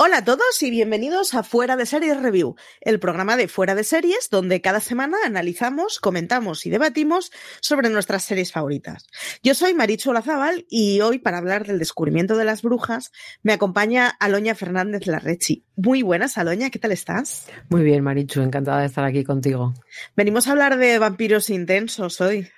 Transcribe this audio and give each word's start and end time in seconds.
Hola 0.00 0.18
a 0.18 0.24
todos 0.24 0.62
y 0.62 0.70
bienvenidos 0.70 1.34
a 1.34 1.42
Fuera 1.42 1.74
de 1.74 1.84
Series 1.84 2.22
Review, 2.22 2.54
el 2.82 3.00
programa 3.00 3.36
de 3.36 3.48
Fuera 3.48 3.74
de 3.74 3.82
Series 3.82 4.30
donde 4.30 4.60
cada 4.60 4.78
semana 4.78 5.16
analizamos, 5.26 5.98
comentamos 5.98 6.66
y 6.66 6.70
debatimos 6.70 7.32
sobre 7.60 7.88
nuestras 7.88 8.22
series 8.22 8.52
favoritas. 8.52 9.08
Yo 9.42 9.56
soy 9.56 9.74
Marichu 9.74 10.10
Olazábal 10.10 10.66
y 10.70 11.00
hoy 11.00 11.18
para 11.18 11.38
hablar 11.38 11.66
del 11.66 11.80
descubrimiento 11.80 12.36
de 12.36 12.44
las 12.44 12.62
brujas 12.62 13.10
me 13.42 13.52
acompaña 13.52 14.06
Aloña 14.20 14.54
Fernández 14.54 15.04
Larrechi. 15.08 15.64
Muy 15.74 16.02
buenas, 16.02 16.38
Aloña, 16.38 16.70
¿qué 16.70 16.78
tal 16.78 16.92
estás? 16.92 17.48
Muy 17.68 17.82
bien, 17.82 18.04
Marichu, 18.04 18.40
encantada 18.40 18.82
de 18.82 18.86
estar 18.86 19.04
aquí 19.04 19.24
contigo. 19.24 19.74
Venimos 20.14 20.46
a 20.46 20.52
hablar 20.52 20.78
de 20.78 21.00
vampiros 21.00 21.50
intensos 21.50 22.20
hoy 22.20 22.48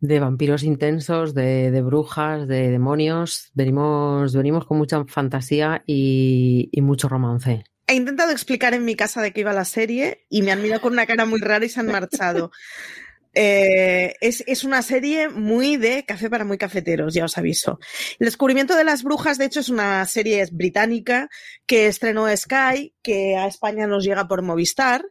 de 0.00 0.20
vampiros 0.20 0.62
intensos, 0.62 1.34
de, 1.34 1.70
de, 1.70 1.82
brujas, 1.82 2.46
de 2.46 2.70
demonios. 2.70 3.50
Venimos, 3.54 4.34
venimos 4.34 4.66
con 4.66 4.78
mucha 4.78 5.04
fantasía 5.06 5.82
y, 5.86 6.68
y, 6.72 6.80
mucho 6.82 7.08
romance. 7.08 7.64
He 7.86 7.94
intentado 7.94 8.32
explicar 8.32 8.74
en 8.74 8.84
mi 8.84 8.96
casa 8.96 9.22
de 9.22 9.32
qué 9.32 9.40
iba 9.40 9.52
la 9.52 9.64
serie 9.64 10.26
y 10.28 10.42
me 10.42 10.52
han 10.52 10.62
mirado 10.62 10.82
con 10.82 10.92
una 10.92 11.06
cara 11.06 11.24
muy 11.24 11.40
rara 11.40 11.64
y 11.64 11.68
se 11.68 11.80
han 11.80 11.86
marchado. 11.86 12.50
Eh, 13.38 14.14
es, 14.22 14.42
es, 14.46 14.64
una 14.64 14.80
serie 14.80 15.28
muy 15.28 15.76
de 15.76 16.06
café 16.06 16.30
para 16.30 16.46
muy 16.46 16.56
cafeteros, 16.56 17.12
ya 17.12 17.26
os 17.26 17.36
aviso. 17.36 17.78
El 18.18 18.24
descubrimiento 18.24 18.74
de 18.74 18.82
las 18.82 19.02
brujas, 19.02 19.36
de 19.36 19.44
hecho, 19.44 19.60
es 19.60 19.68
una 19.68 20.06
serie 20.06 20.42
británica 20.50 21.28
que 21.66 21.86
estrenó 21.86 22.34
Sky, 22.34 22.94
que 23.02 23.36
a 23.36 23.46
España 23.46 23.86
nos 23.86 24.04
llega 24.04 24.26
por 24.26 24.40
Movistar 24.40 25.04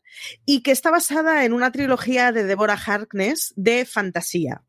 y 0.43 0.63
que 0.63 0.71
está 0.71 0.89
basada 0.89 1.45
en 1.45 1.53
una 1.53 1.71
trilogía 1.71 2.31
de 2.31 2.45
Deborah 2.45 2.81
Harkness 2.83 3.53
de 3.57 3.85
fantasía. 3.85 4.63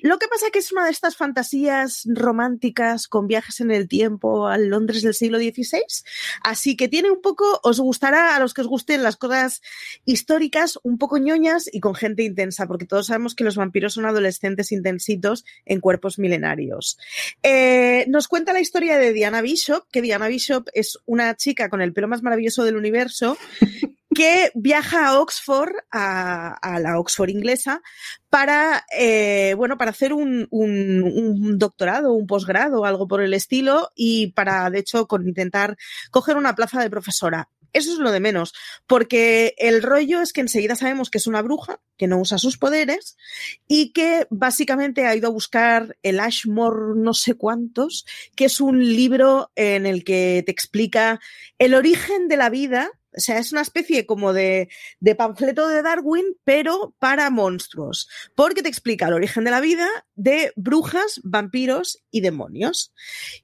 Lo 0.00 0.18
que 0.18 0.28
pasa 0.28 0.46
es 0.46 0.52
que 0.52 0.58
es 0.60 0.72
una 0.72 0.84
de 0.84 0.90
estas 0.90 1.16
fantasías 1.16 2.02
románticas 2.06 3.08
con 3.08 3.26
viajes 3.26 3.60
en 3.60 3.70
el 3.70 3.88
tiempo 3.88 4.46
al 4.46 4.68
Londres 4.68 5.02
del 5.02 5.14
siglo 5.14 5.38
XVI. 5.38 5.82
Así 6.42 6.76
que 6.76 6.88
tiene 6.88 7.10
un 7.10 7.20
poco, 7.20 7.60
os 7.62 7.80
gustará 7.80 8.36
a 8.36 8.40
los 8.40 8.54
que 8.54 8.60
os 8.60 8.68
gusten 8.68 9.02
las 9.02 9.16
cosas 9.16 9.60
históricas, 10.04 10.78
un 10.82 10.98
poco 10.98 11.18
ñoñas 11.18 11.68
y 11.72 11.80
con 11.80 11.94
gente 11.94 12.22
intensa, 12.22 12.66
porque 12.66 12.86
todos 12.86 13.06
sabemos 13.06 13.34
que 13.34 13.44
los 13.44 13.56
vampiros 13.56 13.94
son 13.94 14.06
adolescentes 14.06 14.72
intensitos 14.72 15.44
en 15.64 15.80
cuerpos 15.80 16.18
milenarios. 16.18 16.98
Eh, 17.42 18.04
nos 18.08 18.28
cuenta 18.28 18.52
la 18.52 18.60
historia 18.60 18.98
de 18.98 19.12
Diana 19.12 19.42
Bishop, 19.42 19.86
que 19.90 20.02
Diana 20.02 20.28
Bishop 20.28 20.68
es 20.74 20.98
una 21.06 21.34
chica 21.36 21.68
con 21.68 21.80
el 21.80 21.92
pelo 21.92 22.08
más 22.08 22.22
maravilloso 22.22 22.64
del 22.64 22.76
universo 22.76 23.36
que 24.18 24.50
viaja 24.56 25.06
a 25.06 25.20
Oxford, 25.20 25.70
a, 25.92 26.52
a 26.54 26.80
la 26.80 26.98
Oxford 26.98 27.28
inglesa, 27.28 27.82
para, 28.28 28.84
eh, 28.98 29.54
bueno, 29.56 29.78
para 29.78 29.92
hacer 29.92 30.12
un, 30.12 30.48
un, 30.50 31.04
un 31.04 31.56
doctorado, 31.56 32.14
un 32.14 32.26
posgrado, 32.26 32.84
algo 32.84 33.06
por 33.06 33.22
el 33.22 33.32
estilo, 33.32 33.92
y 33.94 34.32
para, 34.32 34.68
de 34.70 34.80
hecho, 34.80 35.06
con 35.06 35.28
intentar 35.28 35.76
coger 36.10 36.36
una 36.36 36.56
plaza 36.56 36.80
de 36.80 36.90
profesora. 36.90 37.48
Eso 37.72 37.92
es 37.92 37.98
lo 37.98 38.10
de 38.10 38.18
menos, 38.18 38.54
porque 38.88 39.54
el 39.56 39.84
rollo 39.84 40.20
es 40.20 40.32
que 40.32 40.40
enseguida 40.40 40.74
sabemos 40.74 41.10
que 41.10 41.18
es 41.18 41.28
una 41.28 41.42
bruja, 41.42 41.78
que 41.96 42.08
no 42.08 42.18
usa 42.18 42.38
sus 42.38 42.58
poderes 42.58 43.16
y 43.68 43.92
que 43.92 44.26
básicamente 44.30 45.06
ha 45.06 45.14
ido 45.14 45.28
a 45.28 45.32
buscar 45.32 45.96
el 46.02 46.18
Ashmore 46.18 46.96
no 46.96 47.14
sé 47.14 47.34
cuántos, 47.34 48.04
que 48.34 48.46
es 48.46 48.60
un 48.60 48.80
libro 48.80 49.52
en 49.54 49.86
el 49.86 50.02
que 50.02 50.42
te 50.44 50.50
explica 50.50 51.20
el 51.58 51.74
origen 51.74 52.26
de 52.26 52.36
la 52.36 52.50
vida 52.50 52.90
o 53.18 53.20
sea, 53.20 53.38
es 53.38 53.50
una 53.50 53.62
especie 53.62 54.06
como 54.06 54.32
de, 54.32 54.68
de, 55.00 55.14
panfleto 55.16 55.66
de 55.66 55.82
Darwin, 55.82 56.24
pero 56.44 56.94
para 57.00 57.30
monstruos, 57.30 58.08
porque 58.36 58.62
te 58.62 58.68
explica 58.68 59.08
el 59.08 59.14
origen 59.14 59.42
de 59.42 59.50
la 59.50 59.60
vida 59.60 59.88
de 60.14 60.52
brujas, 60.54 61.20
vampiros 61.24 61.98
y 62.12 62.20
demonios. 62.20 62.94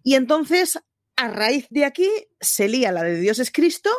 Y 0.04 0.14
entonces, 0.14 0.78
a 1.16 1.28
raíz 1.28 1.66
de 1.70 1.84
aquí, 1.84 2.08
se 2.40 2.68
lía 2.68 2.92
la 2.92 3.02
de 3.02 3.18
Dios 3.18 3.40
es 3.40 3.50
Cristo, 3.50 3.90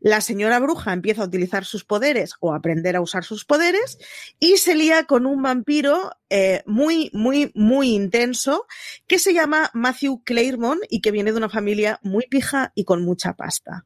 la 0.00 0.22
señora 0.22 0.58
bruja 0.58 0.94
empieza 0.94 1.22
a 1.22 1.26
utilizar 1.26 1.66
sus 1.66 1.84
poderes 1.84 2.32
o 2.40 2.52
a 2.52 2.56
aprender 2.56 2.96
a 2.96 3.02
usar 3.02 3.22
sus 3.22 3.44
poderes 3.44 3.98
y 4.38 4.56
se 4.56 4.74
lía 4.74 5.04
con 5.04 5.26
un 5.26 5.42
vampiro 5.42 6.12
eh, 6.30 6.62
muy, 6.64 7.10
muy, 7.12 7.52
muy 7.54 7.90
intenso 7.90 8.66
que 9.06 9.18
se 9.18 9.34
llama 9.34 9.70
Matthew 9.74 10.22
Claremont 10.24 10.80
y 10.88 11.02
que 11.02 11.10
viene 11.10 11.32
de 11.32 11.38
una 11.38 11.50
familia 11.50 12.00
muy 12.02 12.26
pija 12.28 12.72
y 12.74 12.84
con 12.84 13.04
mucha 13.04 13.34
pasta. 13.34 13.84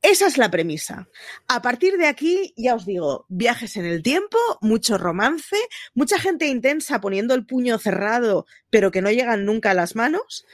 Esa 0.00 0.28
es 0.28 0.38
la 0.38 0.50
premisa. 0.50 1.08
A 1.48 1.60
partir 1.60 1.98
de 1.98 2.06
aquí, 2.06 2.54
ya 2.56 2.76
os 2.76 2.86
digo, 2.86 3.26
viajes 3.28 3.76
en 3.76 3.84
el 3.84 4.02
tiempo, 4.02 4.38
mucho 4.60 4.96
romance, 4.96 5.56
mucha 5.94 6.20
gente 6.20 6.46
intensa 6.46 7.00
poniendo 7.00 7.34
el 7.34 7.44
puño 7.44 7.78
cerrado, 7.78 8.46
pero 8.70 8.92
que 8.92 9.02
no 9.02 9.10
llegan 9.10 9.44
nunca 9.44 9.72
a 9.72 9.74
las 9.74 9.96
manos. 9.96 10.46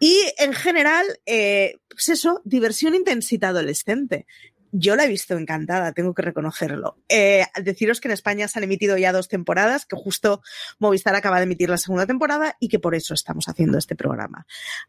Y 0.00 0.18
en 0.38 0.54
general, 0.54 1.04
eh, 1.26 1.76
pues 1.90 2.08
eso, 2.08 2.40
diversión 2.44 2.94
intensita 2.94 3.48
adolescente. 3.48 4.26
yo 4.72 4.94
la 4.94 5.04
he 5.04 5.08
visto 5.08 5.38
encantada, 5.38 5.92
tengo 5.92 6.12
que 6.12 6.22
reconocerlo. 6.22 6.98
Eh, 7.08 7.46
deciros 7.62 8.00
que 8.00 8.08
en 8.08 8.12
España 8.12 8.46
se 8.48 8.58
han 8.58 8.64
emitido 8.64 8.98
ya 8.98 9.12
dos 9.12 9.28
temporadas, 9.28 9.86
que 9.86 9.96
justo 9.96 10.42
Movistar 10.78 11.14
acaba 11.14 11.38
de 11.38 11.44
emitir 11.44 11.70
la 11.70 11.78
segunda 11.78 12.06
temporada 12.06 12.56
y 12.60 12.68
que 12.68 12.78
por 12.78 12.94
eso 12.94 13.14
estamos 13.14 13.48
haciendo 13.48 13.78
este 13.78 13.96
programa. 13.96 14.46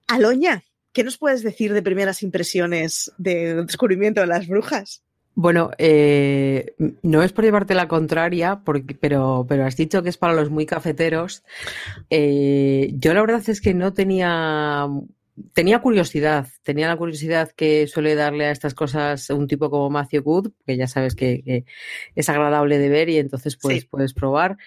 Aloña, 0.08 0.64
¿qué 0.92 1.04
nos 1.04 1.18
puedes 1.18 1.44
decir 1.44 1.74
de 1.74 1.82
primeras 1.82 2.24
impresiones 2.24 3.12
del 3.18 3.66
descubrimiento 3.66 4.22
de 4.22 4.28
las 4.28 4.48
brujas? 4.48 5.04
Bueno, 5.40 5.70
eh, 5.78 6.74
no 7.04 7.22
es 7.22 7.32
por 7.32 7.44
llevarte 7.46 7.76
la 7.76 7.88
contraria, 7.88 8.62
porque, 8.66 8.96
pero, 8.96 9.46
pero 9.48 9.66
has 9.66 9.78
dicho 9.78 10.02
que 10.02 10.10
es 10.10 10.18
para 10.18 10.34
los 10.34 10.50
muy 10.50 10.66
cafeteros. 10.66 11.44
Eh, 12.10 12.92
yo 12.96 13.14
la 13.14 13.22
verdad 13.22 13.48
es 13.48 13.62
que 13.62 13.76
no 13.76 13.94
tenía 13.94 14.88
tenía 15.54 15.80
curiosidad, 15.80 16.48
tenía 16.64 16.88
la 16.88 16.98
curiosidad 16.98 17.52
que 17.52 17.86
suele 17.86 18.16
darle 18.16 18.46
a 18.48 18.52
estas 18.52 18.74
cosas 18.74 19.30
un 19.30 19.48
tipo 19.48 19.70
como 19.70 19.92
Matthew 19.92 20.24
Good, 20.24 20.52
que 20.66 20.76
ya 20.76 20.88
sabes 20.88 21.14
que, 21.14 21.66
es 22.16 22.30
agradable 22.30 22.80
de 22.80 22.90
ver 22.90 23.10
y 23.10 23.18
entonces 23.18 23.58
pues, 23.58 23.86
puedes 23.86 24.16
probar. 24.16 24.58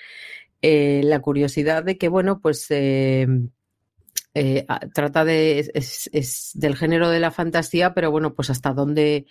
Eh, 0.62 1.00
la 1.02 1.18
curiosidad 1.20 1.82
de 1.82 1.98
que, 1.98 2.08
bueno, 2.08 2.40
pues 2.40 2.68
trata 4.94 5.24
de, 5.24 5.70
es, 5.74 6.50
del 6.54 6.76
género 6.76 7.10
de 7.10 7.20
la 7.20 7.30
fantasía, 7.30 7.94
pero 7.94 8.10
bueno, 8.10 8.34
pues 8.34 8.50
hasta 8.50 8.72
dónde, 8.72 9.26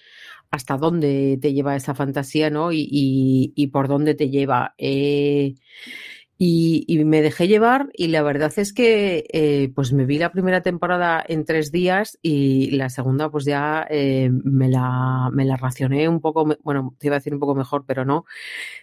hasta 0.51 0.77
dónde 0.77 1.37
te 1.41 1.53
lleva 1.53 1.75
esa 1.75 1.95
fantasía, 1.95 2.49
¿no? 2.49 2.69
Y, 2.71 3.69
por 3.71 3.87
dónde 3.87 4.15
te 4.15 4.29
lleva. 4.29 4.73
Eh, 4.77 5.55
y, 6.41 7.03
me 7.03 7.21
dejé 7.21 7.49
llevar 7.49 7.89
y 7.93 8.07
la 8.07 8.23
verdad 8.23 8.53
es 8.55 8.71
que 8.71 9.25
eh, 9.33 9.71
pues 9.75 9.91
me 9.91 10.05
vi 10.05 10.17
la 10.17 10.31
primera 10.31 10.61
temporada 10.61 11.23
en 11.27 11.43
tres 11.43 11.69
días 11.69 12.17
y 12.21 12.71
la 12.71 12.89
segunda 12.89 13.29
pues 13.29 13.43
ya 13.43 13.85
eh, 13.89 14.29
me, 14.31 14.69
la, 14.69 15.29
me 15.33 15.43
la 15.43 15.57
racioné 15.57 16.07
un 16.07 16.21
poco, 16.21 16.47
bueno, 16.63 16.95
te 16.97 17.07
iba 17.07 17.17
a 17.17 17.19
decir 17.19 17.33
un 17.33 17.41
poco 17.41 17.55
mejor, 17.55 17.83
pero 17.85 18.05
no. 18.05 18.25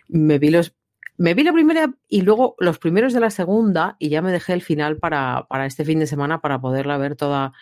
Me 0.08 0.38
vi 0.38 0.50
los 0.50 0.74
me 1.18 1.34
vi 1.34 1.44
la 1.44 1.52
primera 1.52 1.92
y 2.08 2.22
luego 2.22 2.56
los 2.58 2.78
primeros 2.78 3.12
de 3.12 3.20
la 3.20 3.30
segunda 3.30 3.96
y 3.98 4.08
ya 4.08 4.22
me 4.22 4.32
dejé 4.32 4.52
el 4.52 4.62
final 4.62 4.98
para, 4.98 5.46
para 5.48 5.66
este 5.66 5.84
fin 5.84 5.98
de 5.98 6.06
semana 6.06 6.40
para 6.40 6.60
poderla 6.60 6.98
ver 6.98 7.16
toda, 7.16 7.52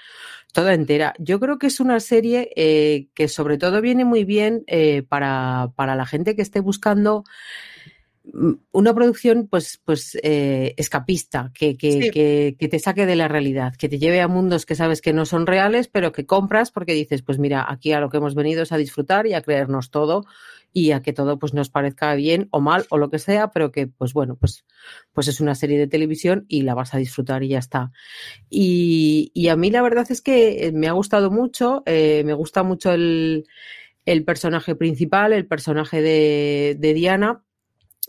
toda 0.53 0.75
entera. 0.75 1.15
Yo 1.19 1.41
creo 1.41 1.59
que 1.59 1.69
es 1.69 1.81
una 1.81 2.01
serie 2.01 2.51
eh, 2.57 3.09
que 3.15 3.29
sobre 3.29 3.59
todo 3.59 3.81
viene 3.81 4.05
muy 4.05 4.25
bien 4.25 4.65
eh, 4.67 5.03
para, 5.09 5.73
para, 5.77 5.95
la 5.95 6.07
gente 6.07 6.35
que 6.35 6.43
esté 6.43 6.61
buscando 6.61 7.25
una 8.73 8.95
producción 8.95 9.49
pues, 9.49 9.81
pues 9.85 10.19
eh, 10.23 10.75
escapista, 10.79 11.51
que, 11.55 11.77
que, 11.77 12.11
que, 12.11 12.57
que, 12.59 12.69
te 12.69 12.79
saque 12.79 13.05
de 13.05 13.17
la 13.17 13.29
realidad, 13.29 13.75
que 13.77 13.89
te 13.89 13.99
lleve 13.99 14.23
a 14.23 14.29
mundos 14.29 14.65
que 14.65 14.75
sabes 14.75 15.03
que 15.03 15.13
no 15.13 15.27
son 15.27 15.47
reales, 15.47 15.89
pero 15.89 16.11
que 16.13 16.25
compras 16.25 16.71
porque 16.71 16.95
dices, 16.95 17.23
pues 17.23 17.39
mira, 17.39 17.67
aquí 17.69 17.93
a 17.93 18.01
lo 18.01 18.09
que 18.09 18.17
hemos 18.17 18.35
venido 18.35 18.63
es 18.63 18.73
a 18.73 18.79
disfrutar 18.79 19.27
y 19.27 19.35
a 19.35 19.43
creernos 19.43 19.91
todo 19.91 20.25
y 20.75 20.91
a 20.91 21.01
que 21.01 21.13
todo 21.13 21.39
pues 21.39 21.55
nos 21.55 21.71
parezca 21.71 22.15
bien 22.17 22.49
o 22.51 22.61
mal 22.61 22.85
o 22.91 22.99
lo 22.99 23.09
que 23.09 23.21
sea, 23.21 23.51
pero 23.51 23.71
que 23.71 23.87
pues 23.87 24.13
bueno, 24.13 24.37
pues, 24.37 24.65
pues 25.13 25.29
es 25.29 25.41
una 25.41 25.55
serie 25.55 25.79
de 25.79 25.87
televisión 25.87 26.45
y 26.49 26.63
la 26.63 26.75
vas 26.75 26.95
a 26.95 26.99
disfrutar 26.99 27.45
y 27.45 27.49
ya 27.49 27.59
está. 27.59 27.93
Y, 28.51 29.31
y 29.35 29.49
a 29.49 29.57
mí 29.57 29.71
la 29.71 29.83
verdad 29.83 30.07
es 30.11 30.21
que 30.21 30.73
me 30.75 30.89
ha 30.89 30.93
gustado 30.93 31.31
mucho, 31.31 31.85
eh, 31.87 32.23
me 32.27 32.35
gusta 32.35 32.65
mucho 32.65 32.93
el, 32.93 33.47
el, 34.05 34.25
personaje 34.25 34.75
principal, 34.75 35.33
el 35.33 35.47
personaje 35.47 36.03
de, 36.03 36.77
de, 36.79 36.93
Diana. 36.93 37.45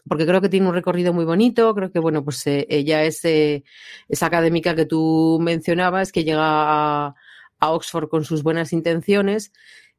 Porque 0.07 0.25
creo 0.25 0.41
que 0.41 0.49
tiene 0.49 0.67
un 0.67 0.73
recorrido 0.73 1.13
muy 1.13 1.25
bonito, 1.25 1.73
creo 1.73 1.91
que, 1.91 1.99
bueno, 1.99 2.23
pues 2.23 2.45
eh, 2.47 2.67
ella 2.69 3.03
es 3.03 3.25
eh, 3.25 3.63
esa 4.07 4.27
académica 4.27 4.75
que 4.75 4.85
tú 4.85 5.39
mencionabas, 5.41 6.11
que 6.11 6.23
llega 6.23 7.07
a, 7.07 7.15
Oxford 7.61 8.09
con 8.09 8.23
sus 8.25 8.43
buenas 8.43 8.73
intenciones 8.73 9.51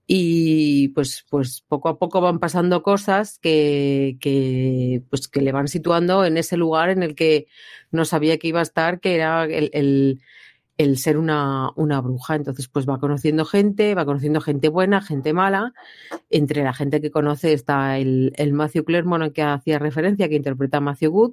y 0.07 0.89
pues, 0.89 1.25
pues 1.29 1.65
poco 1.67 1.89
a 1.89 1.99
poco 1.99 2.21
van 2.21 2.39
pasando 2.39 2.83
cosas 2.85 3.41
que, 3.41 5.03
pues 5.11 5.27
que 5.27 5.41
le 5.41 5.51
van 5.51 5.67
situando 5.67 6.25
en 6.25 6.37
ese 6.37 6.57
lugar 6.57 6.91
en 6.91 7.03
el 7.03 7.17
que 7.17 7.49
no 7.91 8.05
sabía 8.05 8.39
que 8.39 8.47
iba 8.49 8.61
a 8.61 8.63
estar, 8.63 9.01
que 9.01 9.17
era 9.17 9.45
el, 9.47 10.21
el 10.77 10.99
ser 10.99 11.17
una, 11.19 11.71
una, 11.77 12.01
bruja. 12.01 12.35
Entonces, 12.35 12.69
pues 12.69 12.89
va 12.89 12.99
conociendo 12.99 13.45
gente, 13.45 13.95
va 13.95 14.05
conociendo 14.05 14.41
gente 14.41 14.69
buena, 14.69 15.01
gente 15.01 15.33
mala. 15.33 15.73
Entre 16.31 16.63
la 16.63 16.75
gente 16.75 17.01
que 17.01 17.11
conoce 17.11 17.53
está 17.53 17.99
el, 17.99 18.33
el 18.37 18.53
Matthew 18.53 18.85
Clermont 18.85 19.33
que 19.33 19.43
hacía 19.43 19.79
referencia, 19.79 20.29
que 20.29 20.37
interpreta 20.37 20.79
a 20.79 20.81
Matthew 20.81 21.11
Good. 21.11 21.33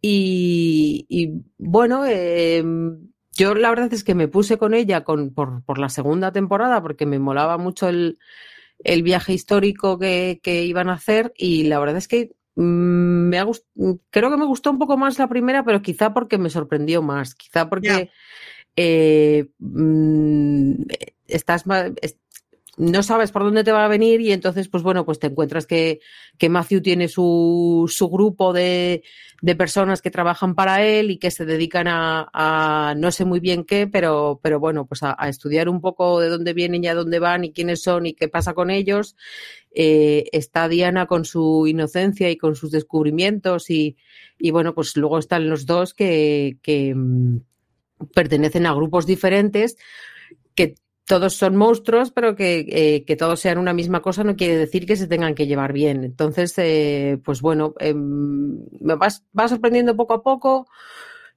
Y, 0.00 1.06
y 1.08 1.42
bueno, 1.58 2.04
eh, 2.06 2.64
yo 3.32 3.54
la 3.54 3.70
verdad 3.70 3.92
es 3.92 4.04
que 4.04 4.14
me 4.14 4.28
puse 4.28 4.58
con 4.58 4.74
ella 4.74 5.04
con, 5.04 5.32
por, 5.32 5.64
por 5.64 5.78
la 5.78 5.88
segunda 5.88 6.32
temporada 6.32 6.82
porque 6.82 7.06
me 7.06 7.18
molaba 7.18 7.56
mucho 7.56 7.88
el, 7.88 8.18
el 8.84 9.02
viaje 9.02 9.32
histórico 9.32 9.98
que, 9.98 10.40
que, 10.42 10.64
iban 10.64 10.88
a 10.88 10.94
hacer 10.94 11.32
y 11.36 11.64
la 11.64 11.78
verdad 11.78 11.96
es 11.96 12.08
que 12.08 12.32
mm, 12.56 12.62
me 12.62 13.38
ha 13.38 13.46
creo 14.10 14.30
que 14.30 14.36
me 14.36 14.44
gustó 14.44 14.70
un 14.70 14.78
poco 14.78 14.96
más 14.96 15.18
la 15.18 15.28
primera, 15.28 15.64
pero 15.64 15.82
quizá 15.82 16.12
porque 16.12 16.36
me 16.36 16.50
sorprendió 16.50 17.00
más, 17.00 17.34
quizá 17.34 17.68
porque 17.68 18.10
eh, 18.76 19.46
mm, 19.58 20.72
estás 21.26 21.64
no 22.78 23.02
sabes 23.02 23.30
por 23.32 23.44
dónde 23.44 23.64
te 23.64 23.72
va 23.72 23.84
a 23.84 23.88
venir 23.88 24.20
y 24.22 24.32
entonces, 24.32 24.68
pues 24.68 24.82
bueno, 24.82 25.04
pues 25.04 25.18
te 25.18 25.26
encuentras 25.26 25.66
que, 25.66 26.00
que 26.38 26.48
Matthew 26.48 26.80
tiene 26.80 27.06
su, 27.06 27.84
su 27.92 28.08
grupo 28.08 28.54
de, 28.54 29.02
de, 29.42 29.56
personas 29.56 30.00
que 30.00 30.10
trabajan 30.10 30.54
para 30.54 30.82
él 30.82 31.10
y 31.10 31.18
que 31.18 31.30
se 31.30 31.44
dedican 31.44 31.86
a, 31.88 32.94
no 32.96 33.10
sé 33.10 33.26
muy 33.26 33.40
bien 33.40 33.64
qué, 33.64 33.86
pero, 33.86 34.40
pero 34.42 34.58
bueno, 34.58 34.86
pues 34.86 35.02
a, 35.02 35.14
estudiar 35.28 35.68
un 35.68 35.82
poco 35.82 36.18
de 36.18 36.30
dónde 36.30 36.54
vienen 36.54 36.82
y 36.82 36.88
a 36.88 36.94
dónde 36.94 37.18
van 37.18 37.44
y 37.44 37.52
quiénes 37.52 37.82
son 37.82 38.06
y 38.06 38.14
qué 38.14 38.28
pasa 38.28 38.54
con 38.54 38.70
ellos. 38.70 39.16
Eh, 39.74 40.24
está 40.32 40.68
Diana 40.68 41.06
con 41.06 41.26
su 41.26 41.66
inocencia 41.66 42.30
y 42.30 42.38
con 42.38 42.54
sus 42.56 42.70
descubrimientos 42.70 43.68
y, 43.68 43.96
y 44.38 44.50
bueno, 44.50 44.74
pues 44.74 44.96
luego 44.96 45.18
están 45.18 45.48
los 45.48 45.66
dos 45.66 45.92
que, 45.92 46.56
que 46.62 46.94
mm, 46.94 47.40
pertenecen 48.14 48.66
a 48.66 48.74
grupos 48.74 49.06
diferentes 49.06 49.76
que 50.54 50.74
todos 51.06 51.34
son 51.34 51.56
monstruos, 51.56 52.10
pero 52.10 52.36
que, 52.36 52.66
eh, 52.68 53.04
que, 53.04 53.16
todos 53.16 53.40
sean 53.40 53.58
una 53.58 53.72
misma 53.72 54.00
cosa 54.00 54.24
no 54.24 54.36
quiere 54.36 54.56
decir 54.56 54.86
que 54.86 54.96
se 54.96 55.08
tengan 55.08 55.34
que 55.34 55.46
llevar 55.46 55.72
bien. 55.72 56.04
Entonces, 56.04 56.54
eh, 56.58 57.18
pues 57.24 57.40
bueno, 57.40 57.74
eh, 57.80 57.94
me 57.94 58.94
vas, 58.94 59.24
vas, 59.32 59.50
sorprendiendo 59.50 59.96
poco 59.96 60.14
a 60.14 60.22
poco, 60.22 60.68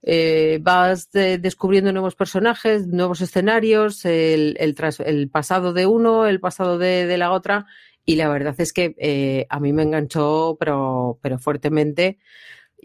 eh, 0.04 0.60
vas 0.62 1.12
de, 1.12 1.40
descubriendo 1.40 1.92
nuevos 1.92 2.16
personajes, 2.16 2.88
nuevos 2.88 3.22
escenarios, 3.22 4.06
el, 4.06 4.56
el, 4.60 4.76
tras, 4.76 5.00
el, 5.00 5.30
pasado 5.30 5.74
de 5.74 5.88
uno, 5.88 6.28
el 6.28 6.40
pasado 6.40 6.78
de, 6.78 7.08
de 7.08 7.18
la 7.18 7.32
otra, 7.32 7.66
y 8.06 8.18
la 8.18 8.30
verdad 8.30 8.56
es 8.60 8.72
que 8.72 9.48
a 9.50 9.60
mí 9.60 9.74
me 9.74 9.82
enganchó, 9.82 10.58
pero, 10.60 11.18
pero 11.24 11.40
fuertemente. 11.40 12.20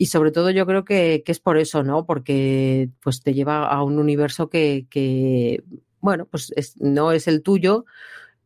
Y 0.00 0.06
sobre 0.06 0.31
todo 0.31 0.49
yo 0.49 0.64
creo 0.64 0.87
que, 0.87 1.23
que, 1.26 1.31
es 1.31 1.41
por 1.41 1.58
eso, 1.58 1.82
¿no? 1.82 2.06
Porque 2.06 2.88
pues 3.02 3.23
te 3.23 3.35
lleva 3.35 3.67
a 3.67 3.82
un 3.82 3.99
universo 3.99 4.49
que, 4.49 5.62
bueno, 6.00 6.25
pues 6.25 6.54
es, 6.57 6.80
no 6.80 7.12
es 7.12 7.28
el 7.28 7.42
tuyo 7.42 7.85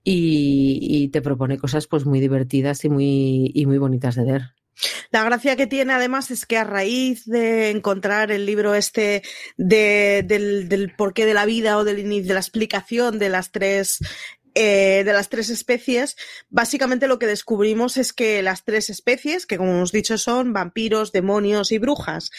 y, 0.02 1.10
te 1.12 1.22
propone 1.22 1.56
cosas 1.56 1.86
pues 1.86 2.06
muy 2.06 2.18
divertidas 2.18 2.84
y 2.84 2.88
muy, 2.88 3.52
y 3.54 3.66
muy 3.66 3.78
bonitas 3.78 4.16
de 4.16 4.24
ver. 4.24 4.42
La 5.12 5.22
gracia 5.22 5.54
que 5.54 5.68
tiene 5.68 5.92
además 5.92 6.32
es 6.32 6.44
que 6.44 6.58
a 6.58 6.64
raíz 6.64 7.24
de 7.24 7.70
encontrar 7.70 8.32
el 8.32 8.46
libro 8.46 8.74
este 8.74 9.22
de, 9.56 10.24
del, 10.26 10.68
del 10.68 10.92
porqué 10.96 11.24
de 11.24 11.34
la 11.34 11.46
vida 11.46 11.78
o 11.78 11.84
del, 11.84 12.26
de 12.26 12.34
la 12.34 12.40
explicación 12.40 13.20
de 13.20 13.28
las 13.28 13.52
tres 13.52 14.00
eh, 14.54 15.02
de 15.04 15.12
las 15.12 15.28
tres 15.28 15.50
especies, 15.50 16.16
básicamente 16.48 17.08
lo 17.08 17.18
que 17.18 17.26
descubrimos 17.26 17.96
es 17.96 18.12
que 18.12 18.42
las 18.42 18.64
tres 18.64 18.88
especies, 18.88 19.46
que 19.46 19.56
como 19.56 19.72
hemos 19.72 19.92
dicho 19.92 20.16
son 20.16 20.52
vampiros, 20.52 21.10
demonios 21.10 21.72
y 21.72 21.78
brujas, 21.78 22.30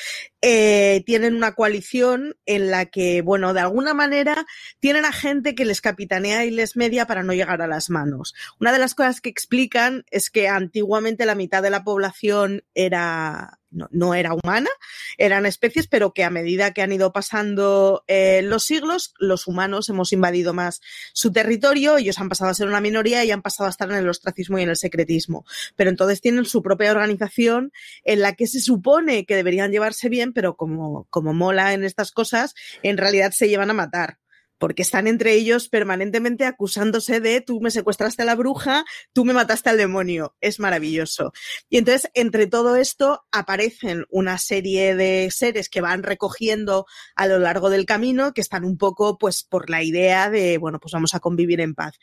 eh, 0.41 1.03
tienen 1.05 1.36
una 1.36 1.55
coalición 1.55 2.38
en 2.45 2.72
la 2.72 2.86
que, 2.86 3.22
bueno, 3.22 3.53
de 3.53 3.60
alguna 3.60 3.93
manera 3.93 4.45
tienen 4.79 5.03
a 5.03 5.12
gente 5.12 5.55
que 5.55 5.65
les 5.65 5.81
capitanea 5.81 6.45
y 6.45 6.51
les 6.51 6.77
media 6.77 7.05
para 7.05 7.24
no 7.24 7.34
llegar 7.34 7.62
a 7.62 7.67
las 7.67 7.89
manos. 7.89 8.34
Una 8.60 8.72
de 8.72 8.79
las 8.79 8.95
cosas 8.95 9.19
que 9.19 9.29
explican 9.29 10.05
es 10.10 10.29
que 10.29 10.48
antiguamente 10.48 11.25
la 11.25 11.36
mitad 11.36 11.62
de 11.62 11.69
la 11.69 11.84
población 11.84 12.63
era 12.74 13.60
no, 13.75 13.88
no, 13.91 14.15
era 14.15 14.34
humana, 14.34 14.70
eran 15.17 15.46
especies, 15.46 15.88
pero 15.88 16.13
que 16.13 16.24
a 16.24 16.29
medida 16.29 16.72
que 16.72 16.82
han 16.82 16.91
ido 16.91 17.12
pasando 17.12 18.03
eh, 18.08 18.41
los 18.44 18.63
siglos, 18.63 19.13
los 19.20 19.48
humanos 19.48 19.89
hemos 19.89 20.13
invadido 20.13 20.53
más 20.53 20.82
su 21.13 21.32
territorio, 21.32 21.98
ellos 21.98 22.20
han 22.20 22.29
pasado 22.29 22.51
a 22.51 22.53
ser 22.53 22.67
una 22.67 22.82
minoría 22.82 23.24
y 23.24 23.32
han 23.32 23.41
pasado 23.41 23.67
a 23.67 23.70
estar 23.70 23.89
en 23.91 23.98
el 23.98 24.10
ostracismo 24.10 24.58
y 24.58 24.63
en 24.63 24.70
el 24.70 24.77
secretismo. 24.77 25.46
Pero 25.75 25.89
entonces 25.89 26.22
tienen 26.22 26.46
su 26.46 26.62
propia 26.62 26.91
organización 26.91 27.72
en 28.03 28.22
la 28.22 28.34
que 28.34 28.48
se 28.48 28.62
supone 28.62 29.25
que 29.25 29.36
deberían 29.36 29.72
llevarse 29.72 30.10
bien, 30.10 30.34
pero 30.34 30.55
como, 30.55 31.05
como 31.10 31.34
mola 31.34 31.74
en 31.74 31.84
estas 31.84 32.12
cosas, 32.12 32.55
en 32.84 32.98
realidad 32.98 33.32
se 33.32 33.50
llevan 33.50 33.70
a 33.70 33.74
matar 33.74 34.20
porque 34.57 34.81
están 34.81 35.07
entre 35.07 35.33
ellos 35.33 35.69
permanentemente 35.69 36.45
acusándose 36.45 37.19
de 37.19 37.41
tú 37.41 37.62
me 37.62 37.71
secuestraste 37.71 38.21
a 38.24 38.25
la 38.25 38.35
bruja, 38.35 38.85
tú 39.13 39.25
me 39.25 39.33
mataste 39.33 39.69
al 39.69 39.77
demonio. 39.77 40.35
Es 40.41 40.59
maravilloso. 40.59 41.33
Y 41.69 41.77
entonces, 41.77 42.09
entre 42.13 42.47
todo 42.47 42.75
esto, 42.75 43.25
aparecen 43.31 44.05
una 44.09 44.38
serie 44.38 44.95
de 44.95 45.29
seres 45.31 45.69
que 45.69 45.81
van 45.81 46.03
recogiendo 46.03 46.85
a 47.15 47.27
lo 47.27 47.39
largo 47.39 47.69
del 47.69 47.85
camino, 47.85 48.33
que 48.33 48.41
están 48.41 48.65
un 48.65 48.77
poco, 48.77 49.17
pues, 49.17 49.43
por 49.43 49.69
la 49.69 49.83
idea 49.83 50.29
de, 50.29 50.57
bueno, 50.57 50.79
pues 50.79 50.93
vamos 50.93 51.13
a 51.15 51.19
convivir 51.19 51.62
en 51.62 51.75
paz 51.75 52.00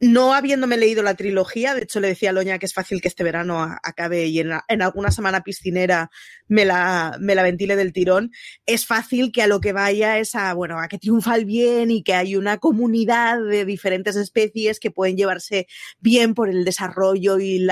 no 0.00 0.34
habiéndome 0.34 0.76
leído 0.76 1.02
la 1.02 1.14
trilogía, 1.14 1.74
de 1.74 1.82
hecho 1.82 2.00
le 2.00 2.08
decía 2.08 2.30
a 2.30 2.32
Loña 2.32 2.58
que 2.58 2.66
es 2.66 2.74
fácil 2.74 3.00
que 3.00 3.08
este 3.08 3.24
verano 3.24 3.60
acabe 3.82 4.26
y 4.26 4.38
en, 4.40 4.52
alguna 4.82 5.10
semana 5.10 5.42
piscinera 5.42 6.10
me 6.46 6.64
la, 6.64 7.16
me 7.20 7.34
la 7.34 7.42
ventile 7.42 7.74
del 7.74 7.92
tirón, 7.92 8.30
es 8.64 8.86
fácil 8.86 9.32
que 9.32 9.42
a 9.42 9.46
lo 9.46 9.60
que 9.60 9.72
vaya 9.72 10.18
es 10.18 10.34
a, 10.34 10.54
bueno, 10.54 10.78
a 10.78 10.88
que 10.88 10.98
triunfa 10.98 11.34
el 11.34 11.44
bien 11.44 11.90
y 11.90 12.02
que 12.02 12.14
hay 12.14 12.36
una 12.36 12.58
comunidad 12.58 13.38
de 13.42 13.64
diferentes 13.64 14.16
especies 14.16 14.78
que 14.78 14.90
pueden 14.90 15.16
llevarse 15.16 15.66
bien 15.98 16.34
por 16.34 16.48
el 16.48 16.64
desarrollo 16.64 17.38
y 17.40 17.66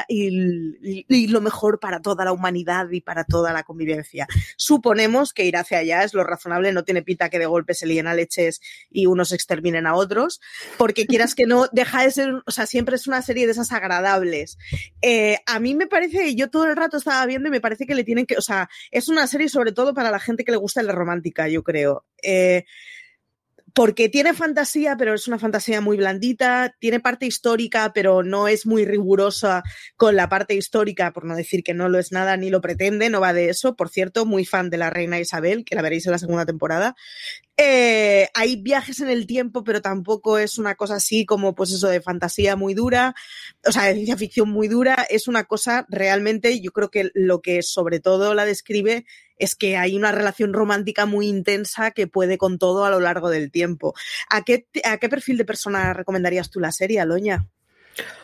lo 1.28 1.40
mejor 1.40 1.78
para 1.78 2.00
toda 2.00 2.25
la 2.25 2.33
humanidad 2.33 2.90
y 2.90 3.00
para 3.00 3.25
toda 3.25 3.52
la 3.52 3.62
convivencia. 3.62 4.26
Suponemos 4.56 5.33
que 5.33 5.45
ir 5.45 5.56
hacia 5.56 5.78
allá 5.78 6.02
es 6.02 6.14
lo 6.14 6.25
razonable, 6.25 6.73
no 6.73 6.85
tiene 6.85 7.02
pita 7.02 7.30
que 7.30 7.38
de 7.38 7.47
golpe 7.47 7.75
se 7.75 7.87
líen 7.87 8.06
a 8.06 8.14
leches 8.14 8.61
y 8.90 9.06
unos 9.06 9.33
exterminen 9.33 9.87
a 9.87 9.95
otros, 9.95 10.40
porque 10.76 11.06
quieras 11.06 11.35
que 11.35 11.47
no, 11.47 11.66
deja 11.73 12.02
de 12.02 12.11
o 12.18 12.50
sea, 12.50 12.66
siempre 12.66 12.96
es 12.96 13.06
una 13.06 13.23
serie 13.23 13.46
de 13.46 13.52
esas 13.52 13.73
agradables. 13.73 14.58
Eh, 15.02 15.38
a 15.46 15.61
mí 15.61 15.75
me 15.75 15.87
parece, 15.87 16.35
yo 16.35 16.50
todo 16.50 16.66
el 16.66 16.76
rato 16.76 16.96
estaba 16.96 17.25
viendo 17.26 17.49
y 17.49 17.50
me 17.50 17.61
parece 17.61 17.87
que 17.87 17.94
le 17.94 18.04
tienen 18.04 18.26
que, 18.26 18.37
o 18.37 18.42
sea, 18.42 18.68
es 18.90 19.08
una 19.08 19.26
serie 19.26 19.49
sobre 19.49 19.73
todo 19.73 19.94
para 19.94 20.11
la 20.11 20.20
gente 20.20 20.44
que 20.44 20.52
le 20.52 20.58
gusta 20.58 20.82
la 20.82 20.92
romántica, 20.92 21.49
yo 21.49 21.62
creo. 21.62 22.04
Eh, 22.23 22.64
porque 23.76 24.09
tiene 24.09 24.33
fantasía, 24.33 24.97
pero 24.97 25.12
es 25.12 25.28
una 25.28 25.38
fantasía 25.38 25.83
muy 25.83 25.99
blandita, 25.99 26.75
tiene 26.78 26.99
parte 26.99 27.26
histórica, 27.26 27.92
pero 27.92 28.23
no 28.23 28.49
es 28.49 28.64
muy 28.64 28.87
rigurosa 28.87 29.62
con 29.99 30.16
la 30.16 30.30
parte 30.30 30.54
histórica, 30.54 31.12
por 31.12 31.26
no 31.26 31.37
decir 31.37 31.62
que 31.62 31.75
no 31.75 31.90
lo 31.90 31.99
es 31.99 32.11
nada 32.11 32.38
ni 32.38 32.49
lo 32.49 32.62
pretende, 32.62 33.11
no 33.11 33.21
va 33.21 33.35
de 33.35 33.50
eso. 33.50 33.76
Por 33.76 33.90
cierto, 33.90 34.25
muy 34.25 34.47
fan 34.47 34.71
de 34.71 34.78
la 34.78 34.88
reina 34.88 35.21
Isabel, 35.21 35.62
que 35.66 35.75
la 35.75 35.83
veréis 35.83 36.06
en 36.06 36.12
la 36.12 36.18
segunda 36.18 36.47
temporada. 36.47 36.97
Eh, 37.59 38.30
hay 38.33 38.56
viajes 38.56 39.00
en 39.00 39.11
el 39.11 39.26
tiempo, 39.26 39.62
pero 39.62 39.83
tampoco 39.83 40.38
es 40.38 40.56
una 40.56 40.75
cosa 40.75 40.95
así 40.95 41.26
como, 41.26 41.54
pues 41.54 41.71
eso, 41.71 41.88
de 41.88 42.00
fantasía 42.00 42.56
muy 42.56 42.73
dura, 42.73 43.14
o 43.66 43.73
sea, 43.73 43.83
de 43.83 43.95
ciencia 43.97 44.16
ficción 44.16 44.49
muy 44.49 44.68
dura. 44.68 45.06
Es 45.11 45.28
una 45.28 45.45
cosa 45.45 45.85
realmente, 45.90 46.62
yo 46.62 46.73
creo 46.73 46.90
que 46.90 47.11
lo 47.12 47.42
que 47.42 47.61
sobre 47.61 48.00
todo 48.00 48.33
la 48.33 48.47
describe 48.47 49.04
es 49.38 49.55
que 49.55 49.76
hay 49.76 49.97
una 49.97 50.12
relación 50.12 50.52
romántica 50.52 51.07
muy 51.07 51.28
intensa 51.28 51.90
que 51.90 52.07
puede 52.07 52.38
con 52.38 52.59
todo 52.59 52.85
a 52.85 52.90
lo 52.90 53.00
largo 53.00 53.31
del 53.31 53.50
tiempo. 53.50 53.95
¿A 54.28 54.43
qué, 54.43 54.66
perfil 55.09 55.38
de 55.38 55.45
persona 55.45 55.93
recomendarías 55.93 56.50
tú 56.50 56.61
la 56.61 56.73
serie, 56.73 57.00
Aloña? 57.00 57.49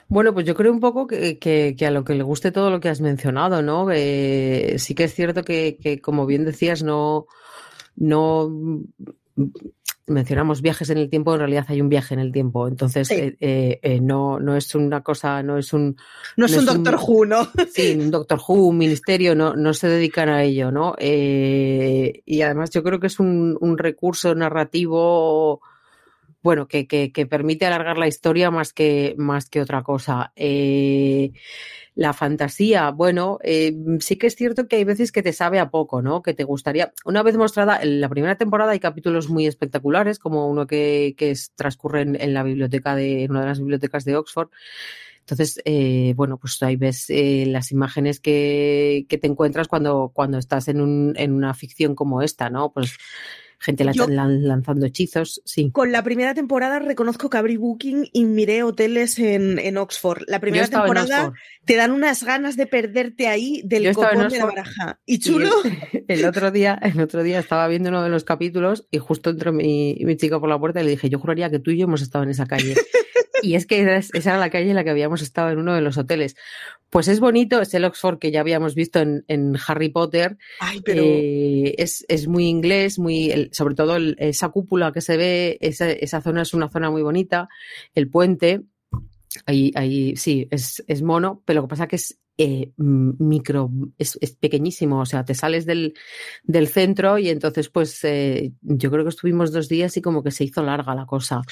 Bueno, 0.09 0.35
pues 0.35 0.45
yo 0.45 0.55
creo 0.55 0.73
un 0.73 0.81
poco 0.81 1.07
que, 1.07 1.77
a 1.87 1.91
lo 1.91 2.05
que 2.05 2.15
le 2.15 2.23
guste 2.23 2.53
todo 2.53 2.71
lo 2.71 2.81
que 2.81 2.89
has 2.91 3.01
mencionado, 3.01 3.63
¿no? 3.63 3.91
Eh, 3.91 4.75
sí 4.79 4.95
que 4.95 5.05
es 5.05 5.15
cierto 5.15 5.43
que, 5.45 5.79
que, 5.81 6.01
como 6.01 6.27
bien 6.27 6.45
decías, 6.45 6.83
no, 6.83 7.27
no 7.97 8.51
mencionamos 10.07 10.63
viajes 10.63 10.91
en 10.91 10.99
el 10.99 11.09
tiempo, 11.09 11.33
en 11.33 11.41
realidad 11.41 11.67
hay 11.69 11.81
un 11.81 11.89
viaje 11.89 12.15
en 12.15 12.21
el 12.21 12.33
tiempo. 12.33 12.67
Entonces, 12.67 13.09
sí. 13.09 13.15
eh, 13.15 13.37
eh, 13.41 13.81
eh 13.83 14.01
no, 14.01 14.41
no 14.41 14.57
es 14.57 14.75
una 14.75 15.03
cosa, 15.03 15.43
no 15.43 15.59
es 15.59 15.73
un. 15.73 15.97
No, 16.37 16.47
no 16.47 16.47
es 16.47 16.57
un 16.57 16.65
Doctor 16.65 16.99
Who, 17.01 17.27
¿no? 17.27 17.49
Sí, 17.73 17.97
un 17.99 18.11
Doctor 18.11 18.41
Who, 18.47 18.67
un 18.67 18.79
ministerio, 18.79 19.35
no, 19.35 19.55
no 19.55 19.73
se 19.75 19.89
dedican 19.89 20.29
a 20.29 20.43
ello, 20.43 20.71
¿no? 20.71 20.95
Eh, 20.99 22.23
y 22.25 22.43
además 22.43 22.71
yo 22.71 22.83
creo 22.83 22.99
que 22.99 23.07
es 23.07 23.21
un, 23.21 23.57
un 23.61 23.79
recurso 23.79 24.35
narrativo. 24.35 25.61
Bueno, 26.43 26.67
que, 26.67 26.89
que, 26.89 27.13
que, 27.13 27.27
permite 27.27 27.67
alargar 27.67 27.99
la 27.99 28.09
historia 28.09 28.51
más 28.51 28.73
que, 28.73 29.15
más 29.17 29.49
que 29.49 29.61
otra 29.61 29.85
cosa. 29.85 30.33
Eh, 30.35 31.31
la 31.95 32.13
fantasía, 32.13 32.91
bueno, 32.91 33.39
eh, 33.43 33.75
sí 34.01 34.17
que 34.17 34.27
es 34.27 34.35
cierto 34.35 34.67
que 34.67 34.77
hay 34.77 34.85
veces 34.85 35.13
que 35.13 35.23
te 35.23 35.33
sabe 35.33 35.59
a 35.59 35.71
poco, 35.71 36.01
¿no? 36.01 36.23
Que 36.23 36.33
te 36.33 36.45
gustaría. 36.45 36.93
Una 37.05 37.23
vez 37.23 37.37
mostrada, 37.37 37.81
en 37.83 38.01
la 38.01 38.09
primera 38.09 38.37
temporada 38.37 38.73
hay 38.73 38.81
capítulos 38.81 39.29
muy 39.29 39.47
espectaculares, 39.47 40.19
como 40.19 40.49
uno 40.49 40.67
que, 40.67 41.15
que 41.17 41.35
transcurre 41.55 42.03
en, 42.03 42.21
en, 42.21 42.33
la 42.33 42.43
biblioteca 42.43 42.95
de, 42.95 43.25
en 43.25 43.31
una 43.33 43.43
de 43.43 43.47
las 43.47 43.59
bibliotecas 43.59 44.05
de 44.05 44.17
Oxford. 44.17 44.49
Entonces, 45.21 45.61
eh, 45.65 46.15
bueno, 46.17 46.37
pues 46.39 46.61
ahí 46.63 46.77
ves 46.77 47.07
eh, 47.09 47.45
las 47.47 47.71
imágenes 47.71 48.19
que, 48.21 49.07
que, 49.09 49.19
te 49.19 49.29
encuentras 49.29 49.69
cuando, 49.69 50.11
cuando 50.13 50.39
estás 50.39 50.67
en, 50.69 50.81
un, 50.81 51.15
en 51.17 51.33
una 51.33 51.55
ficción 51.55 51.95
como 51.95 52.23
esta, 52.23 52.51
¿no? 52.51 52.73
Pues 52.73 52.97
gente 53.63 53.85
la, 53.85 53.93
Yo, 53.93 54.07
lanzando 54.09 54.87
hechizos, 54.87 55.41
sí. 55.45 55.71
Con 55.71 55.93
la 55.93 56.03
primera 56.03 56.35
temporada 56.35 56.79
reconozco 56.79 57.31
que 57.31 57.39
abrí 57.39 57.57
Booking 57.57 58.09
y 58.13 58.25
miré 58.25 58.63
hoteles 58.63 59.19
en, 59.19 59.59
en 59.59 59.77
Oxford. 59.77 60.25
La 60.27 60.41
primera 60.41 60.67
temporada 60.67 61.33
te 61.65 61.77
dan 61.77 61.93
unas 61.93 62.25
ganas 62.25 62.57
de 62.57 62.67
perderte 62.67 63.29
ahí 63.29 63.63
del 63.65 63.95
copón 63.95 64.29
de 64.29 64.39
la 64.39 64.47
baraja. 64.47 65.01
¿Y 65.07 65.19
chulo? 65.21 65.51
Y 65.93 65.99
el, 66.09 66.21
el, 66.21 66.25
otro 66.25 66.51
día, 66.51 66.79
el 66.83 67.01
otro 67.01 67.23
día 67.23 67.39
estaba 67.39 67.69
viendo 67.69 67.89
uno 67.89 68.03
de 68.03 68.11
los 68.11 68.25
capítulos 68.25 68.87
y 68.91 68.99
justo 68.99 69.31
entró 69.31 69.53
mi, 69.53 69.97
mi 70.01 70.17
chico 70.17 70.41
por 70.41 70.49
la 70.49 70.59
puerta 70.59 70.81
y 70.81 70.85
le 70.85 70.91
dije, 70.91 71.09
yo 71.09 71.19
juraría 71.19 71.51
que 71.51 71.59
tú 71.59 71.71
y 71.71 71.79
yo 71.79 71.85
hemos 71.85 72.03
estado 72.03 72.25
en 72.25 72.31
esa 72.31 72.47
calle. 72.47 72.75
Y 73.43 73.55
es 73.55 73.67
que 73.67 73.97
esa 73.97 74.31
era 74.31 74.39
la 74.39 74.51
calle 74.51 74.71
en 74.71 74.77
la 74.77 74.85
que 74.85 74.91
habíamos 74.91 75.23
estado 75.23 75.51
en 75.51 75.59
uno 75.59 75.75
de 75.75 75.81
los 75.81 75.99
hoteles. 75.99 76.37
Pues 76.91 77.09
es 77.09 77.21
bonito, 77.21 77.61
es 77.61 77.73
el 77.75 77.85
Oxford 77.85 78.19
que 78.19 78.31
ya 78.31 78.41
habíamos 78.41 78.75
visto 78.75 79.01
en, 79.01 79.25
en 79.29 79.57
Harry 79.67 79.89
Potter. 79.89 80.37
Ay, 80.61 80.81
pero... 80.85 81.03
eh, 81.05 81.75
es, 81.79 82.05
es, 82.09 82.29
muy 82.29 82.47
inglés, 82.47 82.99
muy, 82.99 83.31
el, 83.31 83.51
sobre 83.53 83.75
todo 83.75 83.97
el, 83.97 84.17
esa 84.19 84.51
cúpula 84.51 84.93
que 84.93 85.01
se 85.01 85.17
ve, 85.17 85.59
esa, 85.61 85.91
esa, 85.91 86.21
zona 86.21 86.43
es 86.43 86.55
una 86.55 86.69
zona 86.69 86.91
muy 86.91 87.03
bonita. 87.03 87.49
El 87.95 88.09
puente, 88.09 88.63
ahí, 89.47 89.73
ahí 89.75 90.17
sí, 90.17 90.49
es, 90.51 90.85
es 90.87 91.03
mono, 91.03 91.43
pero 91.45 91.63
lo 91.63 91.67
que 91.67 91.71
pasa 91.71 91.89
que 91.89 91.97
es 91.97 92.19
eh, 92.39 92.73
micro, 92.77 93.71
es, 93.99 94.19
es, 94.21 94.33
pequeñísimo, 94.33 95.01
o 95.01 95.07
sea, 95.07 95.25
te 95.25 95.35
sales 95.35 95.67
del, 95.67 95.95
del 96.43 96.67
centro 96.67 97.19
y 97.19 97.29
entonces 97.29 97.69
pues 97.69 98.03
eh, 98.05 98.53
yo 98.63 98.91
creo 98.91 99.05
que 99.05 99.11
estuvimos 99.11 99.53
dos 99.53 99.69
días 99.69 99.97
y 99.99 100.03
como 100.03 100.23
que 100.23 100.31
se 100.31 100.45
hizo 100.45 100.63
larga 100.63 100.95
la 100.95 101.05
cosa. 101.05 101.43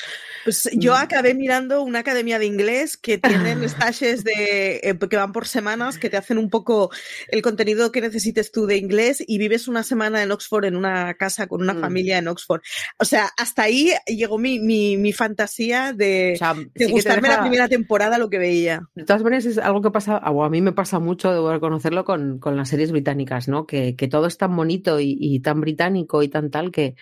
Pues 0.44 0.70
yo 0.72 0.94
acabé 0.96 1.34
mirando 1.34 1.82
una 1.82 1.98
academia 1.98 2.38
de 2.38 2.46
inglés 2.46 2.96
que 2.96 3.18
tienen 3.18 3.62
stages 3.68 4.24
de, 4.24 4.80
eh, 4.82 4.98
que 4.98 5.16
van 5.16 5.32
por 5.32 5.46
semanas, 5.46 5.98
que 5.98 6.08
te 6.08 6.16
hacen 6.16 6.38
un 6.38 6.48
poco 6.48 6.90
el 7.28 7.42
contenido 7.42 7.92
que 7.92 8.00
necesites 8.00 8.50
tú 8.50 8.66
de 8.66 8.78
inglés 8.78 9.22
y 9.26 9.36
vives 9.38 9.68
una 9.68 9.82
semana 9.82 10.22
en 10.22 10.32
Oxford 10.32 10.64
en 10.64 10.76
una 10.76 11.14
casa 11.14 11.46
con 11.46 11.60
una 11.60 11.74
mm. 11.74 11.80
familia 11.80 12.18
en 12.18 12.28
Oxford. 12.28 12.62
O 12.98 13.04
sea, 13.04 13.30
hasta 13.36 13.64
ahí 13.64 13.92
llegó 14.06 14.38
mi, 14.38 14.58
mi, 14.58 14.96
mi 14.96 15.12
fantasía 15.12 15.92
de, 15.92 16.32
o 16.34 16.38
sea, 16.38 16.54
de 16.54 16.86
sí 16.86 16.90
gustarme 16.90 17.28
deja... 17.28 17.36
la 17.36 17.42
primera 17.42 17.68
temporada 17.68 18.18
lo 18.18 18.30
que 18.30 18.38
veía. 18.38 18.80
De 18.94 19.04
todas 19.04 19.22
maneras 19.22 19.44
es 19.44 19.58
algo 19.58 19.82
que 19.82 19.90
pasa, 19.90 20.18
o 20.18 20.42
a 20.42 20.50
mí 20.50 20.60
me 20.60 20.69
pasa 20.72 20.98
mucho, 20.98 21.32
debo 21.32 21.52
reconocerlo, 21.52 22.04
con, 22.04 22.38
con 22.38 22.56
las 22.56 22.68
series 22.68 22.92
británicas, 22.92 23.48
¿no? 23.48 23.66
Que, 23.66 23.96
que 23.96 24.08
todo 24.08 24.26
es 24.26 24.36
tan 24.36 24.54
bonito 24.56 25.00
y, 25.00 25.16
y, 25.18 25.40
tan 25.40 25.60
británico 25.60 26.22
y 26.22 26.28
tan 26.28 26.50
tal 26.50 26.70
que, 26.70 26.96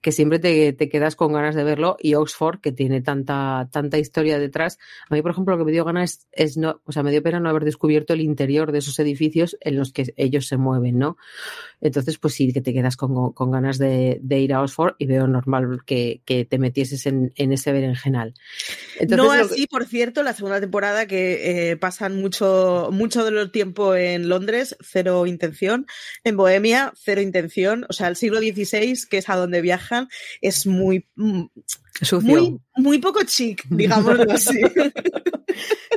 que 0.00 0.12
siempre 0.12 0.38
te, 0.38 0.72
te, 0.72 0.88
quedas 0.88 1.16
con 1.16 1.32
ganas 1.32 1.54
de 1.54 1.64
verlo. 1.64 1.96
Y 2.00 2.14
Oxford, 2.14 2.60
que 2.60 2.72
tiene 2.72 3.00
tanta, 3.02 3.68
tanta 3.70 3.98
historia 3.98 4.38
detrás. 4.38 4.78
A 5.08 5.14
mí, 5.14 5.22
por 5.22 5.32
ejemplo, 5.32 5.56
lo 5.56 5.58
que 5.58 5.66
me 5.66 5.72
dio 5.72 5.84
ganas 5.84 6.28
es, 6.32 6.50
es 6.52 6.56
no, 6.56 6.80
o 6.84 6.92
sea, 6.92 7.02
me 7.02 7.10
dio 7.10 7.22
pena 7.22 7.40
no 7.40 7.48
haber 7.48 7.64
descubierto 7.64 8.12
el 8.12 8.20
interior 8.20 8.72
de 8.72 8.78
esos 8.78 8.98
edificios 8.98 9.56
en 9.60 9.76
los 9.76 9.92
que 9.92 10.12
ellos 10.16 10.46
se 10.46 10.56
mueven, 10.56 10.98
¿no? 10.98 11.16
Entonces, 11.80 12.18
pues 12.18 12.34
sí, 12.34 12.52
que 12.52 12.60
te 12.60 12.72
quedas 12.72 12.96
con, 12.96 13.32
con 13.32 13.50
ganas 13.50 13.76
de, 13.76 14.18
de, 14.22 14.38
ir 14.38 14.54
a 14.54 14.62
Oxford 14.62 14.94
y 14.98 15.06
veo 15.06 15.26
normal 15.26 15.80
que, 15.84 16.22
que 16.24 16.44
te 16.44 16.58
metieses 16.58 17.06
en, 17.06 17.32
en 17.34 17.52
ese 17.52 17.72
berenjenal. 17.72 18.34
Entonces, 19.00 19.26
no 19.26 19.32
así, 19.32 19.66
por 19.66 19.84
cierto, 19.86 20.22
la 20.22 20.32
segunda 20.32 20.60
temporada 20.60 21.06
que 21.06 21.70
eh, 21.70 21.76
pasan 21.76 22.20
mucho, 22.20 22.88
mucho 22.92 23.11
de 23.20 23.30
los 23.30 23.52
tiempo 23.52 23.94
en 23.94 24.28
Londres, 24.28 24.76
cero 24.80 25.26
intención. 25.26 25.86
En 26.24 26.36
Bohemia, 26.36 26.92
cero 26.96 27.20
intención. 27.20 27.84
O 27.88 27.92
sea, 27.92 28.08
el 28.08 28.16
siglo 28.16 28.38
XVI, 28.40 28.96
que 29.08 29.18
es 29.18 29.28
a 29.28 29.36
donde 29.36 29.60
viajan, 29.60 30.08
es 30.40 30.66
muy, 30.66 31.08
Sucio. 32.00 32.20
muy, 32.20 32.58
muy 32.76 32.98
poco 32.98 33.20
chic, 33.24 33.64
digámoslo 33.68 34.24
así. 34.32 34.60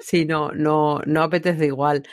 Sí, 0.01 0.25
no, 0.25 0.51
no, 0.51 1.01
no 1.05 1.23
apetece 1.23 1.65
igual. 1.65 2.03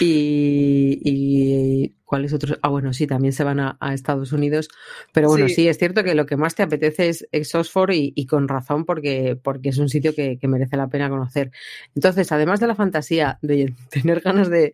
Y, 0.00 0.98
y 1.04 1.94
¿cuáles 2.04 2.32
otros? 2.32 2.58
Ah, 2.62 2.70
bueno, 2.70 2.92
sí, 2.92 3.06
también 3.06 3.32
se 3.32 3.44
van 3.44 3.60
a, 3.60 3.76
a 3.78 3.94
Estados 3.94 4.32
Unidos. 4.32 4.68
Pero 5.12 5.28
bueno, 5.28 5.46
sí. 5.48 5.54
sí. 5.54 5.68
es 5.68 5.78
cierto 5.78 6.02
que 6.02 6.14
lo 6.14 6.26
que 6.26 6.36
más 6.36 6.54
te 6.54 6.62
apetece 6.62 7.08
es, 7.08 7.28
es 7.30 7.54
Oxford 7.54 7.92
y, 7.92 8.12
y, 8.16 8.26
con 8.26 8.48
razón 8.48 8.84
porque, 8.84 9.38
porque 9.40 9.68
es 9.68 9.78
un 9.78 9.88
sitio 9.88 10.14
que, 10.14 10.38
que, 10.38 10.48
merece 10.48 10.76
la 10.76 10.88
pena 10.88 11.08
conocer. 11.08 11.50
Entonces, 11.94 12.32
además 12.32 12.58
de 12.58 12.66
la 12.66 12.74
fantasía, 12.74 13.38
de 13.42 13.74
tener 13.90 14.20
ganas 14.20 14.48
de, 14.48 14.72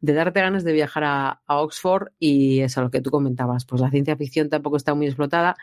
de 0.00 0.12
darte 0.12 0.40
ganas 0.40 0.64
de 0.64 0.72
viajar 0.72 1.04
a, 1.04 1.40
a 1.46 1.60
Oxford 1.60 2.12
y 2.18 2.60
eso, 2.60 2.80
lo 2.82 2.90
que 2.90 3.00
tú 3.00 3.10
comentabas, 3.10 3.66
pues 3.66 3.82
la 3.82 3.90
ciencia 3.90 4.16
ficción 4.16 4.48
tampoco 4.48 4.76
está 4.76 4.94
muy 4.94 5.06
explotada 5.06 5.56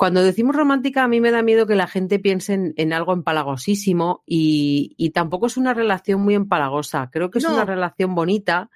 cuando 0.00 0.22
decimos 0.22 0.56
romántica, 0.56 1.04
a 1.04 1.08
mí 1.08 1.20
me 1.20 1.30
da 1.30 1.42
miedo 1.42 1.66
que 1.66 1.74
la 1.74 1.86
gente 1.86 2.18
piense 2.18 2.54
en, 2.54 2.72
en 2.78 2.94
algo 2.94 3.12
empalagosísimo 3.12 4.22
y, 4.24 4.94
y, 4.96 5.10
tampoco 5.10 5.46
es 5.46 5.58
una 5.58 5.74
relación 5.74 6.22
muy 6.22 6.34
empalagosa. 6.34 7.10
Creo 7.12 7.30
que 7.30 7.38
es 7.38 7.44
no. 7.44 7.52
una 7.52 7.66
relación 7.66 8.14
bonita 8.14 8.70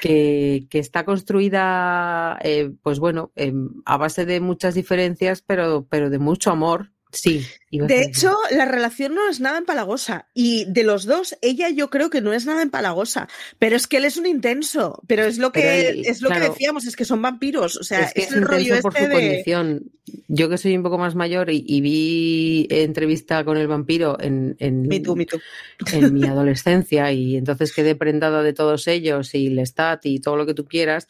que, 0.00 0.66
que 0.68 0.80
está 0.80 1.04
construida, 1.04 2.40
eh, 2.42 2.72
pues 2.82 2.98
bueno, 2.98 3.30
eh, 3.36 3.52
a 3.84 3.98
base 3.98 4.26
de 4.26 4.40
muchas 4.40 4.74
diferencias, 4.74 5.42
pero, 5.42 5.86
pero 5.88 6.10
de 6.10 6.18
mucho 6.18 6.50
amor. 6.50 6.90
Sí. 7.10 7.46
De 7.70 8.02
hecho, 8.02 8.36
la 8.50 8.64
relación 8.64 9.14
no 9.14 9.28
es 9.28 9.40
nada 9.40 9.58
empalagosa. 9.58 10.28
Y 10.34 10.66
de 10.66 10.84
los 10.84 11.04
dos, 11.04 11.36
ella 11.40 11.70
yo 11.70 11.90
creo 11.90 12.10
que 12.10 12.20
no 12.20 12.32
es 12.32 12.44
nada 12.44 12.62
empalagosa. 12.62 13.28
Pero 13.58 13.76
es 13.76 13.86
que 13.86 13.96
él 13.98 14.04
es 14.04 14.16
un 14.16 14.26
intenso. 14.26 15.02
Pero 15.06 15.24
es 15.24 15.38
lo 15.38 15.52
que, 15.52 15.88
él, 15.88 16.02
es 16.06 16.20
lo 16.20 16.28
claro, 16.28 16.44
que 16.44 16.50
decíamos, 16.50 16.86
es 16.86 16.96
que 16.96 17.04
son 17.04 17.22
vampiros. 17.22 17.76
O 17.76 17.82
sea, 17.82 18.00
es, 18.00 18.14
que 18.14 18.22
es 18.22 18.32
el 18.32 18.42
rollo 18.42 18.74
este 18.74 18.82
por 18.82 18.94
su 18.94 19.04
de... 19.04 19.10
condición. 19.10 19.90
yo 20.28 20.48
que 20.48 20.58
soy 20.58 20.76
un 20.76 20.82
poco 20.82 20.98
más 20.98 21.14
mayor 21.14 21.50
y, 21.50 21.80
vi 21.80 22.66
entrevista 22.70 23.44
con 23.44 23.56
el 23.56 23.68
vampiro 23.68 24.18
en, 24.20 24.56
en, 24.58 24.88
en 24.90 26.14
mi 26.14 26.24
adolescencia 26.26 27.12
y 27.12 27.36
entonces 27.36 27.72
quedé 27.72 27.94
prendada 27.94 28.42
de 28.42 28.52
todos 28.52 28.86
ellos 28.86 29.34
y 29.34 29.48
Lestat 29.48 30.04
y 30.06 30.20
todo 30.20 30.36
lo 30.36 30.46
que 30.46 30.54
tú 30.54 30.66
quieras, 30.66 31.08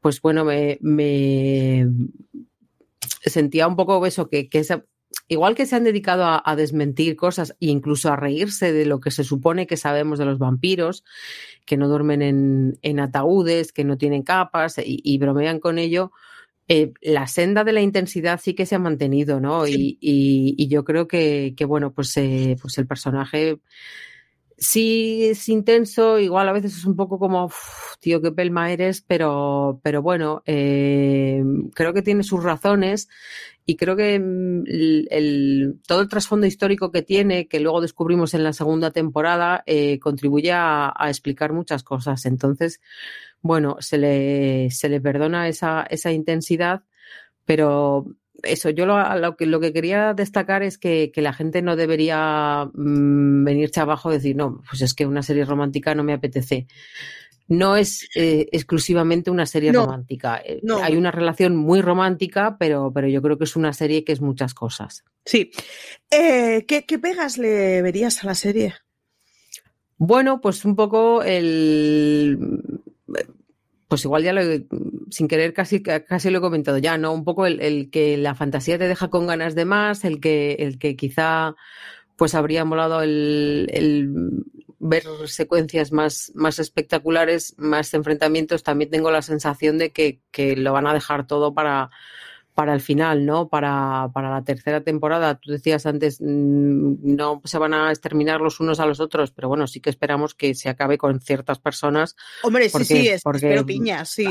pues 0.00 0.20
bueno, 0.20 0.44
me, 0.44 0.78
me 0.80 1.86
sentía 3.24 3.66
un 3.66 3.76
poco 3.76 4.04
eso, 4.06 4.28
que, 4.28 4.48
que 4.48 4.60
esa, 4.60 4.84
igual 5.28 5.54
que 5.54 5.66
se 5.66 5.76
han 5.76 5.84
dedicado 5.84 6.24
a, 6.24 6.56
desmentir 6.56 7.16
cosas 7.16 7.56
e 7.60 7.66
incluso 7.66 8.12
a 8.12 8.16
reírse 8.16 8.72
de 8.72 8.86
lo 8.86 9.00
que 9.00 9.10
se 9.10 9.24
supone 9.24 9.66
que 9.66 9.76
sabemos 9.76 10.18
de 10.18 10.24
los 10.24 10.38
vampiros, 10.38 11.04
que 11.64 11.76
no 11.76 11.88
duermen 11.88 12.78
en, 12.80 13.00
ataúdes, 13.00 13.72
que 13.72 13.84
no 13.84 13.98
tienen 13.98 14.22
capas 14.22 14.76
y, 14.78 15.18
bromean 15.18 15.58
con 15.58 15.78
ello, 15.78 16.12
eh, 16.68 16.92
la 17.00 17.26
senda 17.26 17.64
de 17.64 17.72
la 17.72 17.80
intensidad 17.80 18.40
sí 18.42 18.54
que 18.54 18.66
se 18.66 18.74
ha 18.74 18.78
mantenido, 18.78 19.40
¿no? 19.40 19.66
Y, 19.66 20.68
yo 20.68 20.84
creo 20.84 21.08
que, 21.08 21.54
bueno, 21.66 21.92
pues, 21.92 22.16
eh, 22.16 22.56
pues 22.60 22.78
el 22.78 22.86
personaje 22.86 23.58
sí 24.58 25.26
es 25.26 25.48
intenso, 25.48 26.18
igual 26.18 26.48
a 26.48 26.52
veces 26.52 26.76
es 26.76 26.84
un 26.84 26.96
poco 26.96 27.18
como, 27.18 27.50
tío, 28.00 28.22
qué 28.22 28.32
pelma 28.32 28.72
eres, 28.72 29.02
pero, 29.02 29.80
pero 29.82 30.02
bueno, 30.02 30.42
eh, 30.46 31.42
creo 31.74 31.92
que 31.92 32.02
tiene 32.02 32.22
sus 32.22 32.42
razones 32.42 33.08
y 33.66 33.76
creo 33.76 33.96
que 33.96 34.18
mm, 34.18 34.64
el, 35.10 35.80
todo 35.86 36.00
el 36.00 36.08
trasfondo 36.08 36.46
histórico 36.46 36.92
que 36.92 37.02
tiene, 37.02 37.48
que 37.48 37.60
luego 37.60 37.80
descubrimos 37.80 38.32
en 38.34 38.44
la 38.44 38.52
segunda 38.52 38.92
temporada, 38.92 39.64
eh, 39.66 39.98
contribuye 39.98 40.52
a, 40.52 40.94
explicar 41.08 41.52
muchas 41.52 41.82
cosas. 41.82 42.24
Entonces, 42.26 42.80
bueno, 43.42 43.76
se 43.80 43.98
le, 43.98 44.70
se 44.70 44.88
le 44.88 45.00
perdona 45.00 45.48
esa, 45.48 45.84
esa 45.90 46.12
intensidad, 46.12 46.84
pero 47.44 48.06
eso, 48.42 48.70
yo 48.70 48.86
lo, 48.86 49.36
que, 49.36 49.46
lo 49.46 49.60
que 49.60 49.72
quería 49.72 50.14
destacar 50.14 50.62
es 50.62 50.78
que, 50.78 51.10
la 51.16 51.32
gente 51.32 51.62
no 51.62 51.74
debería 51.76 52.70
mm, 52.72 53.44
venirse 53.44 53.80
abajo 53.80 54.10
y 54.10 54.14
decir, 54.14 54.36
no, 54.36 54.62
pues 54.68 54.82
es 54.82 54.94
que 54.94 55.06
una 55.06 55.22
serie 55.22 55.44
romántica 55.44 55.94
no 55.94 56.04
me 56.04 56.12
apetece. 56.12 56.66
No 57.48 57.76
es 57.76 58.08
eh, 58.14 58.48
exclusivamente 58.52 59.30
una 59.30 59.46
serie 59.46 59.72
romántica. 59.72 60.42
Eh, 60.44 60.60
hay 60.82 60.96
una 60.96 61.10
relación 61.10 61.56
muy 61.56 61.80
romántica, 61.80 62.56
pero, 62.58 62.92
pero 62.92 63.08
yo 63.08 63.22
creo 63.22 63.38
que 63.38 63.44
es 63.44 63.56
una 63.56 63.72
serie 63.72 64.04
que 64.04 64.12
es 64.12 64.20
muchas 64.20 64.52
cosas. 64.52 65.04
Sí. 65.24 65.50
Eh, 66.10 66.64
¿qué, 66.66 66.84
¿Qué 66.84 66.98
pegas 66.98 67.38
le 67.38 67.82
verías 67.82 68.22
a 68.24 68.26
la 68.26 68.34
serie? 68.34 68.74
Bueno, 69.98 70.40
pues 70.40 70.64
un 70.64 70.76
poco 70.76 71.22
el 71.22 72.38
pues 73.88 74.04
igual 74.04 74.24
ya 74.24 74.32
lo, 74.32 74.42
sin 75.10 75.28
querer 75.28 75.52
casi, 75.52 75.82
casi 75.82 76.30
lo 76.30 76.38
he 76.38 76.40
comentado 76.40 76.78
ya, 76.78 76.98
¿no? 76.98 77.12
Un 77.12 77.24
poco 77.24 77.46
el, 77.46 77.90
que 77.90 78.16
la 78.16 78.34
fantasía 78.34 78.78
te 78.78 78.88
deja 78.88 79.08
con 79.08 79.26
ganas 79.26 79.54
de 79.54 79.64
más, 79.64 80.04
el 80.04 80.20
que, 80.20 80.54
el 80.54 80.78
que 80.78 80.96
quizá 80.96 81.54
pues 82.16 82.34
habría 82.34 82.64
molado 82.64 83.02
el, 83.02 83.68
el 83.72 84.44
ver 84.88 85.04
secuencias 85.26 85.92
más, 85.92 86.32
más 86.34 86.58
espectaculares, 86.58 87.54
más 87.58 87.92
enfrentamientos, 87.94 88.62
también 88.62 88.90
tengo 88.90 89.10
la 89.10 89.22
sensación 89.22 89.78
de 89.78 89.92
que, 89.92 90.20
que 90.30 90.56
lo 90.56 90.72
van 90.72 90.86
a 90.86 90.94
dejar 90.94 91.26
todo 91.26 91.54
para, 91.54 91.90
para 92.56 92.72
el 92.72 92.80
final, 92.80 93.26
¿no? 93.26 93.48
Para, 93.48 94.08
para 94.14 94.30
la 94.30 94.42
tercera 94.42 94.80
temporada. 94.82 95.38
Tú 95.38 95.52
decías 95.52 95.84
antes, 95.84 96.20
mm, 96.20 96.94
no 97.02 97.42
se 97.44 97.58
van 97.58 97.74
a 97.74 97.90
exterminar 97.90 98.40
los 98.40 98.60
unos 98.60 98.80
a 98.80 98.86
los 98.86 98.98
otros, 98.98 99.30
pero 99.30 99.48
bueno, 99.48 99.66
sí 99.66 99.80
que 99.80 99.90
esperamos 99.90 100.34
que 100.34 100.54
se 100.54 100.70
acabe 100.70 100.96
con 100.96 101.20
ciertas 101.20 101.58
personas. 101.58 102.16
Hombre, 102.42 102.70
sí, 102.70 102.84
sí, 102.84 103.08
es, 103.08 103.22
porque, 103.22 103.46
espero 103.46 103.66
piñas, 103.66 104.08
sí. 104.08 104.26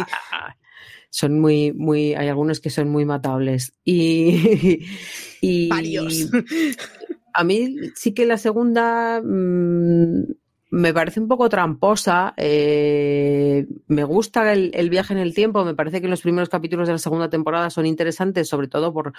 Son 1.12 1.40
muy, 1.40 1.72
muy, 1.72 2.16
hay 2.16 2.28
algunos 2.28 2.60
que 2.60 2.72
son 2.72 2.90
muy 2.90 3.06
matables. 3.06 3.74
Y, 3.86 4.86
y 5.42 5.70
Varios. 5.70 6.30
A 7.38 7.44
mí 7.44 7.76
sí 7.96 8.14
que 8.14 8.26
la 8.26 8.38
segunda 8.38 9.22
mm, 9.22 10.24
me 10.72 10.94
parece 10.94 11.20
un 11.20 11.28
poco 11.28 11.50
tramposa. 11.50 12.34
Eh, 12.38 13.68
me 13.88 14.04
gusta 14.04 14.52
el, 14.54 14.90
viaje 14.90 15.14
en 15.14 15.20
el 15.20 15.34
tiempo. 15.34 15.64
Me 15.64 15.76
parece 15.76 16.02
que 16.02 16.08
los 16.08 16.22
primeros 16.22 16.50
capítulos 16.50 16.88
de 16.88 16.94
la 16.94 17.00
segunda 17.00 17.30
temporada 17.30 17.70
son 17.70 17.86
interesantes, 17.86 18.50
sobre 18.50 18.68
todo 18.68 18.94
por 18.94 19.14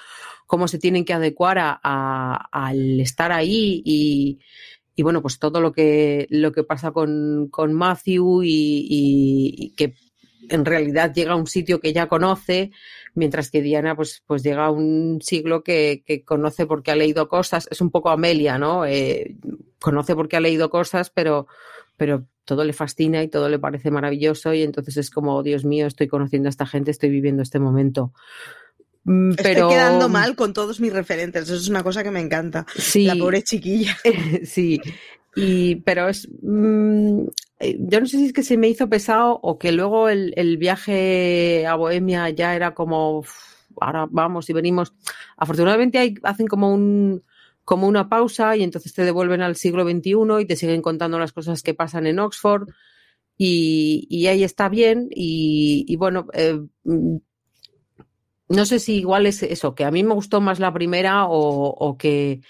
cómo 0.47 0.69
se 0.69 0.79
tienen 0.79 1.05
que 1.05 1.15
adecuar 1.15 1.79
al 1.83 3.01
estar 3.01 3.33
ahí 3.33 3.83
y, 3.85 5.03
bueno, 5.03 5.23
pues 5.23 5.39
todo 5.39 5.61
lo 5.61 5.73
que, 5.73 6.27
lo 6.31 6.53
que 6.53 6.65
pasa 6.65 6.91
con, 6.91 7.51
Matthew 7.73 8.43
y, 8.45 9.75
que 9.77 9.95
en 10.49 10.65
realidad 10.65 11.13
llega 11.15 11.33
a 11.33 11.37
un 11.37 11.47
sitio 11.47 11.81
que 11.81 11.93
ya 11.93 12.09
conoce, 12.09 12.71
mientras 13.15 13.51
que 13.51 13.63
Diana 13.63 13.97
pues, 13.97 14.23
pues 14.27 14.43
llega 14.43 14.67
a 14.67 14.71
un 14.71 15.21
siglo 15.23 15.63
que, 15.63 16.03
conoce 16.25 16.67
porque 16.67 16.91
ha 16.91 16.97
leído 16.97 17.29
cosas, 17.29 17.69
es 17.71 17.81
un 17.81 17.91
poco 17.91 18.11
Amelia, 18.11 18.59
¿no? 18.59 18.87
Eh, 18.87 19.37
conoce 19.81 20.15
porque 20.15 20.37
ha 20.37 20.41
leído 20.41 20.71
cosas, 20.71 21.11
pero, 21.11 21.47
pero 21.97 22.27
todo 22.45 22.65
le 22.65 22.73
fascina 22.73 23.23
y 23.23 23.29
todo 23.29 23.49
le 23.49 23.59
parece 23.59 23.91
maravilloso 23.91 24.55
y 24.55 24.63
entonces 24.63 24.97
es 24.97 25.11
como, 25.11 25.43
Dios 25.43 25.65
mío, 25.65 25.87
estoy 25.87 26.09
conociendo 26.09 26.49
a 26.49 26.51
esta 26.51 26.67
gente, 26.67 26.91
estoy 26.91 27.11
viviendo 27.11 27.43
este 27.43 27.59
momento. 27.59 28.13
Mm, 29.05 29.35
pero... 29.35 29.49
Estoy 29.49 29.71
quedando 29.71 30.09
mal 30.09 30.37
con 30.37 30.53
todos 30.53 30.81
mis 30.81 30.93
referentes, 30.93 31.45
eso 31.45 31.55
es 31.55 31.69
una 31.69 31.83
cosa 31.83 32.03
que 32.03 32.11
me 32.11 32.21
encanta. 32.21 32.67
Sí, 32.77 33.05
la 33.05 33.17
pobre 33.17 33.43
chiquilla. 33.43 33.97
sí, 34.45 34.81
y, 35.37 35.77
pero 35.77 36.09
es, 36.09 36.29
mm, 36.43 37.27
yo 37.61 38.01
no 38.01 38.07
sé 38.07 38.19
si 38.19 38.27
es 38.27 38.33
que 38.33 38.43
se 38.43 38.57
me 38.57 38.69
hizo 38.69 38.89
pesado 38.89 39.39
o 39.43 39.59
que 39.59 39.73
luego 39.73 40.09
el, 40.09 40.33
el 40.37 40.59
viaje 40.59 41.67
a 41.67 41.75
Bohemia 41.75 42.29
ya 42.31 42.55
era 42.55 42.75
como, 42.75 43.25
ahora 43.81 44.07
vamos 44.11 44.51
y 44.51 44.53
venimos. 44.53 44.95
Afortunadamente 45.37 46.15
hacen 46.23 46.47
como 46.47 46.73
un, 46.73 47.23
como 47.65 47.87
una 47.89 48.09
pausa 48.09 48.57
y 48.57 48.63
entonces 48.63 48.93
te 48.93 49.05
devuelven 49.05 49.43
al 49.43 49.57
siglo 49.57 49.85
XXI 49.85 50.13
y 50.41 50.47
te 50.47 50.57
siguen 50.57 50.83
contando 50.83 51.19
las 51.19 51.33
cosas 51.33 51.63
que 51.63 51.75
pasan 51.75 52.07
en 52.07 52.19
Oxford 52.19 52.69
y, 53.37 54.07
y 54.11 54.29
ahí 54.29 54.45
está 54.45 54.69
bien 54.69 55.09
y, 55.11 55.85
y 55.89 55.97
bueno, 55.97 56.27
eh, 56.33 56.61
mm, 56.85 57.17
no 58.49 58.65
sé 58.65 58.79
si 58.79 58.99
igual 58.99 59.27
es 59.27 59.43
eso, 59.43 59.75
que 59.75 59.85
a 59.85 59.91
mí 59.91 60.05
me 60.05 60.15
gustó 60.15 60.41
más 60.41 60.61
la 60.61 60.73
primera 60.73 61.27
o, 61.27 61.69
o 61.69 61.99
que 61.99 62.41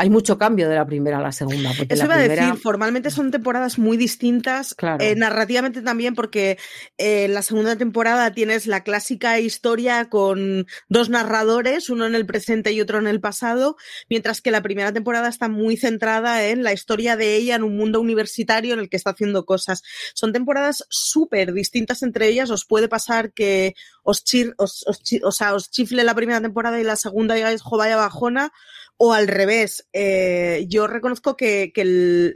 hay 0.00 0.08
mucho 0.08 0.38
cambio 0.38 0.66
de 0.70 0.76
la 0.76 0.86
primera 0.86 1.18
a 1.18 1.20
la 1.20 1.30
segunda. 1.30 1.72
Eso 1.72 2.04
iba 2.06 2.14
a 2.14 2.18
decir, 2.18 2.56
formalmente 2.56 3.10
son 3.10 3.30
temporadas 3.30 3.78
muy 3.78 3.98
distintas, 3.98 4.74
eh, 4.98 5.14
narrativamente 5.14 5.82
también, 5.82 6.14
porque 6.14 6.56
eh, 6.96 7.24
en 7.24 7.34
la 7.34 7.42
segunda 7.42 7.76
temporada 7.76 8.32
tienes 8.32 8.66
la 8.66 8.82
clásica 8.82 9.38
historia 9.40 10.08
con 10.08 10.66
dos 10.88 11.10
narradores, 11.10 11.90
uno 11.90 12.06
en 12.06 12.14
el 12.14 12.24
presente 12.24 12.72
y 12.72 12.80
otro 12.80 12.98
en 12.98 13.08
el 13.08 13.20
pasado, 13.20 13.76
mientras 14.08 14.40
que 14.40 14.50
la 14.50 14.62
primera 14.62 14.90
temporada 14.90 15.28
está 15.28 15.50
muy 15.50 15.76
centrada 15.76 16.46
en 16.46 16.62
la 16.62 16.72
historia 16.72 17.16
de 17.16 17.36
ella 17.36 17.56
en 17.56 17.62
un 17.62 17.76
mundo 17.76 18.00
universitario 18.00 18.72
en 18.72 18.80
el 18.80 18.88
que 18.88 18.96
está 18.96 19.10
haciendo 19.10 19.44
cosas. 19.44 19.82
Son 20.14 20.32
temporadas 20.32 20.86
súper 20.88 21.52
distintas 21.52 22.02
entre 22.02 22.28
ellas, 22.28 22.48
os 22.48 22.64
puede 22.64 22.88
pasar 22.88 23.34
que 23.34 23.74
os, 24.02 24.24
os, 24.56 24.86
os 25.22 25.70
chifle 25.70 26.04
la 26.04 26.14
primera 26.14 26.40
temporada 26.40 26.80
y 26.80 26.84
la 26.84 26.96
segunda 26.96 27.36
ya 27.36 27.52
es 27.52 27.60
jovaya 27.60 27.96
bajona, 27.96 28.50
o 29.02 29.14
al 29.14 29.28
revés, 29.28 29.88
eh, 29.94 30.66
yo 30.68 30.86
reconozco 30.86 31.34
que, 31.34 31.72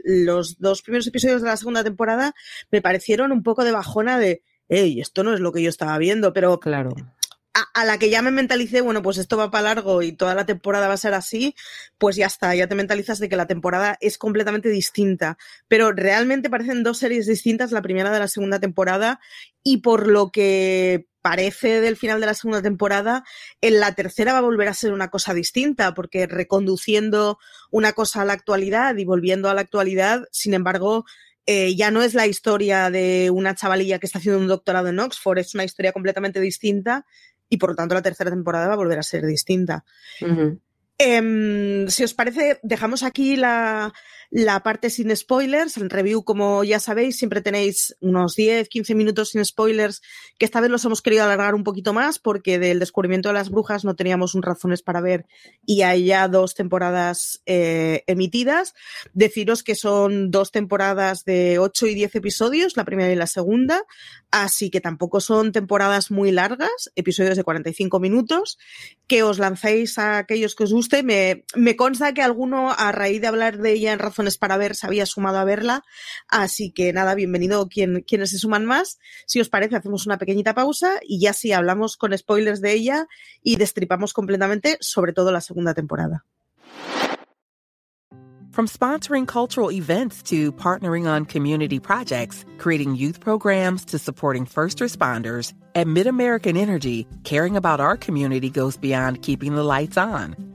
los 0.03 0.57
dos 0.57 0.81
primeros 0.81 1.05
episodios 1.05 1.43
de 1.43 1.47
la 1.47 1.57
segunda 1.57 1.83
temporada 1.83 2.33
me 2.71 2.81
parecieron 2.81 3.31
un 3.31 3.43
poco 3.43 3.63
de 3.63 3.71
bajona 3.71 4.17
de, 4.17 4.41
hey, 4.67 4.99
esto 4.99 5.23
no 5.23 5.35
es 5.35 5.41
lo 5.41 5.51
que 5.51 5.61
yo 5.61 5.69
estaba 5.69 5.95
viendo, 5.99 6.33
pero 6.33 6.59
claro. 6.59 6.95
A, 7.75 7.85
la 7.85 7.99
que 7.99 8.09
ya 8.09 8.23
me 8.23 8.31
mentalicé, 8.31 8.81
bueno, 8.81 9.03
pues 9.03 9.19
esto 9.19 9.37
va 9.37 9.51
para 9.51 9.75
largo 9.75 10.01
y 10.01 10.11
toda 10.11 10.33
la 10.33 10.47
temporada 10.47 10.87
va 10.87 10.95
a 10.95 10.97
ser 10.97 11.13
así, 11.13 11.53
pues 11.99 12.15
ya 12.15 12.25
está, 12.25 12.55
ya 12.55 12.67
te 12.67 12.73
mentalizas 12.73 13.19
de 13.19 13.29
que 13.29 13.37
la 13.37 13.45
temporada 13.45 13.99
es 14.01 14.17
completamente 14.17 14.69
distinta. 14.69 15.37
Pero 15.67 15.91
realmente 15.91 16.49
parecen 16.49 16.81
dos 16.81 16.97
series 16.97 17.27
distintas, 17.27 17.71
la 17.71 17.83
primera 17.83 18.11
de 18.11 18.19
la 18.19 18.27
segunda 18.27 18.59
temporada, 18.59 19.19
y 19.61 19.77
por 19.77 20.07
lo 20.07 20.31
que 20.31 21.05
parece 21.25 21.81
del 21.81 21.97
final 21.97 22.19
de 22.19 22.27
la 22.27 22.35
segunda 22.35 22.61
temporada, 22.61 23.23
en 23.59 23.79
la 23.79 23.95
tercera 23.95 24.33
va 24.33 24.37
a 24.37 24.41
volver 24.41 24.67
a 24.67 24.75
ser 24.75 24.93
una 24.93 25.09
cosa 25.09 25.33
distinta, 25.33 25.95
porque 25.95 26.27
reconduciendo 26.27 27.39
una 27.71 27.93
cosa 27.93 28.21
a 28.21 28.25
la 28.25 28.33
actualidad 28.33 28.95
y 28.95 29.05
volviendo 29.05 29.49
a 29.49 29.55
la 29.55 29.61
actualidad, 29.61 30.27
sin 30.31 30.53
embargo, 30.53 31.03
eh, 31.47 31.75
ya 31.75 31.89
no 31.89 32.03
es 32.03 32.13
la 32.13 32.27
historia 32.27 32.91
de 32.91 33.31
una 33.31 33.55
chavalilla 33.55 33.97
que 33.97 34.05
está 34.05 34.19
haciendo 34.19 34.39
un 34.39 34.47
doctorado 34.47 34.89
en 34.89 34.99
Oxford, 34.99 35.39
es 35.39 35.55
una 35.55 35.63
historia 35.63 35.93
completamente 35.93 36.39
distinta 36.39 37.07
y 37.49 37.57
por 37.57 37.71
lo 37.71 37.75
tanto 37.75 37.95
la 37.95 38.03
tercera 38.03 38.29
temporada 38.29 38.67
va 38.67 38.73
a 38.73 38.77
volver 38.77 38.99
a 38.99 39.03
ser 39.03 39.25
distinta. 39.25 39.83
Em, 40.99 41.87
si 41.87 42.03
os 42.03 42.13
parece, 42.13 42.59
dejamos 42.61 43.01
aquí 43.01 43.35
la, 43.35 43.91
la 44.35 44.61
parte 44.63 44.89
sin 44.89 45.15
spoilers. 45.15 45.77
El 45.77 45.89
review, 45.89 46.25
como 46.25 46.65
ya 46.65 46.81
sabéis, 46.81 47.15
siempre 47.17 47.39
tenéis 47.39 47.95
unos 48.01 48.35
10, 48.35 48.67
15 48.67 48.93
minutos 48.93 49.29
sin 49.29 49.45
spoilers, 49.45 50.01
que 50.37 50.43
esta 50.43 50.59
vez 50.59 50.69
los 50.69 50.83
hemos 50.83 51.01
querido 51.01 51.23
alargar 51.23 51.55
un 51.55 51.63
poquito 51.63 51.93
más 51.93 52.19
porque 52.19 52.59
del 52.59 52.79
descubrimiento 52.79 53.29
de 53.29 53.33
las 53.33 53.49
brujas 53.49 53.85
no 53.85 53.95
teníamos 53.95 54.35
un 54.35 54.43
razones 54.43 54.81
para 54.81 54.99
ver 54.99 55.25
y 55.65 55.83
hay 55.83 56.07
ya 56.07 56.27
dos 56.27 56.53
temporadas 56.53 57.43
eh, 57.45 58.03
emitidas. 58.07 58.73
Deciros 59.13 59.63
que 59.63 59.73
son 59.73 60.31
dos 60.31 60.51
temporadas 60.51 61.23
de 61.23 61.57
8 61.57 61.87
y 61.87 61.95
10 61.95 62.15
episodios, 62.15 62.75
la 62.75 62.83
primera 62.83 63.13
y 63.13 63.15
la 63.15 63.27
segunda, 63.27 63.83
así 64.31 64.69
que 64.69 64.81
tampoco 64.81 65.21
son 65.21 65.53
temporadas 65.53 66.11
muy 66.11 66.33
largas, 66.33 66.91
episodios 66.97 67.37
de 67.37 67.45
45 67.45 68.01
minutos. 68.01 68.57
que 69.07 69.23
os 69.23 69.39
lancéis 69.39 69.97
a 69.97 70.17
aquellos 70.17 70.55
que 70.55 70.63
os 70.63 70.73
guste. 70.73 71.03
Me, 71.03 71.45
me 71.55 71.75
consta 71.75 72.13
que 72.13 72.21
alguno, 72.21 72.71
a 72.75 72.91
raíz 72.91 73.21
de 73.21 73.27
hablar 73.27 73.59
de 73.59 73.71
ella 73.71 73.93
en 73.93 73.99
Razones 73.99 74.24
para 74.37 74.57
Ver, 74.57 74.75
se 74.75 74.87
había 74.87 75.05
sumado 75.05 75.37
a 75.37 75.43
verla. 75.43 75.83
Así 76.27 76.71
que 76.71 76.91
nada, 76.93 77.15
bienvenido 77.15 77.67
quien, 77.67 78.01
quienes 78.01 78.31
se 78.31 78.39
suman 78.39 78.65
más. 78.65 78.99
Si 79.25 79.39
os 79.39 79.49
parece, 79.49 79.75
hacemos 79.75 80.05
una 80.05 80.17
pequeñita 80.17 80.53
pausa 80.53 80.99
y 81.01 81.19
ya 81.19 81.33
sí 81.33 81.53
hablamos 81.53 81.97
con 81.97 82.17
spoilers 82.17 82.61
de 82.61 82.73
ella 82.73 83.07
y 83.41 83.55
destripamos 83.55 84.13
completamente, 84.13 84.77
sobre 84.81 85.13
todo 85.13 85.31
la 85.31 85.41
segunda 85.41 85.73
temporada. 85.73 86.25
From 88.55 88.67
sponsoring 88.67 89.25
cultural 89.27 89.69
events 89.69 90.23
to 90.23 90.53
partnering 90.53 91.05
on 91.05 91.25
community 91.25 91.77
projects, 91.77 92.45
creating 92.57 92.95
youth 92.95 93.19
programs 93.19 93.83
to 93.85 93.99
supporting 93.99 94.45
first 94.45 94.79
responders, 94.79 95.51
at 95.75 95.87
MidAmerican 95.87 96.57
Energy, 96.57 97.05
caring 97.25 97.57
about 97.57 97.81
our 97.81 97.97
community 97.97 98.49
goes 98.49 98.77
beyond 98.77 99.21
keeping 99.21 99.55
the 99.55 99.63
lights 99.63 99.97
on. 99.97 100.54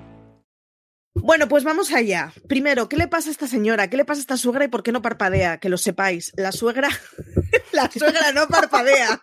Bueno, 1.23 1.47
pues 1.47 1.63
vamos 1.63 1.91
allá. 1.91 2.33
Primero, 2.47 2.89
¿qué 2.89 2.97
le 2.97 3.07
pasa 3.07 3.29
a 3.29 3.31
esta 3.31 3.47
señora? 3.47 3.89
¿Qué 3.89 3.97
le 3.97 4.05
pasa 4.05 4.19
a 4.19 4.21
esta 4.21 4.37
suegra 4.37 4.65
y 4.65 4.69
por 4.69 4.81
qué 4.81 4.91
no 4.91 5.01
parpadea? 5.01 5.59
Que 5.59 5.69
lo 5.69 5.77
sepáis. 5.77 6.31
La 6.35 6.51
suegra, 6.51 6.89
la 7.71 7.89
suegra 7.91 8.31
no 8.31 8.47
parpadea. 8.47 9.21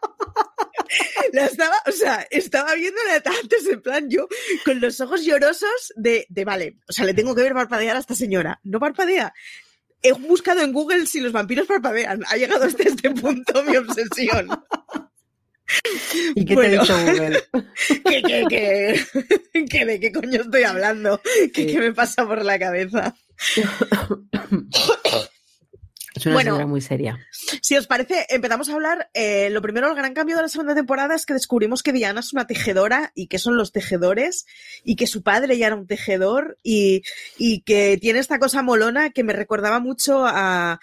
La 1.32 1.46
estaba, 1.46 1.74
o 1.86 1.92
sea, 1.92 2.26
estaba 2.30 2.74
viéndola 2.74 3.22
antes 3.42 3.66
en 3.66 3.82
plan 3.82 4.08
yo 4.08 4.26
con 4.64 4.80
los 4.80 5.00
ojos 5.00 5.24
llorosos 5.24 5.92
de, 5.96 6.26
de, 6.30 6.44
vale, 6.44 6.78
o 6.88 6.92
sea, 6.92 7.04
le 7.04 7.14
tengo 7.14 7.34
que 7.34 7.42
ver 7.42 7.52
parpadear 7.52 7.96
a 7.96 8.00
esta 8.00 8.14
señora. 8.14 8.60
No 8.62 8.80
parpadea. 8.80 9.34
He 10.00 10.12
buscado 10.12 10.62
en 10.62 10.72
Google 10.72 11.06
si 11.06 11.20
los 11.20 11.32
vampiros 11.32 11.66
parpadean. 11.66 12.22
Ha 12.28 12.36
llegado 12.36 12.64
hasta 12.64 12.84
este 12.84 13.10
punto 13.10 13.62
mi 13.64 13.76
obsesión. 13.76 14.48
¿Y 16.34 16.44
qué 16.44 16.54
bueno, 16.54 16.84
te 16.84 16.92
ha 16.92 16.96
dicho 17.04 17.12
Google? 17.12 17.42
que, 18.04 18.22
que, 18.22 18.46
que, 18.48 19.64
que, 19.68 19.84
de 19.84 20.00
qué 20.00 20.12
coño 20.12 20.40
estoy 20.42 20.62
hablando, 20.64 21.20
que, 21.52 21.62
Sí. 21.62 21.66
qué 21.66 21.78
me 21.78 21.92
pasa 21.92 22.26
por 22.26 22.44
la 22.44 22.58
cabeza. 22.58 23.14
Es 26.14 26.26
una 26.26 26.34
Bueno. 26.34 26.50
señora 26.52 26.66
muy 26.66 26.80
seria. 26.80 27.18
Si 27.62 27.76
os 27.76 27.86
parece, 27.86 28.26
empezamos 28.30 28.68
a 28.68 28.74
hablar. 28.74 29.08
eh, 29.14 29.50
lo 29.50 29.62
primero, 29.62 29.88
el 29.88 29.94
gran 29.94 30.14
cambio 30.14 30.34
de 30.36 30.42
la 30.42 30.48
segunda 30.48 30.74
temporada 30.74 31.14
es 31.14 31.26
que 31.26 31.34
descubrimos 31.34 31.82
que 31.84 31.92
Diana 31.92 32.20
es 32.20 32.32
una 32.32 32.46
tejedora 32.46 33.12
y 33.14 33.28
que 33.28 33.38
son 33.38 33.56
los 33.56 33.70
tejedores 33.70 34.46
y 34.84 34.96
que 34.96 35.06
su 35.06 35.22
padre 35.22 35.56
ya 35.58 35.66
era 35.68 35.76
un 35.76 35.86
tejedor 35.86 36.58
y, 36.64 37.02
y 37.36 37.60
que 37.60 37.98
tiene 38.00 38.18
esta 38.18 38.38
cosa 38.40 38.62
molona 38.62 39.10
que 39.10 39.22
me 39.22 39.32
recordaba 39.32 39.78
mucho 39.80 40.24
a. 40.26 40.80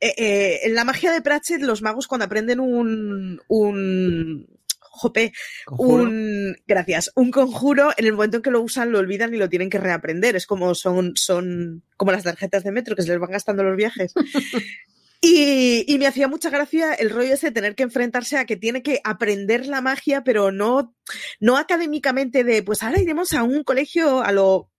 eh, 0.00 0.14
eh, 0.16 0.60
en 0.64 0.74
la 0.74 0.84
magia 0.84 1.10
de 1.12 1.22
Pratchett, 1.22 1.62
los 1.62 1.82
magos 1.82 2.06
cuando 2.06 2.24
aprenden 2.26 2.60
un. 2.60 3.40
un 3.48 4.46
jope, 4.80 5.32
Conjuro. 5.64 6.02
un 6.02 6.56
gracias, 6.66 7.12
un 7.14 7.30
conjuro, 7.30 7.90
en 7.96 8.06
el 8.06 8.14
momento 8.14 8.38
en 8.38 8.42
que 8.42 8.50
lo 8.50 8.60
usan 8.60 8.90
lo 8.90 8.98
olvidan 8.98 9.32
y 9.32 9.36
lo 9.36 9.48
tienen 9.48 9.70
que 9.70 9.78
reaprender. 9.78 10.34
Es 10.34 10.46
como 10.46 10.74
son, 10.74 11.12
son 11.14 11.84
como 11.96 12.10
las 12.10 12.24
tarjetas 12.24 12.64
de 12.64 12.72
metro 12.72 12.96
que 12.96 13.02
se 13.02 13.10
les 13.10 13.20
van 13.20 13.30
gastando 13.30 13.62
los 13.62 13.76
viajes. 13.76 14.12
Y, 15.20 15.84
y 15.92 15.98
me 15.98 16.06
hacía 16.06 16.28
mucha 16.28 16.48
gracia 16.48 16.94
el 16.94 17.10
rollo 17.10 17.34
ese 17.34 17.48
de 17.48 17.52
tener 17.52 17.74
que 17.74 17.82
enfrentarse 17.82 18.36
a 18.36 18.44
que 18.44 18.56
tiene 18.56 18.84
que 18.84 19.00
aprender 19.02 19.66
la 19.66 19.80
magia, 19.80 20.22
pero 20.22 20.52
no, 20.52 20.94
no 21.40 21.56
académicamente 21.56 22.44
de, 22.44 22.62
pues 22.62 22.84
ahora 22.84 23.00
iremos 23.00 23.32
a 23.32 23.42
un 23.42 23.64
colegio 23.64 24.22
a 24.22 24.30
lo, 24.30 24.70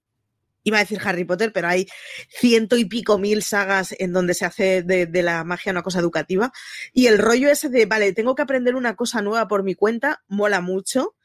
iba 0.63 0.77
a 0.77 0.81
decir 0.81 0.99
Harry 1.03 1.23
Potter, 1.23 1.51
pero 1.53 1.67
hay 1.67 1.87
ciento 2.29 2.77
y 2.77 2.85
pico 2.85 3.17
mil 3.17 3.43
sagas 3.43 3.95
en 3.97 4.13
donde 4.13 4.33
se 4.33 4.45
hace 4.45 4.83
de, 4.83 5.23
la 5.23 5.43
magia 5.43 5.71
una 5.71 5.83
cosa 5.83 5.99
educativa. 5.99 6.51
Y 6.93 7.07
el 7.07 7.17
rollo 7.17 7.49
ese 7.49 7.69
de, 7.69 7.85
vale, 7.85 8.13
tengo 8.13 8.35
que 8.35 8.41
aprender 8.41 8.75
una 8.75 8.95
cosa 8.95 9.21
nueva 9.21 9.47
por 9.47 9.63
mi 9.63 9.75
cuenta, 9.75 10.23
mola 10.27 10.61
mucho. 10.61 11.15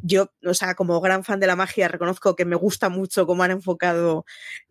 Yo, 0.00 0.32
o 0.44 0.54
sea, 0.54 0.74
como 0.74 1.00
gran 1.00 1.24
fan 1.24 1.40
de 1.40 1.48
la 1.48 1.56
magia, 1.56 1.88
reconozco 1.88 2.36
que 2.36 2.44
me 2.44 2.56
gusta 2.56 2.88
mucho 2.88 3.26
cómo 3.26 3.42
han 3.42 3.50
enfocado 3.50 4.24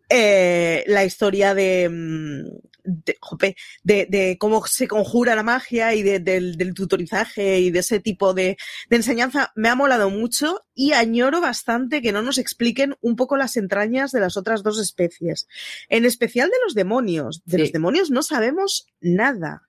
eh, 0.09 0.83
la 0.87 1.03
historia 1.05 1.53
de, 1.53 1.89
mm, 1.89 2.43
de, 2.83 3.17
jope, 3.19 3.55
de, 3.83 4.05
de 4.09 4.37
cómo 4.39 4.65
se 4.65 4.87
conjura 4.87 5.35
la 5.35 5.43
magia 5.43 5.93
y 5.93 6.03
de- 6.03 6.19
del, 6.19 6.55
del 6.55 6.73
tutorizaje 6.73 7.59
y 7.59 7.69
de 7.71 7.79
ese 7.79 7.99
tipo 7.99 8.33
de, 8.33 8.55
de 8.89 8.95
enseñanza. 8.95 9.51
Me 9.55 9.67
ha 9.69 9.75
molado 9.75 10.09
mucho 10.09 10.65
y 10.73 10.93
añoro 10.93 11.41
bastante 11.41 12.01
que 12.01 12.13
no 12.13 12.21
nos 12.21 12.37
expliquen 12.37 12.95
un 13.01 13.15
poco 13.17 13.35
las 13.35 13.57
entrañas 13.57 14.11
de 14.11 14.21
las 14.21 14.37
otras 14.37 14.63
dos 14.63 14.79
especies. 14.79 15.47
En 15.89 16.05
especial 16.05 16.49
de 16.49 16.55
los 16.63 16.73
demonios. 16.75 17.41
De 17.45 17.57
Sí. 17.57 17.61
los 17.63 17.71
demonios 17.73 18.09
no 18.11 18.23
sabemos 18.23 18.87
nada. 19.01 19.63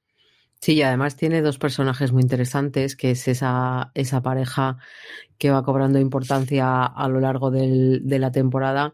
Sí, 0.61 0.73
y 0.75 0.83
además 0.83 1.15
tiene 1.17 1.41
dos 1.41 1.57
personajes 1.59 2.11
muy 2.13 2.23
interesantes, 2.23 2.97
que 2.97 3.13
es 3.13 3.29
esa, 3.29 3.93
esa 3.95 4.23
pareja 4.23 4.79
que 5.39 5.51
va 5.51 5.63
cobrando 5.63 6.01
importancia 6.01 6.85
a 6.85 7.09
lo 7.09 7.21
largo 7.21 7.51
del- 7.53 8.01
de 8.05 8.19
la 8.19 8.33
temporada. 8.33 8.93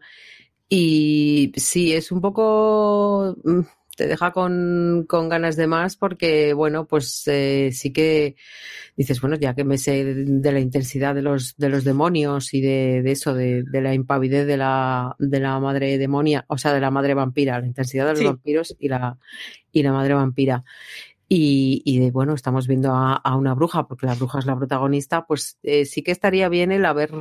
Y 0.77 1.51
sí, 1.55 1.93
es 1.93 2.11
un 2.11 2.21
poco... 2.21 3.35
mm, 3.43 3.61
te 3.97 4.07
deja 4.07 4.31
con, 4.33 5.05
con 5.07 5.29
ganas 5.29 5.55
de 5.55 5.67
más 5.67 5.95
porque, 5.95 6.53
bueno, 6.53 6.85
pues 6.85 7.23
eh, 7.27 7.69
sí 7.71 7.93
que 7.93 8.35
dices, 8.97 9.21
bueno, 9.21 9.37
ya 9.37 9.55
que 9.55 9.63
me 9.63 9.77
sé 9.77 10.03
de 10.03 10.51
la 10.51 10.59
intensidad 10.59 11.15
de 11.15 11.21
los, 11.21 11.55
de 11.57 11.69
los 11.69 11.85
demonios 11.85 12.53
y 12.53 12.59
de, 12.61 13.01
de 13.03 13.11
eso, 13.11 13.33
de, 13.33 13.63
de 13.63 13.81
la 13.81 13.93
impavidez 13.93 14.47
de 14.47 14.57
la, 14.57 15.15
de 15.19 15.39
la 15.39 15.59
madre 15.61 15.97
demonia, 15.97 16.43
o 16.49 16.57
sea, 16.57 16.73
de 16.73 16.81
la 16.81 16.91
madre 16.91 17.13
vampira, 17.13 17.59
la 17.61 17.67
intensidad 17.67 18.05
de 18.07 18.13
los 18.15 18.19
Sí. 18.19 18.25
vampiros 18.25 18.75
y 18.79 18.89
la, 18.89 19.17
y 19.71 19.83
la 19.83 19.93
madre 19.93 20.13
vampira. 20.15 20.65
Y, 21.29 21.81
y 21.85 21.99
de, 21.99 22.11
bueno, 22.11 22.33
estamos 22.35 22.67
viendo 22.67 22.93
a, 22.93 23.15
a 23.15 23.35
una 23.37 23.53
bruja, 23.55 23.87
porque 23.87 24.07
la 24.07 24.15
bruja 24.15 24.39
es 24.39 24.45
la 24.45 24.57
protagonista, 24.57 25.25
pues 25.25 25.57
eh, 25.63 25.85
sí 25.85 26.03
que 26.03 26.11
estaría 26.11 26.49
bien 26.49 26.71
el 26.73 26.85
haber, 26.85 27.11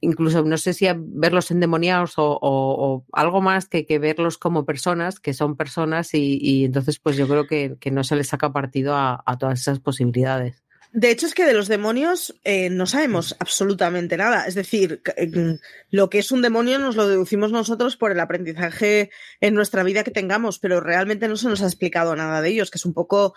incluso 0.00 0.42
no 0.42 0.58
sé 0.58 0.74
si 0.74 0.86
verlos 0.96 1.50
endemoniados 1.50 2.14
o, 2.16 3.04
algo 3.12 3.40
más 3.40 3.68
que, 3.68 3.98
verlos 3.98 4.38
como 4.38 4.64
personas, 4.64 5.20
que 5.20 5.34
son 5.34 5.56
personas, 5.56 6.10
y, 6.14 6.64
entonces 6.64 6.98
pues 6.98 7.16
yo 7.16 7.28
creo 7.28 7.46
que, 7.46 7.90
no 7.92 8.04
se 8.04 8.16
les 8.16 8.28
saca 8.28 8.52
partido 8.52 8.96
a, 8.96 9.22
todas 9.38 9.60
esas 9.60 9.78
posibilidades. 9.78 10.62
De 10.92 11.10
hecho, 11.10 11.26
es 11.26 11.34
que 11.34 11.44
de 11.44 11.54
los 11.54 11.66
demonios 11.66 12.36
eh, 12.44 12.70
no 12.70 12.86
sabemos 12.86 13.34
absolutamente 13.40 14.16
nada. 14.16 14.46
Es 14.46 14.54
decir, 14.54 15.02
eh, 15.16 15.58
lo 15.90 16.08
que 16.08 16.20
es 16.20 16.30
un 16.30 16.40
demonio 16.40 16.78
nos 16.78 16.94
lo 16.94 17.08
deducimos 17.08 17.50
nosotros 17.50 17.96
por 17.96 18.12
el 18.12 18.20
aprendizaje 18.20 19.10
en 19.40 19.54
nuestra 19.54 19.82
vida 19.82 20.04
que 20.04 20.12
tengamos, 20.12 20.60
pero 20.60 20.80
realmente 20.80 21.26
no 21.26 21.36
se 21.36 21.48
nos 21.48 21.62
ha 21.62 21.66
explicado 21.66 22.14
nada 22.14 22.40
de 22.40 22.50
ellos, 22.50 22.70
que 22.70 22.78
es 22.78 22.86
un 22.86 22.94
poco. 22.94 23.34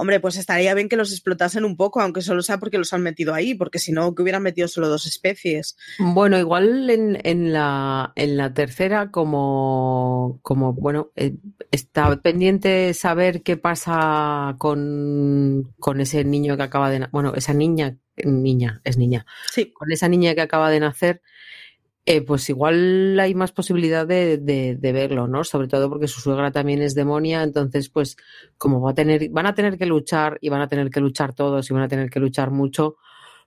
Hombre, 0.00 0.18
pues 0.18 0.38
estaría 0.38 0.72
bien 0.72 0.88
que 0.88 0.96
los 0.96 1.12
explotasen 1.12 1.62
un 1.66 1.76
poco, 1.76 2.00
aunque 2.00 2.22
solo 2.22 2.40
sea 2.40 2.56
porque 2.56 2.78
los 2.78 2.94
han 2.94 3.02
metido 3.02 3.34
ahí, 3.34 3.52
porque 3.54 3.78
si 3.78 3.92
no, 3.92 4.14
que 4.14 4.22
hubieran 4.22 4.42
metido 4.42 4.66
solo 4.66 4.88
dos 4.88 5.04
especies. 5.06 5.76
Bueno, 5.98 6.38
igual 6.38 6.88
en, 6.88 7.18
en 7.22 7.52
la, 7.52 8.14
en 8.16 8.38
la 8.38 8.54
tercera, 8.54 9.10
como, 9.10 10.38
como 10.40 10.72
bueno, 10.72 11.10
eh, 11.16 11.36
está 11.70 12.16
pendiente 12.22 12.94
saber 12.94 13.42
qué 13.42 13.58
pasa 13.58 14.54
con, 14.56 15.74
con 15.78 16.00
ese 16.00 16.24
niño 16.24 16.56
que 16.56 16.62
acaba 16.62 16.88
de, 16.88 17.06
bueno, 17.12 17.34
esa 17.34 17.52
niña, 17.52 17.98
niña, 18.24 18.80
es 18.84 18.96
niña, 18.96 19.26
Sí, 19.52 19.70
con 19.70 19.92
esa 19.92 20.08
niña 20.08 20.34
que 20.34 20.40
acaba 20.40 20.70
de 20.70 20.80
nacer, 20.80 21.20
eh, 22.06 22.22
pues 22.22 22.48
igual 22.48 23.18
hay 23.20 23.34
más 23.34 23.52
posibilidad 23.52 24.06
de, 24.06 24.38
de, 24.38 24.92
verlo, 24.92 25.28
¿no? 25.28 25.44
Sobre 25.44 25.68
todo 25.68 25.88
porque 25.90 26.08
su 26.08 26.20
suegra 26.20 26.50
también 26.50 26.80
es 26.82 26.94
demonia, 26.94 27.42
entonces, 27.42 27.90
pues, 27.90 28.16
como 28.56 28.80
va 28.80 28.92
a 28.92 28.94
tener, 28.94 29.28
van 29.30 29.46
a 29.46 29.54
tener 29.54 29.76
que 29.76 29.86
luchar 29.86 30.38
y 30.40 30.48
van 30.48 30.62
a 30.62 30.68
tener 30.68 30.90
que 30.90 31.00
luchar 31.00 31.34
todos 31.34 31.70
y 31.70 31.74
van 31.74 31.82
a 31.82 31.88
tener 31.88 32.08
que 32.10 32.20
luchar 32.20 32.50
mucho, 32.50 32.96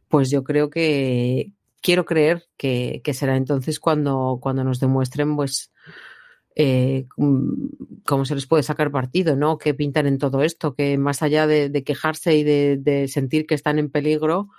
pues 0.08 0.30
yo 0.30 0.44
creo 0.44 0.70
que 0.70 1.52
quiero 1.82 2.06
creer 2.06 2.46
que, 2.56 3.02
que 3.04 3.14
será 3.14 3.36
entonces 3.38 3.80
cuando, 3.80 4.38
cuando 4.42 4.64
nos 4.64 4.80
demuestren, 4.80 5.36
pues, 5.36 5.72
eh, 6.56 7.08
mm, 7.18 8.02
cómo 8.06 8.24
se 8.26 8.36
les 8.36 8.46
puede 8.46 8.64
sacar 8.64 8.92
partido, 8.92 9.36
¿no? 9.36 9.58
¿Qué 9.58 9.74
pintan 9.74 10.06
en 10.06 10.20
todo 10.20 10.44
esto? 10.44 10.76
Que 10.76 10.98
más 11.00 11.24
allá 11.24 11.48
de, 11.48 11.84
quejarse 11.84 12.38
y 12.38 12.44
de 12.44 13.08
sentir 13.08 13.48
que 13.48 13.56
están 13.56 13.80
en 13.80 13.90
peligro, 13.90 14.50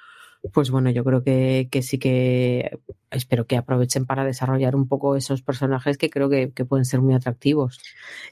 pues 0.52 0.70
bueno, 0.70 0.90
yo 0.90 1.04
creo 1.04 1.22
que, 1.22 1.68
que 1.70 1.82
sí 1.82 1.98
que 1.98 2.78
espero 3.10 3.46
que 3.46 3.56
aprovechen 3.56 4.06
para 4.06 4.24
desarrollar 4.24 4.76
un 4.76 4.88
poco 4.88 5.16
esos 5.16 5.42
personajes 5.42 5.96
que 5.96 6.10
creo 6.10 6.28
que, 6.28 6.52
que 6.52 6.64
pueden 6.64 6.84
ser 6.84 7.00
muy 7.00 7.14
atractivos. 7.14 7.80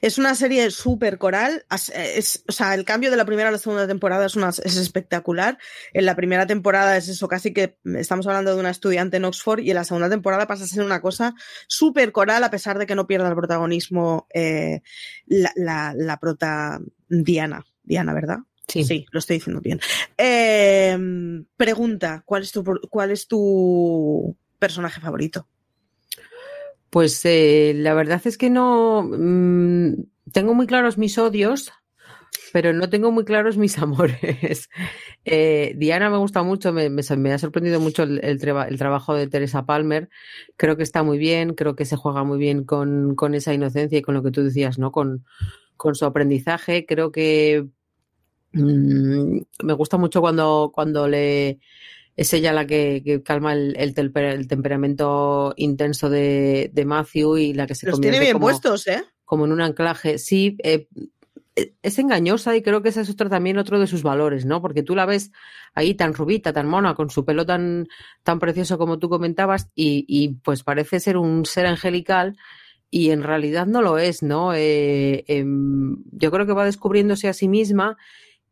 Es 0.01 0.17
una 0.17 0.35
serie 0.35 0.69
súper 0.71 1.17
coral. 1.17 1.65
Es, 1.93 2.43
o 2.47 2.51
sea, 2.51 2.75
el 2.75 2.85
cambio 2.85 3.09
de 3.09 3.17
la 3.17 3.25
primera 3.25 3.49
a 3.49 3.51
la 3.51 3.57
segunda 3.57 3.87
temporada 3.87 4.25
es, 4.25 4.35
una, 4.35 4.49
es 4.49 4.77
espectacular. 4.77 5.57
En 5.93 6.05
la 6.05 6.15
primera 6.15 6.45
temporada 6.45 6.97
es 6.97 7.07
eso, 7.07 7.27
casi 7.27 7.53
que 7.53 7.77
estamos 7.95 8.27
hablando 8.27 8.53
de 8.53 8.59
una 8.59 8.69
estudiante 8.69 9.17
en 9.17 9.25
Oxford 9.25 9.61
y 9.61 9.71
en 9.71 9.75
la 9.75 9.85
segunda 9.85 10.09
temporada 10.09 10.47
pasa 10.47 10.65
a 10.65 10.67
ser 10.67 10.83
una 10.83 11.01
cosa 11.01 11.33
súper 11.67 12.11
coral 12.11 12.43
a 12.43 12.51
pesar 12.51 12.77
de 12.77 12.85
que 12.85 12.95
no 12.95 13.07
pierda 13.07 13.29
el 13.29 13.35
protagonismo 13.35 14.27
eh, 14.33 14.81
la, 15.25 15.51
la, 15.55 15.93
la 15.95 16.17
prota 16.17 16.79
Diana. 17.07 17.65
Diana, 17.83 18.13
¿verdad? 18.13 18.39
Sí. 18.73 18.83
sí, 18.83 19.05
lo 19.11 19.19
estoy 19.19 19.37
diciendo 19.37 19.61
bien. 19.61 19.79
Eh, 20.17 20.97
pregunta, 21.55 22.23
¿cuál 22.25 22.41
es 22.41 22.51
tu, 22.51 22.63
cuál 22.89 23.11
es 23.11 23.27
tu 23.27 24.35
personaje 24.57 24.99
favorito? 24.99 25.47
Pues 26.89 27.23
eh, 27.25 27.73
la 27.75 27.93
verdad 27.93 28.21
es 28.25 28.37
que 28.37 28.49
no 28.49 29.03
mmm, 29.03 29.93
tengo 30.31 30.55
muy 30.55 30.65
claros 30.65 30.97
mis 30.97 31.17
odios, 31.19 31.71
pero 32.51 32.73
no 32.73 32.89
tengo 32.89 33.11
muy 33.11 33.25
claros 33.25 33.57
mis 33.57 33.77
amores. 33.79 34.69
Eh, 35.25 35.73
Diana 35.77 36.09
me 36.09 36.17
gusta 36.17 36.43
mucho, 36.43 36.73
me, 36.73 36.89
me, 36.89 37.03
me 37.17 37.31
ha 37.31 37.37
sorprendido 37.37 37.79
mucho 37.79 38.03
el, 38.03 38.23
el, 38.23 38.39
traba, 38.39 38.65
el, 38.65 38.77
trabajo 38.77 39.13
de 39.13 39.27
Teresa 39.27 39.65
Palmer. 39.65 40.09
Creo 40.57 40.77
que 40.77 40.83
está 40.83 41.03
muy 41.03 41.17
bien, 41.17 41.53
creo 41.53 41.75
que 41.75 41.85
se 41.85 41.95
juega 41.95 42.23
muy 42.23 42.39
bien 42.39 42.63
con, 42.63 43.15
con 43.15 43.35
esa 43.35 43.53
inocencia 43.53 43.99
y 43.99 44.01
con 44.01 44.15
lo 44.15 44.23
que 44.23 44.31
tú 44.31 44.43
decías, 44.43 44.79
¿no? 44.79 44.91
Con, 44.91 45.25
con 45.77 45.95
su 45.95 46.05
aprendizaje. 46.05 46.85
Creo 46.85 47.11
que 47.11 47.67
mmm, 48.53 49.39
me 49.63 49.73
gusta 49.73 49.97
mucho 49.97 50.21
cuando, 50.21 50.71
cuando 50.73 51.07
le 51.07 51.59
es 52.15 52.33
ella 52.33 52.53
la 52.53 52.67
que, 52.67 53.01
que 53.03 53.23
calma 53.23 53.53
el, 53.53 53.75
el, 53.77 53.93
temper, 53.93 54.25
el, 54.25 54.47
temperamento 54.47 55.53
intenso 55.57 56.09
de, 56.09 56.69
de, 56.71 56.85
Matthew 56.85 57.37
y 57.37 57.53
la 57.53 57.65
que 57.65 57.75
se 57.75 57.87
Los 57.87 57.99
tiene 57.99 58.19
bien 58.19 58.33
como, 58.33 58.45
puestos, 58.45 58.87
¿eh? 58.87 59.03
Como 59.25 59.45
en 59.45 59.51
un 59.51 59.61
anclaje. 59.61 60.19
Sí, 60.19 60.55
eh, 60.63 60.87
es 61.55 61.99
engañosa 61.99 62.55
y 62.55 62.61
creo 62.61 62.81
que 62.81 62.89
ese 62.89 63.01
es 63.01 63.09
otro 63.09 63.29
también 63.29 63.57
otro 63.57 63.79
de 63.79 63.87
sus 63.87 64.03
valores, 64.03 64.45
¿no? 64.45 64.61
Porque 64.61 64.83
tú 64.83 64.95
la 64.95 65.05
ves 65.05 65.31
ahí 65.73 65.95
tan 65.95 66.13
rubita, 66.13 66.53
tan 66.53 66.67
mona, 66.67 66.93
con 66.95 67.09
su 67.09 67.25
pelo 67.25 67.45
tan, 67.45 67.87
tan 68.23 68.39
precioso 68.39 68.77
como 68.77 68.99
tú 68.99 69.09
comentabas 69.09 69.69
y, 69.75 70.05
y 70.07 70.35
pues 70.35 70.63
parece 70.63 70.99
ser 70.99 71.17
un 71.17 71.45
ser 71.45 71.65
angelical 71.65 72.37
y 72.89 73.09
en 73.09 73.23
realidad 73.23 73.65
no 73.65 73.81
lo 73.81 73.97
es, 73.97 74.21
¿no? 74.21 74.53
Eh, 74.53 75.23
eh, 75.27 75.45
yo 76.11 76.31
creo 76.31 76.45
que 76.45 76.53
va 76.53 76.65
descubriéndose 76.65 77.27
a 77.27 77.33
sí 77.33 77.47
misma 77.47 77.97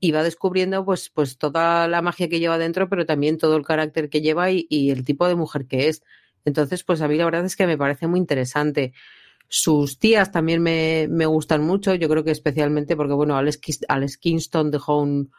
y 0.03 0.11
va 0.11 0.23
descubriendo 0.23 0.83
pues, 0.83 1.09
pues 1.09 1.37
toda 1.37 1.87
la 1.87 2.01
magia 2.01 2.27
que 2.27 2.39
lleva 2.39 2.57
dentro, 2.57 2.89
pero 2.89 3.05
también 3.05 3.37
todo 3.37 3.55
el 3.55 3.63
carácter 3.63 4.09
que 4.09 4.19
lleva 4.19 4.49
y, 4.49 4.89
el 4.89 5.05
tipo 5.05 5.27
de 5.27 5.35
mujer 5.35 5.67
que 5.67 5.87
es. 5.87 6.01
Entonces, 6.43 6.83
pues 6.83 7.01
a 7.01 7.07
mí 7.07 7.15
la 7.17 7.25
verdad 7.25 7.45
es 7.45 7.55
que 7.55 7.67
me 7.67 7.77
parece 7.77 8.07
muy 8.07 8.19
interesante. 8.19 8.93
Sus 9.47 9.99
tías 9.99 10.31
también 10.31 10.63
me, 10.63 11.07
me 11.07 11.27
gustan 11.27 11.61
mucho, 11.61 11.93
yo 11.93 12.09
creo 12.09 12.23
que 12.23 12.31
especialmente 12.31 12.95
porque, 12.95 13.13
bueno, 13.13 13.37
Alex, 13.37 13.59
Alex 13.87 14.17
Kingston 14.17 14.71
dejó 14.71 14.99
un, 15.01 15.31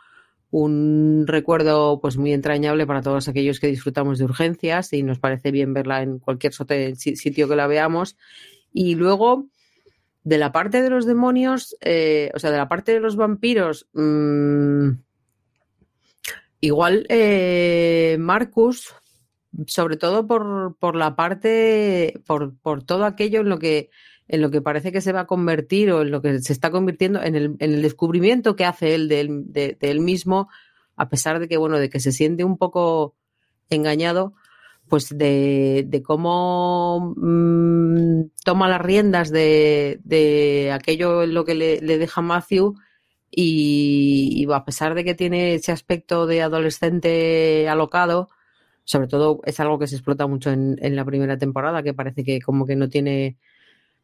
un 0.52 1.24
recuerdo 1.26 1.98
pues 2.00 2.16
muy 2.16 2.32
entrañable 2.32 2.86
para 2.86 3.02
todos 3.02 3.26
aquellos 3.26 3.58
que 3.58 3.66
disfrutamos 3.66 4.20
de 4.20 4.26
urgencias 4.26 4.92
y 4.92 5.02
nos 5.02 5.18
parece 5.18 5.50
bien 5.50 5.74
verla 5.74 6.02
en 6.02 6.20
cualquier 6.20 6.52
sitio 6.52 7.48
que 7.48 7.56
la 7.56 7.66
veamos. 7.66 8.16
Y 8.72 8.94
luego, 8.94 9.48
de 10.24 10.38
la 10.38 10.52
parte 10.52 10.82
de 10.82 10.90
los 10.90 11.06
demonios, 11.06 11.76
eh, 11.80 12.30
o 12.34 12.38
sea, 12.38 12.50
de 12.50 12.56
la 12.56 12.68
parte 12.68 12.92
de 12.92 13.00
los 13.00 13.16
vampiros, 13.16 13.88
mmm, 13.92 14.90
igual 16.60 17.06
eh, 17.08 18.16
Marcus, 18.20 18.94
sobre 19.66 19.96
todo 19.96 20.26
por, 20.26 20.76
por 20.78 20.96
la 20.96 21.16
parte, 21.16 22.20
por, 22.26 22.56
por, 22.58 22.84
todo 22.84 23.04
aquello 23.04 23.40
en 23.40 23.48
lo 23.48 23.58
que 23.58 23.90
en 24.28 24.40
lo 24.40 24.50
que 24.50 24.62
parece 24.62 24.92
que 24.92 25.02
se 25.02 25.12
va 25.12 25.20
a 25.20 25.26
convertir 25.26 25.90
o 25.90 26.00
en 26.00 26.10
lo 26.10 26.22
que 26.22 26.40
se 26.40 26.54
está 26.54 26.70
convirtiendo 26.70 27.22
en 27.22 27.34
el, 27.34 27.44
en 27.58 27.74
el 27.74 27.82
descubrimiento 27.82 28.56
que 28.56 28.64
hace 28.64 28.94
él 28.94 29.08
de, 29.08 29.20
él 29.20 29.42
de, 29.52 29.76
de 29.78 29.90
él 29.90 30.00
mismo, 30.00 30.48
a 30.96 31.10
pesar 31.10 31.38
de 31.38 31.48
que, 31.48 31.58
bueno, 31.58 31.78
de 31.78 31.90
que 31.90 32.00
se 32.00 32.12
siente 32.12 32.44
un 32.44 32.56
poco 32.56 33.14
engañado, 33.68 34.34
pues 34.92 35.08
de, 35.16 35.86
de 35.88 36.02
cómo 36.02 37.14
mmm, 37.16 38.24
toma 38.44 38.68
las 38.68 38.82
riendas 38.82 39.30
de, 39.30 39.98
de, 40.04 40.70
aquello 40.70 41.22
en 41.22 41.32
lo 41.32 41.46
que 41.46 41.54
le, 41.54 41.80
deja 41.80 42.20
Matthew 42.20 42.74
y, 43.30 44.46
a 44.52 44.66
pesar 44.66 44.94
de 44.94 45.02
que 45.02 45.14
tiene 45.14 45.54
ese 45.54 45.72
aspecto 45.72 46.26
de 46.26 46.42
adolescente 46.42 47.70
alocado, 47.70 48.28
sobre 48.84 49.08
todo 49.08 49.40
es 49.46 49.60
algo 49.60 49.78
que 49.78 49.86
se 49.86 49.94
explota 49.94 50.26
mucho 50.26 50.50
en, 50.50 50.76
la 50.94 51.06
primera 51.06 51.38
temporada, 51.38 51.82
que 51.82 51.94
parece 51.94 52.22
que 52.22 52.42
como 52.42 52.66
que 52.66 52.76
no 52.76 52.90
tiene, 52.90 53.38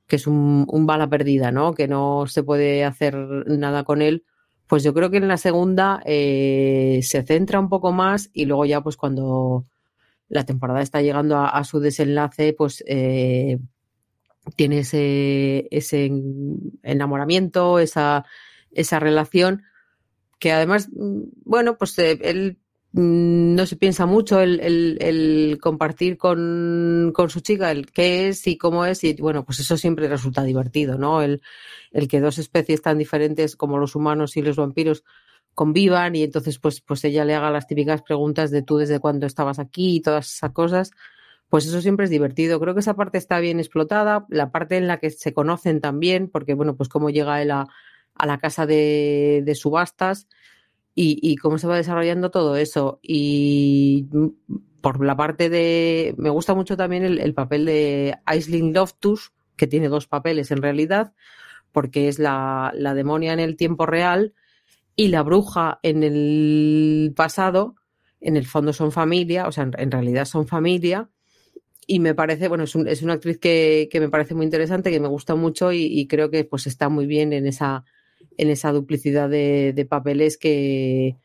que 0.07 0.17
es 0.17 0.27
un, 0.27 0.65
un, 0.71 0.87
bala 0.87 1.11
perdida, 1.11 1.53
¿no? 1.53 1.75
Que 1.75 1.87
no 1.87 2.27
se 2.29 2.43
puede 2.43 2.87
hacer 2.87 3.15
nada 3.15 3.85
con 3.85 4.01
él. 4.01 4.25
Pues 4.67 4.83
yo 4.85 4.95
creo 4.95 5.11
que 5.11 5.19
en 5.19 5.29
la 5.29 5.37
segunda 5.37 6.01
eh, 6.07 7.01
se 7.03 7.23
centra 7.25 7.61
un 7.61 7.69
poco 7.69 7.93
más 7.93 8.31
y 8.33 8.47
luego 8.47 8.65
ya 8.65 8.81
pues 8.81 8.97
cuando 8.97 9.67
la 10.29 10.45
temporada 10.45 10.83
está 10.83 11.03
llegando 11.03 11.39
a, 11.39 11.65
su 11.65 11.81
desenlace, 11.81 12.53
pues 12.53 12.85
eh, 12.87 13.59
tiene 14.57 14.81
ese, 14.81 15.69
ese 15.71 16.11
enamoramiento, 16.83 17.79
esa, 17.79 18.25
esa 18.73 18.99
relación, 18.99 19.63
que 20.39 20.53
además, 20.53 20.89
bueno, 20.93 21.77
pues 21.79 21.99
eh, 21.99 22.19
él 22.23 22.59
no 22.93 23.67
se 23.67 23.77
piensa 23.77 24.07
mucho 24.07 24.41
el, 24.41 24.61
el, 24.61 24.99
el 25.01 25.59
compartir 25.61 26.17
con, 26.17 27.13
con, 27.15 27.29
su 27.29 27.41
chica 27.41 27.71
el 27.71 27.91
qué 27.91 28.29
es 28.29 28.47
y 28.47 28.57
cómo 28.57 28.87
es, 28.87 29.05
y 29.05 29.15
bueno, 29.15 29.45
pues 29.45 29.61
eso 29.61 29.77
siempre 29.77 30.09
resulta 30.09 30.43
divertido, 30.43 30.97
¿no? 30.97 31.23
El, 31.23 31.43
el 31.93 32.09
que 32.09 32.21
dos 32.21 32.39
especies 32.39 32.81
tan 32.83 32.99
diferentes 32.99 33.57
como 33.57 33.79
los 33.79 33.95
humanos 33.95 34.37
y 34.37 34.43
los 34.43 34.57
vampiros 34.57 35.05
convivan 35.59 36.15
y 36.15 36.23
entonces 36.23 36.61
pues, 36.61 36.81
pues 36.81 37.05
ella 37.05 37.25
le 37.25 37.35
haga 37.35 37.51
las 37.51 37.67
típicas 37.67 38.03
preguntas 38.03 38.53
de 38.53 38.63
tú 38.63 38.77
desde 38.77 39.01
cuándo 39.01 39.27
estabas 39.27 39.59
aquí 39.59 39.97
y 39.97 40.01
todas 40.01 40.33
esas 40.33 40.53
cosas, 40.53 40.93
pues 41.49 41.67
eso 41.67 41.81
siempre 41.81 42.05
es 42.05 42.11
divertido. 42.11 42.61
Creo 42.61 42.75
que 42.75 42.81
esa 42.81 42.95
parte 42.95 43.19
está 43.19 43.41
bien 43.41 43.59
explotada, 43.59 44.25
la 44.29 44.53
parte 44.53 44.77
en 44.77 44.87
la 44.87 44.99
que 44.99 45.11
se 45.11 45.35
conocen 45.35 45.81
también, 45.81 46.29
porque 46.29 46.55
bueno, 46.55 46.77
pues 46.77 46.89
cómo 46.89 47.11
llega 47.11 47.43
él 47.43 47.51
a, 47.51 47.67
la 48.25 48.39
casa 48.39 48.67
de, 48.67 49.43
de 49.45 49.55
subastas 49.57 50.29
y, 50.95 51.35
cómo 51.39 51.59
se 51.59 51.67
va 51.67 51.77
desarrollando 51.77 52.31
todo 52.31 52.55
eso. 52.55 53.01
Y 53.03 54.07
por 54.81 55.05
la 55.05 55.17
parte 55.17 55.51
de... 55.51 56.15
Me 56.19 56.31
gusta 56.31 56.55
mucho 56.55 56.77
también 56.77 57.05
el, 57.05 57.19
el 57.19 57.35
papel 57.35 57.65
de 57.65 58.17
Aisling 58.27 58.73
Loftus, 58.73 59.33
que 59.57 59.67
tiene 59.67 59.89
dos 59.89 60.07
papeles 60.07 60.53
en 60.53 60.63
realidad, 60.63 61.15
porque 61.73 62.07
es 62.07 62.21
la, 62.21 62.73
la 62.77 62.95
demonia 62.95 63.33
en 63.33 63.41
el 63.41 63.57
tiempo 63.57 63.87
real 63.87 64.35
y 64.99 65.09
la 65.09 65.23
bruja 65.23 65.79
en 65.85 66.03
el 66.03 67.13
pasado, 67.15 67.77
en 68.21 68.37
el 68.37 68.45
fondo 68.45 68.73
son 68.73 68.91
familia, 68.91 69.47
o 69.47 69.53
sea, 69.53 69.71
en, 69.79 69.93
realidad 69.93 70.25
son 70.25 70.49
familia. 70.49 71.09
Y 71.87 72.01
me 72.01 72.17
parece, 72.17 72.49
bueno, 72.49 72.65
es, 72.65 72.75
es 72.75 73.03
una 73.03 73.13
actriz 73.13 73.39
que, 73.39 73.89
que, 73.93 74.01
me 74.01 74.09
parece 74.09 74.35
muy 74.35 74.45
interesante, 74.45 74.91
que 74.91 74.99
me 74.99 75.07
gusta 75.07 75.37
mucho 75.37 75.71
y, 75.73 76.05
creo 76.09 76.31
que 76.31 76.43
pues 76.43 76.67
está 76.67 76.89
muy 76.89 77.07
bien 77.07 77.33
en 77.33 77.47
esa, 77.47 77.85
en 78.39 78.51
esa 78.51 78.73
duplicidad 78.73 79.31
de, 79.31 79.87
papeles 79.89 80.37
que 80.37 81.17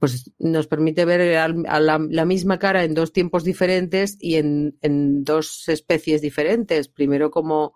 pues 0.00 0.32
nos 0.40 0.66
permite 0.66 1.04
ver 1.04 1.32
la, 1.62 1.98
la, 2.10 2.24
misma 2.24 2.58
cara 2.58 2.82
en 2.82 2.94
dos 2.94 3.12
tiempos 3.12 3.44
diferentes 3.44 4.18
y 4.20 4.34
en, 4.34 4.78
en 4.82 5.22
dos 5.22 5.68
especies 5.68 6.22
diferentes. 6.22 6.88
Primero 6.88 7.30
como, 7.30 7.72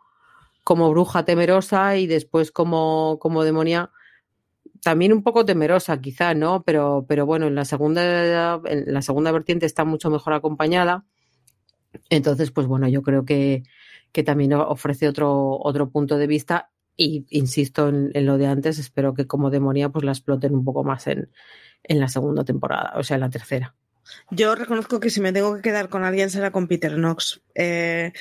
como 0.64 0.90
bruja 0.90 1.24
temerosa 1.24 1.98
y 1.98 2.08
después 2.08 2.50
como, 2.50 3.20
como 3.20 3.44
demonia 3.44 3.92
también 4.82 5.12
un 5.12 5.22
poco 5.22 5.44
temerosa 5.44 6.00
quizá, 6.00 6.34
¿no? 6.34 6.62
Pero, 6.62 7.04
pero 7.08 7.26
bueno, 7.26 7.46
en 7.46 7.54
la 7.54 7.64
segunda, 7.64 8.60
en 8.64 8.92
la 8.92 9.02
segunda 9.02 9.32
vertiente 9.32 9.66
está 9.66 9.84
mucho 9.84 10.10
mejor 10.10 10.32
acompañada. 10.32 11.04
Entonces, 12.08 12.50
pues 12.50 12.66
bueno, 12.66 12.88
yo 12.88 13.02
creo 13.02 13.24
que, 13.24 13.62
que 14.12 14.22
también 14.22 14.52
ofrece 14.54 15.08
otro, 15.08 15.58
otro 15.60 15.90
punto 15.90 16.18
de 16.18 16.26
vista 16.26 16.70
y 16.96 17.26
insisto 17.30 17.88
en, 17.88 18.26
lo 18.26 18.36
de 18.36 18.46
antes, 18.46 18.78
espero 18.78 19.14
que 19.14 19.26
como 19.26 19.50
demonia 19.50 19.88
pues 19.88 20.04
la 20.04 20.12
exploten 20.12 20.54
un 20.54 20.64
poco 20.64 20.84
más 20.84 21.06
en, 21.06 21.30
en 21.82 22.00
la 22.00 22.08
segunda 22.08 22.44
temporada, 22.44 22.92
o 22.96 23.02
sea, 23.02 23.14
en 23.14 23.22
la 23.22 23.30
tercera. 23.30 23.74
Yo 24.30 24.54
reconozco 24.54 25.00
que 25.00 25.10
si 25.10 25.20
me 25.20 25.32
tengo 25.32 25.56
que 25.56 25.62
quedar 25.62 25.88
con 25.88 26.04
alguien 26.04 26.30
será 26.30 26.50
con 26.50 26.66
Peter 26.66 26.94
Knox. 26.94 27.40
Eh, 27.54 28.12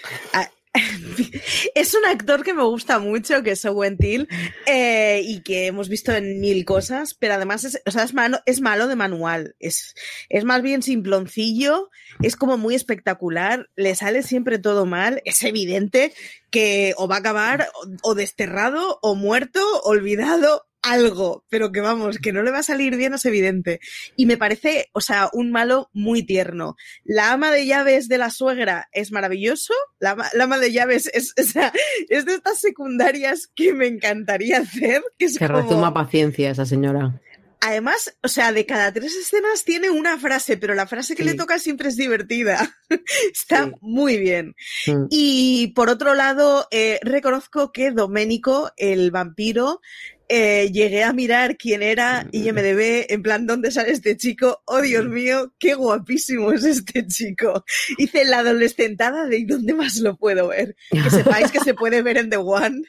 es 1.75 1.93
un 1.93 2.05
actor 2.05 2.43
que 2.43 2.53
me 2.53 2.63
gusta 2.63 2.99
mucho, 2.99 3.43
que 3.43 3.51
es 3.51 3.65
Owen 3.65 3.97
Till, 3.97 4.27
eh, 4.65 5.21
y 5.23 5.41
que 5.41 5.67
hemos 5.67 5.89
visto 5.89 6.13
en 6.13 6.39
mil 6.39 6.65
cosas, 6.65 7.13
pero 7.13 7.33
además 7.33 7.63
es, 7.63 7.81
o 7.85 7.91
sea, 7.91 8.05
malo, 8.13 8.39
es 8.45 8.61
malo 8.61 8.87
de 8.87 8.95
manual. 8.95 9.55
Es, 9.59 9.95
es 10.29 10.43
más 10.43 10.61
bien 10.61 10.81
simploncillo, 10.81 11.89
es 12.21 12.35
como 12.35 12.57
muy 12.57 12.75
espectacular, 12.75 13.69
le 13.75 13.95
sale 13.95 14.23
siempre 14.23 14.59
todo 14.59 14.85
mal, 14.85 15.21
es 15.25 15.43
evidente 15.43 16.13
que 16.49 16.93
o 16.97 17.07
va 17.07 17.17
a 17.17 17.19
acabar 17.19 17.69
o 18.01 18.15
desterrado, 18.15 18.99
o 19.01 19.15
muerto, 19.15 19.61
olvidado, 19.83 20.68
algo, 20.81 21.45
pero 21.49 21.71
que 21.71 21.81
vamos, 21.81 22.19
que 22.19 22.31
no 22.31 22.43
le 22.43 22.51
va 22.51 22.59
a 22.59 22.63
salir 22.63 22.95
bien 22.95 23.13
es 23.13 23.25
evidente. 23.25 23.79
Y 24.15 24.25
me 24.25 24.37
parece, 24.37 24.89
o 24.93 25.01
sea, 25.01 25.29
un 25.33 25.51
malo 25.51 25.89
muy 25.93 26.23
tierno. 26.23 26.75
La 27.03 27.31
ama 27.31 27.51
de 27.51 27.65
llaves 27.65 28.07
de 28.07 28.17
la 28.17 28.29
suegra 28.29 28.87
es 28.91 29.11
maravilloso. 29.11 29.73
La, 29.99 30.17
ama 30.39 30.57
de 30.57 30.71
llaves 30.71 31.09
es, 31.13 31.33
o 31.39 31.43
sea, 31.43 31.73
es 32.09 32.25
de 32.25 32.35
estas 32.35 32.59
secundarias 32.59 33.49
que 33.55 33.73
me 33.73 33.87
encantaría 33.87 34.59
hacer. 34.59 35.03
Que, 35.17 35.25
es 35.25 35.37
que 35.37 35.47
como... 35.47 35.93
paciencia 35.93 36.51
esa 36.51 36.65
señora. 36.65 37.19
Además, 37.61 38.15
o 38.23 38.29
sea, 38.29 38.53
de 38.53 38.65
cada 38.65 38.93
tres 38.93 39.15
escenas 39.17 39.65
tiene 39.65 39.89
una 39.89 40.17
frase, 40.17 40.55
pero 40.55 40.75
la 40.75 40.87
frase 40.87 41.13
que 41.13 41.25
le 41.25 41.33
toca 41.33 41.59
siempre 41.59 41.89
es 41.89 41.97
divertida. 41.97 42.73
Está 43.33 43.69
muy 43.81 44.17
bien. 44.17 44.55
Y 45.09 45.73
por 45.75 45.89
otro 45.89 46.15
lado, 46.15 46.67
eh, 46.71 46.99
reconozco 47.01 47.73
que 47.73 47.91
Doménico, 47.91 48.71
el 48.77 49.11
vampiro, 49.11 49.81
eh, 50.29 50.71
llegué 50.71 51.03
a 51.03 51.11
mirar 51.11 51.57
quién 51.57 51.81
era 51.81 52.27
IMDB, 52.31 53.07
en 53.09 53.23
plan, 53.23 53.47
¿dónde 53.47 53.71
sale 53.71 53.91
este 53.91 54.15
chico? 54.15 54.61
Oh, 54.65 54.81
Dios 54.81 55.07
mío, 55.07 55.53
qué 55.57 55.73
guapísimo 55.73 56.51
es 56.51 56.63
este 56.63 57.07
chico. 57.07 57.65
Hice 57.97 58.25
la 58.25 58.39
adolescentada 58.39 59.25
de 59.25 59.43
¿dónde 59.45 59.73
más 59.73 59.97
lo 59.97 60.15
puedo 60.15 60.49
ver? 60.49 60.75
Que 60.91 61.09
sepáis 61.09 61.51
que 61.51 61.59
se 61.59 61.73
puede 61.73 62.03
ver 62.03 62.17
en 62.17 62.29
The 62.29 62.37
One 62.37 62.83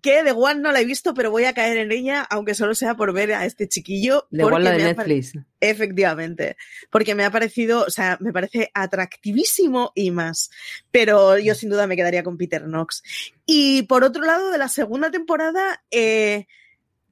que 0.00 0.22
The 0.22 0.32
One 0.32 0.60
no 0.60 0.72
la 0.72 0.80
he 0.80 0.84
visto, 0.84 1.14
pero 1.14 1.30
voy 1.30 1.44
a 1.44 1.54
caer 1.54 1.78
en 1.78 1.92
ella, 1.92 2.22
aunque 2.22 2.54
solo 2.54 2.74
sea 2.74 2.94
por 2.94 3.12
ver 3.12 3.32
a 3.32 3.44
este 3.44 3.68
chiquillo. 3.68 4.26
The 4.30 4.44
One 4.44 4.60
la 4.60 4.72
de 4.72 4.94
Netflix. 4.94 5.32
Efectivamente, 5.60 6.56
porque 6.90 7.14
me 7.14 7.24
ha 7.24 7.30
parecido, 7.30 7.84
o 7.84 7.90
sea, 7.90 8.18
me 8.20 8.32
parece 8.32 8.70
atractivísimo 8.74 9.92
y 9.94 10.10
más, 10.10 10.50
pero 10.90 11.38
yo 11.38 11.54
sin 11.54 11.70
duda 11.70 11.86
me 11.86 11.96
quedaría 11.96 12.22
con 12.22 12.36
Peter 12.36 12.62
Knox. 12.62 13.02
Y 13.46 13.82
por 13.82 14.04
otro 14.04 14.22
lado, 14.22 14.50
de 14.50 14.58
la 14.58 14.68
segunda 14.68 15.10
temporada, 15.10 15.82
eh, 15.90 16.46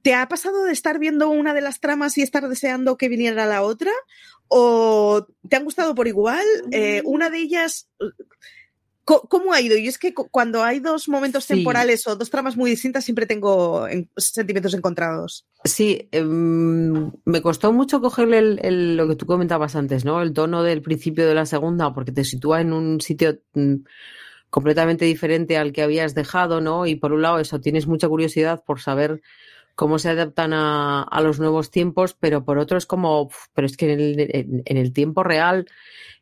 ¿te 0.01 0.13
ha 0.13 0.27
pasado 0.27 0.65
de 0.65 0.73
estar 0.73 0.99
viendo 0.99 1.29
una 1.29 1.53
de 1.53 1.61
las 1.61 1.79
tramas 1.79 2.17
y 2.17 2.21
estar 2.21 2.47
deseando 2.47 2.97
que 2.97 3.09
viniera 3.09 3.45
la 3.45 3.61
otra? 3.61 3.91
¿O 4.47 5.27
te 5.47 5.55
han 5.55 5.63
gustado 5.63 5.95
por 5.95 6.07
igual? 6.07 6.45
Eh, 6.71 7.01
una 7.05 7.29
de 7.29 7.37
ellas 7.37 7.89
¿Cómo 9.03 9.51
ha 9.51 9.59
ido? 9.59 9.77
Y 9.77 9.87
es 9.87 9.97
que 9.97 10.13
cuando 10.13 10.63
hay 10.63 10.79
dos 10.79 11.09
momentos 11.09 11.47
temporales 11.47 12.05
o 12.07 12.15
dos 12.15 12.29
tramas 12.29 12.55
muy 12.55 12.69
distintas, 12.69 13.03
siempre 13.03 13.25
tengo 13.25 13.87
sentimientos 14.15 14.73
encontrados. 14.73 15.45
Sí, 15.63 16.07
em, 16.11 17.11
me 17.25 17.41
costó 17.41 17.73
mucho 17.73 17.99
cogerle 17.99 18.57
lo 18.95 19.07
que 19.07 19.15
tú 19.15 19.25
comentabas 19.25 19.75
antes, 19.75 20.05
¿no? 20.05 20.21
El 20.21 20.33
tono 20.33 20.61
del 20.61 20.81
principio 20.81 21.27
de 21.27 21.33
la 21.33 21.45
segunda, 21.45 21.93
porque 21.93 22.11
te 22.11 22.23
sitúa 22.23 22.61
en 22.61 22.73
un 22.73 23.01
sitio 23.01 23.39
mm, 23.53 23.75
completamente 24.49 25.05
diferente 25.05 25.57
al 25.57 25.71
que 25.71 25.81
habías 25.81 26.13
dejado, 26.13 26.61
¿no? 26.61 26.85
Y 26.85 26.95
por 26.95 27.11
un 27.11 27.23
lado, 27.23 27.39
eso, 27.39 27.59
tienes 27.59 27.87
mucha 27.87 28.07
curiosidad 28.07 28.63
por 28.63 28.81
saber 28.81 29.21
cómo 29.75 29.99
se 29.99 30.09
adaptan 30.09 30.51
a, 30.53 31.19
los 31.23 31.39
nuevos 31.39 31.71
tiempos, 31.71 32.15
pero 32.19 32.45
por 32.45 32.57
otro 32.57 32.77
es 32.77 32.85
como, 32.85 33.29
pero 33.53 33.65
es 33.65 33.77
que 33.77 33.91
en 33.93 34.77
el 34.77 34.93
tiempo 34.93 35.23
real 35.23 35.65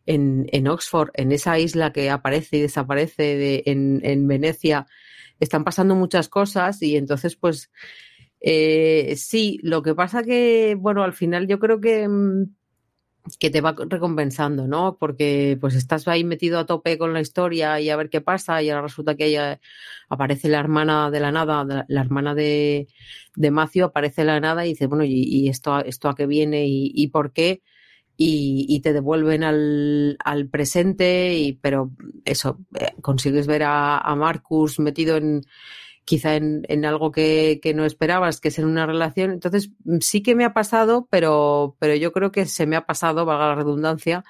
en, 0.10 0.68
Oxford, 0.68 1.12
en 1.14 1.32
esa 1.32 1.60
isla 1.60 1.94
que 1.94 2.10
aparece 2.10 2.58
y 2.58 2.62
desaparece 2.62 3.64
en, 3.66 4.28
Venecia, 4.28 4.88
están 5.40 5.64
pasando 5.64 5.96
muchas 5.96 6.30
cosas 6.30 6.82
y 6.82 6.98
entonces 6.98 7.36
pues 7.36 7.72
eh, 8.42 9.16
sí, 9.18 9.60
lo 9.64 9.84
que 9.84 9.94
pasa 9.94 10.24
que, 10.24 10.76
bueno, 10.80 11.04
al 11.04 11.14
final 11.14 11.48
yo 11.48 11.60
creo 11.60 11.80
que, 11.80 12.08
mm, 12.08 12.56
que 13.38 13.50
te 13.50 13.62
va 13.62 13.76
recompensando, 13.78 14.68
¿no? 14.68 14.98
Porque 15.00 15.58
pues 15.60 15.76
estás 15.76 16.08
ahí 16.08 16.24
metido 16.24 16.60
a 16.60 16.66
tope 16.66 16.98
con 16.98 17.14
la 17.14 17.22
historia 17.22 17.80
y 17.80 17.90
a 17.90 17.96
ver 17.96 18.10
qué 18.10 18.22
pasa 18.22 18.62
y 18.62 18.70
ahora 18.70 18.84
resulta 18.84 19.16
que 19.16 19.26
ella 19.26 19.60
aparece 20.10 20.50
la 20.50 20.60
hermana 20.60 21.12
de 21.12 21.20
la 21.20 21.32
nada, 21.32 21.86
la 21.88 22.02
hermana 22.02 22.36
de, 22.36 22.88
de 23.36 23.52
Macio 23.52 23.86
aparece 23.86 24.24
la 24.24 24.40
nada 24.40 24.66
y 24.66 24.70
dice, 24.70 24.88
bueno, 24.88 25.04
¿y, 25.06 25.50
esto, 25.50 25.80
esto 25.84 26.10
a 26.10 26.16
qué 26.16 26.26
viene 26.26 26.68
y, 26.68 26.92
y 26.94 27.08
por 27.08 27.32
qué? 27.34 27.62
y, 28.22 28.82
te 28.82 28.92
devuelven 28.92 29.46
al, 29.46 30.18
al, 30.26 30.50
presente, 30.50 31.36
y, 31.36 31.54
pero 31.54 31.92
eso, 32.26 32.60
eh, 32.78 32.92
consigues 33.02 33.48
ver 33.48 33.64
a, 33.64 33.98
a, 33.98 34.14
Marcus 34.16 34.78
metido 34.80 35.16
en 35.16 35.46
quizá 36.10 36.36
en, 36.38 36.86
algo 36.86 37.12
que, 37.12 37.62
no 37.76 37.86
esperabas, 37.86 38.42
que 38.42 38.48
es 38.48 38.58
en 38.58 38.66
una 38.66 38.88
relación. 38.88 39.30
Entonces, 39.30 39.70
sí 40.00 40.24
que 40.24 40.34
me 40.34 40.44
ha 40.44 40.54
pasado, 40.54 41.08
pero, 41.12 41.76
pero 41.78 41.94
yo 41.94 42.12
creo 42.12 42.32
que 42.32 42.48
se 42.48 42.66
me 42.66 42.76
ha 42.76 42.88
pasado, 42.88 43.26
valga 43.26 43.50
la 43.50 43.54
redundancia, 43.54 44.24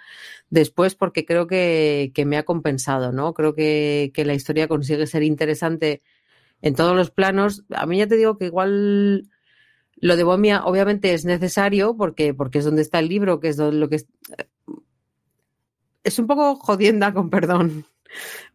después 0.49 0.95
porque 0.95 1.23
creo 1.23 1.47
que, 1.47 2.11
que 2.13 2.25
me 2.25 2.35
ha 2.35 2.43
compensado, 2.43 3.13
¿no? 3.13 3.33
Creo 3.33 3.55
que, 3.55 4.11
que 4.13 4.25
la 4.25 4.33
historia 4.33 4.67
consigue 4.67 5.07
ser 5.07 5.23
interesante 5.23 6.01
en 6.61 6.75
todos 6.75 6.97
los 6.97 7.11
planos. 7.11 7.63
A 7.69 7.85
mí 7.85 7.97
ya 7.97 8.07
te 8.07 8.17
digo 8.17 8.37
que 8.37 8.47
igual 8.47 9.29
lo 9.95 10.17
de 10.17 10.23
Bomia 10.25 10.65
obviamente 10.65 11.13
es 11.13 11.23
necesario 11.23 11.95
porque, 11.95 12.33
porque 12.33 12.57
es 12.57 12.65
donde 12.65 12.81
está 12.81 12.99
el 12.99 13.07
libro, 13.07 13.39
que 13.39 13.47
es 13.47 13.57
lo 13.57 13.87
que 13.87 13.95
es... 13.95 14.07
Es 16.03 16.19
un 16.19 16.27
poco 16.27 16.57
jodienda, 16.57 17.13
con 17.13 17.29
perdón. 17.29 17.85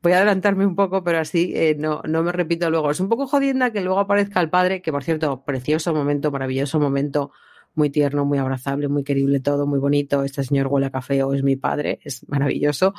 Voy 0.02 0.12
a 0.12 0.16
adelantarme 0.16 0.66
un 0.66 0.76
poco, 0.76 1.02
pero 1.04 1.18
así 1.18 1.52
eh, 1.54 1.76
no, 1.78 2.02
no 2.06 2.22
me 2.22 2.32
repito 2.32 2.70
luego. 2.70 2.90
Es 2.90 3.00
un 3.00 3.08
poco 3.08 3.26
jodienda 3.26 3.70
que 3.70 3.80
luego 3.80 4.00
aparezca 4.00 4.40
el 4.40 4.50
padre, 4.50 4.82
que 4.82 4.92
por 4.92 5.04
cierto, 5.04 5.44
precioso 5.44 5.94
momento, 5.94 6.30
maravilloso 6.30 6.78
momento, 6.80 7.32
muy 7.74 7.90
tierno, 7.90 8.24
muy 8.24 8.38
abrazable, 8.38 8.88
muy 8.88 9.04
querible 9.04 9.40
todo, 9.40 9.66
muy 9.66 9.78
bonito. 9.78 10.22
Este 10.22 10.44
señor 10.44 10.68
huele 10.68 10.86
a 10.86 10.90
café 10.90 11.22
o 11.22 11.34
es 11.34 11.42
mi 11.42 11.56
padre, 11.56 12.00
es 12.04 12.26
maravilloso. 12.28 12.94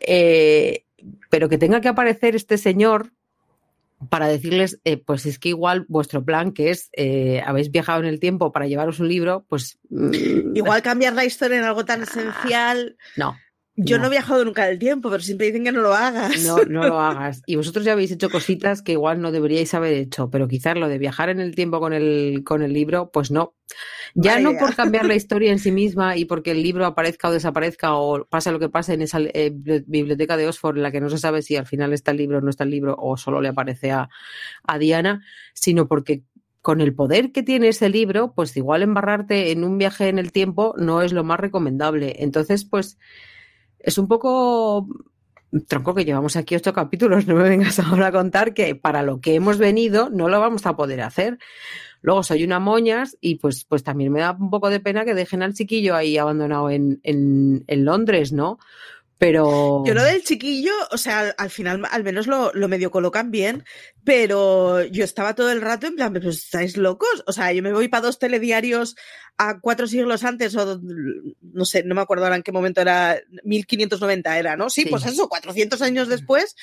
Eh, 0.00 0.84
pero 1.30 1.48
que 1.48 1.58
tenga 1.58 1.80
que 1.80 1.88
aparecer 1.88 2.34
este 2.34 2.58
señor 2.58 3.12
para 4.10 4.26
decirles, 4.26 4.80
eh, 4.84 4.96
pues 4.98 5.24
es 5.26 5.38
que 5.38 5.50
igual 5.50 5.86
vuestro 5.88 6.24
plan, 6.24 6.52
que 6.52 6.70
es, 6.70 6.90
eh, 6.92 7.42
habéis 7.44 7.70
viajado 7.70 8.00
en 8.00 8.06
el 8.06 8.20
tiempo 8.20 8.52
para 8.52 8.66
llevaros 8.66 9.00
un 9.00 9.08
libro, 9.08 9.44
pues... 9.48 9.78
Mm, 9.88 10.56
igual 10.56 10.82
cambiar 10.82 11.14
la 11.14 11.24
historia 11.24 11.58
en 11.58 11.64
algo 11.64 11.84
tan 11.84 12.02
esencial. 12.02 12.96
No, 13.16 13.36
yo 13.76 13.98
no. 13.98 14.06
he 14.06 14.10
viajado 14.10 14.44
nunca 14.44 14.66
del 14.66 14.78
tiempo, 14.78 15.10
pero 15.10 15.22
siempre 15.22 15.48
dicen 15.48 15.64
que 15.64 15.72
no 15.72 15.80
lo 15.80 15.94
hagas. 15.94 16.44
No, 16.44 16.58
no 16.68 16.86
lo 16.86 17.00
hagas. 17.00 17.42
Y 17.46 17.56
vosotros 17.56 17.84
ya 17.84 17.92
habéis 17.92 18.12
hecho 18.12 18.30
cositas 18.30 18.82
que 18.82 18.92
igual 18.92 19.20
no 19.20 19.32
deberíais 19.32 19.74
haber 19.74 19.94
hecho, 19.94 20.30
pero 20.30 20.46
quizás 20.46 20.76
lo 20.76 20.88
de 20.88 20.98
viajar 20.98 21.28
en 21.28 21.40
el 21.40 21.54
tiempo 21.54 21.80
con 21.80 21.92
el, 21.92 22.42
con 22.44 22.62
el 22.62 22.72
libro, 22.72 23.10
pues 23.10 23.30
no. 23.30 23.54
Ya 24.14 24.38
no 24.38 24.52
por 24.58 24.76
cambiar 24.76 25.06
la 25.06 25.14
historia 25.16 25.50
en 25.50 25.58
sí 25.58 25.72
misma 25.72 26.16
y 26.16 26.24
porque 26.24 26.52
el 26.52 26.62
libro 26.62 26.86
aparezca 26.86 27.28
o 27.28 27.32
desaparezca 27.32 27.94
o 27.94 28.24
pasa 28.26 28.52
lo 28.52 28.60
que 28.60 28.68
pase 28.68 28.94
en 28.94 29.02
esa 29.02 29.18
eh, 29.20 29.52
biblioteca 29.52 30.36
de 30.36 30.46
Oxford 30.46 30.76
en 30.76 30.82
la 30.84 30.92
que 30.92 31.00
no 31.00 31.10
se 31.10 31.18
sabe 31.18 31.42
si 31.42 31.56
al 31.56 31.66
final 31.66 31.92
está 31.92 32.12
el 32.12 32.18
libro 32.18 32.38
o 32.38 32.40
no 32.40 32.50
está 32.50 32.64
el 32.64 32.70
libro 32.70 32.94
o 32.96 33.16
solo 33.16 33.40
le 33.40 33.48
aparece 33.48 33.90
a, 33.90 34.08
a 34.62 34.78
Diana, 34.78 35.24
sino 35.52 35.88
porque 35.88 36.22
con 36.62 36.80
el 36.80 36.94
poder 36.94 37.32
que 37.32 37.42
tiene 37.42 37.68
ese 37.68 37.90
libro, 37.90 38.32
pues 38.34 38.56
igual 38.56 38.82
embarrarte 38.82 39.50
en 39.50 39.64
un 39.64 39.76
viaje 39.76 40.08
en 40.08 40.18
el 40.18 40.32
tiempo 40.32 40.74
no 40.78 41.02
es 41.02 41.12
lo 41.12 41.22
más 41.22 41.38
recomendable. 41.38 42.16
Entonces, 42.20 42.64
pues 42.64 42.96
es 43.84 43.98
un 43.98 44.08
poco 44.08 44.88
tronco 45.68 45.94
que 45.94 46.04
llevamos 46.04 46.36
aquí 46.36 46.56
ocho 46.56 46.72
capítulos, 46.72 47.26
no 47.26 47.36
me 47.36 47.48
vengas 47.48 47.78
ahora 47.78 48.08
a 48.08 48.12
contar 48.12 48.54
que 48.54 48.74
para 48.74 49.02
lo 49.02 49.20
que 49.20 49.34
hemos 49.34 49.58
venido 49.58 50.10
no 50.10 50.28
lo 50.28 50.40
vamos 50.40 50.66
a 50.66 50.74
poder 50.76 51.02
hacer. 51.02 51.38
Luego 52.00 52.22
soy 52.22 52.44
una 52.44 52.60
moñas 52.60 53.16
y 53.20 53.36
pues, 53.36 53.64
pues 53.64 53.82
también 53.82 54.12
me 54.12 54.20
da 54.20 54.32
un 54.32 54.50
poco 54.50 54.68
de 54.68 54.80
pena 54.80 55.04
que 55.04 55.14
dejen 55.14 55.42
al 55.42 55.54
chiquillo 55.54 55.94
ahí 55.94 56.18
abandonado 56.18 56.68
en, 56.70 57.00
en, 57.02 57.64
en 57.66 57.84
Londres, 57.84 58.32
¿no? 58.32 58.58
Pero. 59.16 59.84
Yo 59.86 59.94
lo 59.94 60.02
del 60.02 60.22
chiquillo, 60.22 60.72
o 60.90 60.98
sea, 60.98 61.34
al, 61.38 61.50
final 61.50 61.82
al 61.90 62.04
menos 62.04 62.26
lo, 62.26 62.52
lo, 62.52 62.68
medio 62.68 62.90
colocan 62.90 63.30
bien, 63.30 63.64
pero 64.04 64.84
yo 64.84 65.02
estaba 65.04 65.34
todo 65.34 65.50
el 65.50 65.62
rato 65.62 65.86
en 65.86 65.96
plan, 65.96 66.12
pues 66.12 66.26
estáis 66.26 66.76
locos. 66.76 67.24
O 67.26 67.32
sea, 67.32 67.52
yo 67.52 67.62
me 67.62 67.72
voy 67.72 67.88
para 67.88 68.02
dos 68.06 68.18
telediarios 68.18 68.96
a 69.36 69.58
cuatro 69.60 69.88
siglos 69.88 70.22
antes, 70.24 70.54
o 70.54 70.80
no 71.40 71.64
sé, 71.64 71.82
no 71.82 71.94
me 71.94 72.02
acuerdo 72.02 72.24
ahora 72.24 72.36
en 72.36 72.42
qué 72.42 72.52
momento 72.52 72.80
era, 72.80 73.20
1590 73.42 74.38
era, 74.38 74.56
¿no? 74.56 74.70
Sí, 74.70 74.86
pues 74.86 75.04
eso, 75.06 75.28
400 75.28 75.82
años 75.82 76.08
después. 76.08 76.54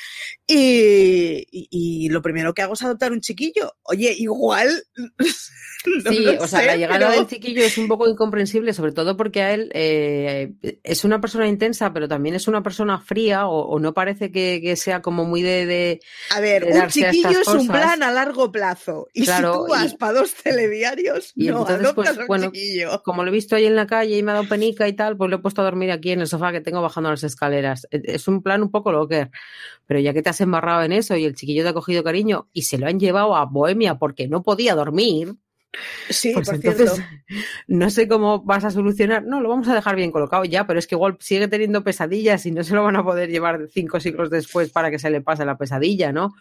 Y, 0.47 1.45
y, 1.51 2.09
lo 2.09 2.21
primero 2.21 2.53
que 2.53 2.61
hago 2.61 2.73
es 2.73 2.81
adoptar 2.81 3.11
un 3.11 3.19
chiquillo. 3.19 3.73
Oye, 3.83 4.15
igual. 4.17 4.83
sí, 6.09 6.27
o 6.39 6.47
sea, 6.47 6.65
la 6.65 6.77
llegada 6.77 7.11
del 7.11 7.27
chiquillo 7.27 7.61
es 7.61 7.77
un 7.77 7.89
poco 7.89 8.07
incomprensible, 8.07 8.73
sobre 8.73 8.93
todo 8.93 9.17
porque 9.17 9.41
a 9.41 9.53
él 9.53 9.69
eh, 9.73 10.53
es 10.83 11.03
una 11.03 11.19
persona 11.19 11.47
intensa, 11.47 11.91
pero 11.91 12.07
también 12.07 12.35
es 12.35 12.47
una 12.47 12.63
persona 12.63 12.99
fría, 12.99 13.47
o, 13.47 13.79
no 13.79 13.93
parece 13.93 14.31
que, 14.31 14.61
que, 14.63 14.77
sea 14.77 15.01
como 15.01 15.25
muy 15.25 15.41
de. 15.41 15.65
de 15.65 15.99
a 16.29 16.39
ver, 16.39 16.65
un 16.65 16.87
chiquillo 16.87 17.30
es 17.39 17.47
un 17.47 17.67
plan 17.67 18.03
a 18.03 18.11
largo 18.11 18.51
plazo. 18.51 19.07
Y 19.13 19.25
si 19.25 19.41
tú 19.41 19.67
vas 19.69 19.95
para 19.95 20.19
dos 20.19 20.33
telediarios, 20.33 21.31
y 21.35 21.47
no, 21.47 21.61
entonces, 21.61 21.93
pues, 21.93 22.27
bueno, 22.27 22.51
como 23.03 23.23
lo 23.23 23.29
he 23.29 23.33
visto 23.33 23.55
ahí 23.55 23.65
en 23.65 23.75
la 23.75 23.87
calle 23.87 24.17
y 24.17 24.23
me 24.23 24.31
ha 24.31 24.35
dado 24.35 24.49
penica 24.49 24.87
y 24.87 24.93
tal, 24.93 25.17
pues 25.17 25.29
lo 25.29 25.37
he 25.37 25.39
puesto 25.39 25.61
a 25.61 25.65
dormir 25.65 25.91
aquí 25.91 26.11
en 26.11 26.21
el 26.21 26.27
sofá 26.27 26.51
que 26.51 26.61
tengo 26.61 26.81
bajando 26.81 27.09
las 27.09 27.23
escaleras. 27.23 27.87
E, 27.91 28.01
es 28.03 28.27
un 28.27 28.41
plan 28.41 28.61
un 28.61 28.71
poco 28.71 28.91
locker. 28.91 29.31
Pero 29.87 29.99
ya 29.99 30.13
que 30.13 30.21
te 30.21 30.29
has 30.29 30.41
embarrado 30.41 30.83
en 30.83 30.91
eso 30.91 31.15
y 31.15 31.25
el 31.25 31.35
chiquillo 31.35 31.63
te 31.63 31.69
ha 31.69 31.73
cogido 31.73 32.03
cariño 32.03 32.49
y 32.53 32.63
se 32.63 32.77
lo 32.77 32.87
han 32.87 32.99
llevado 32.99 33.35
a 33.35 33.45
Bohemia 33.45 33.95
porque 33.95 34.27
no 34.27 34.43
podía 34.43 34.75
dormir. 34.75 35.35
Sí, 36.09 36.33
pues 36.33 36.49
entonces 36.49 37.01
no 37.67 37.89
sé 37.89 38.07
cómo 38.07 38.41
vas 38.41 38.65
a 38.65 38.71
solucionar. 38.71 39.23
No, 39.23 39.41
lo 39.41 39.49
vamos 39.49 39.67
a 39.69 39.75
dejar 39.75 39.95
bien 39.95 40.11
colocado 40.11 40.43
ya, 40.43 40.67
pero 40.67 40.79
es 40.79 40.87
que 40.87 40.95
igual 40.95 41.17
sigue 41.19 41.47
teniendo 41.47 41.83
pesadillas 41.83 42.45
y 42.45 42.51
no 42.51 42.63
se 42.63 42.75
lo 42.75 42.83
van 42.83 42.97
a 42.97 43.03
poder 43.03 43.29
llevar 43.29 43.67
cinco 43.71 43.99
siglos 43.99 44.29
después 44.29 44.69
para 44.71 44.91
que 44.91 44.99
se 44.99 45.09
le 45.09 45.21
pase 45.21 45.45
la 45.45 45.57
pesadilla, 45.57 46.11
¿no? 46.11 46.33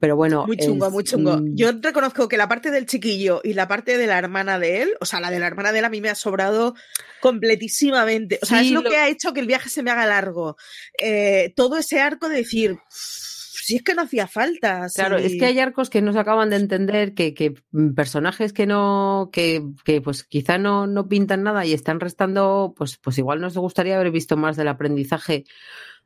Pero 0.00 0.16
bueno. 0.16 0.46
Muy 0.46 0.56
chungo, 0.56 0.90
muy 0.90 1.04
chungo. 1.04 1.40
Yo 1.52 1.70
reconozco 1.80 2.26
que 2.26 2.38
la 2.38 2.48
parte 2.48 2.70
del 2.70 2.86
chiquillo 2.86 3.42
y 3.44 3.52
la 3.52 3.68
parte 3.68 3.98
de 3.98 4.06
la 4.06 4.18
hermana 4.18 4.58
de 4.58 4.82
él, 4.82 4.94
o 5.00 5.04
sea, 5.04 5.20
la 5.20 5.30
de 5.30 5.38
la 5.38 5.46
hermana 5.46 5.72
de 5.72 5.80
él 5.80 5.84
a 5.84 5.90
mí 5.90 6.00
me 6.00 6.08
ha 6.08 6.14
sobrado 6.14 6.74
completísimamente. 7.20 8.38
O 8.42 8.46
sea, 8.46 8.62
es 8.62 8.70
lo, 8.70 8.82
que 8.82 8.96
ha 8.96 9.08
hecho 9.08 9.34
que 9.34 9.40
el 9.40 9.46
viaje 9.46 9.68
se 9.68 9.82
me 9.82 9.90
haga 9.90 10.06
largo. 10.06 10.56
Eh, 10.98 11.52
todo 11.54 11.76
ese 11.76 12.00
arco 12.00 12.30
de 12.30 12.36
decir, 12.36 12.78
si 13.70 13.76
es 13.76 13.82
que 13.82 13.94
no 13.94 14.02
hacía 14.02 14.26
falta. 14.26 14.86
Claro, 14.94 15.18
es 15.18 15.36
que 15.38 15.44
hay 15.44 15.58
arcos 15.58 15.90
que 15.90 16.00
no 16.00 16.14
se 16.14 16.18
acaban 16.18 16.48
de 16.48 16.56
entender, 16.56 17.12
que, 17.12 17.34
que 17.34 17.54
personajes 17.94 18.54
que 18.54 18.66
no, 18.66 19.28
que, 19.32 19.62
que 19.84 20.00
pues 20.00 20.24
quizá 20.24 20.56
no, 20.56 20.86
no 20.86 21.08
pintan 21.08 21.42
nada 21.42 21.66
y 21.66 21.74
están 21.74 22.00
restando, 22.00 22.74
pues, 22.76 22.96
pues 22.96 23.18
igual 23.18 23.40
nos 23.40 23.56
gustaría 23.56 23.96
haber 23.96 24.10
visto 24.10 24.38
más 24.38 24.56
del 24.56 24.68
aprendizaje 24.68 25.44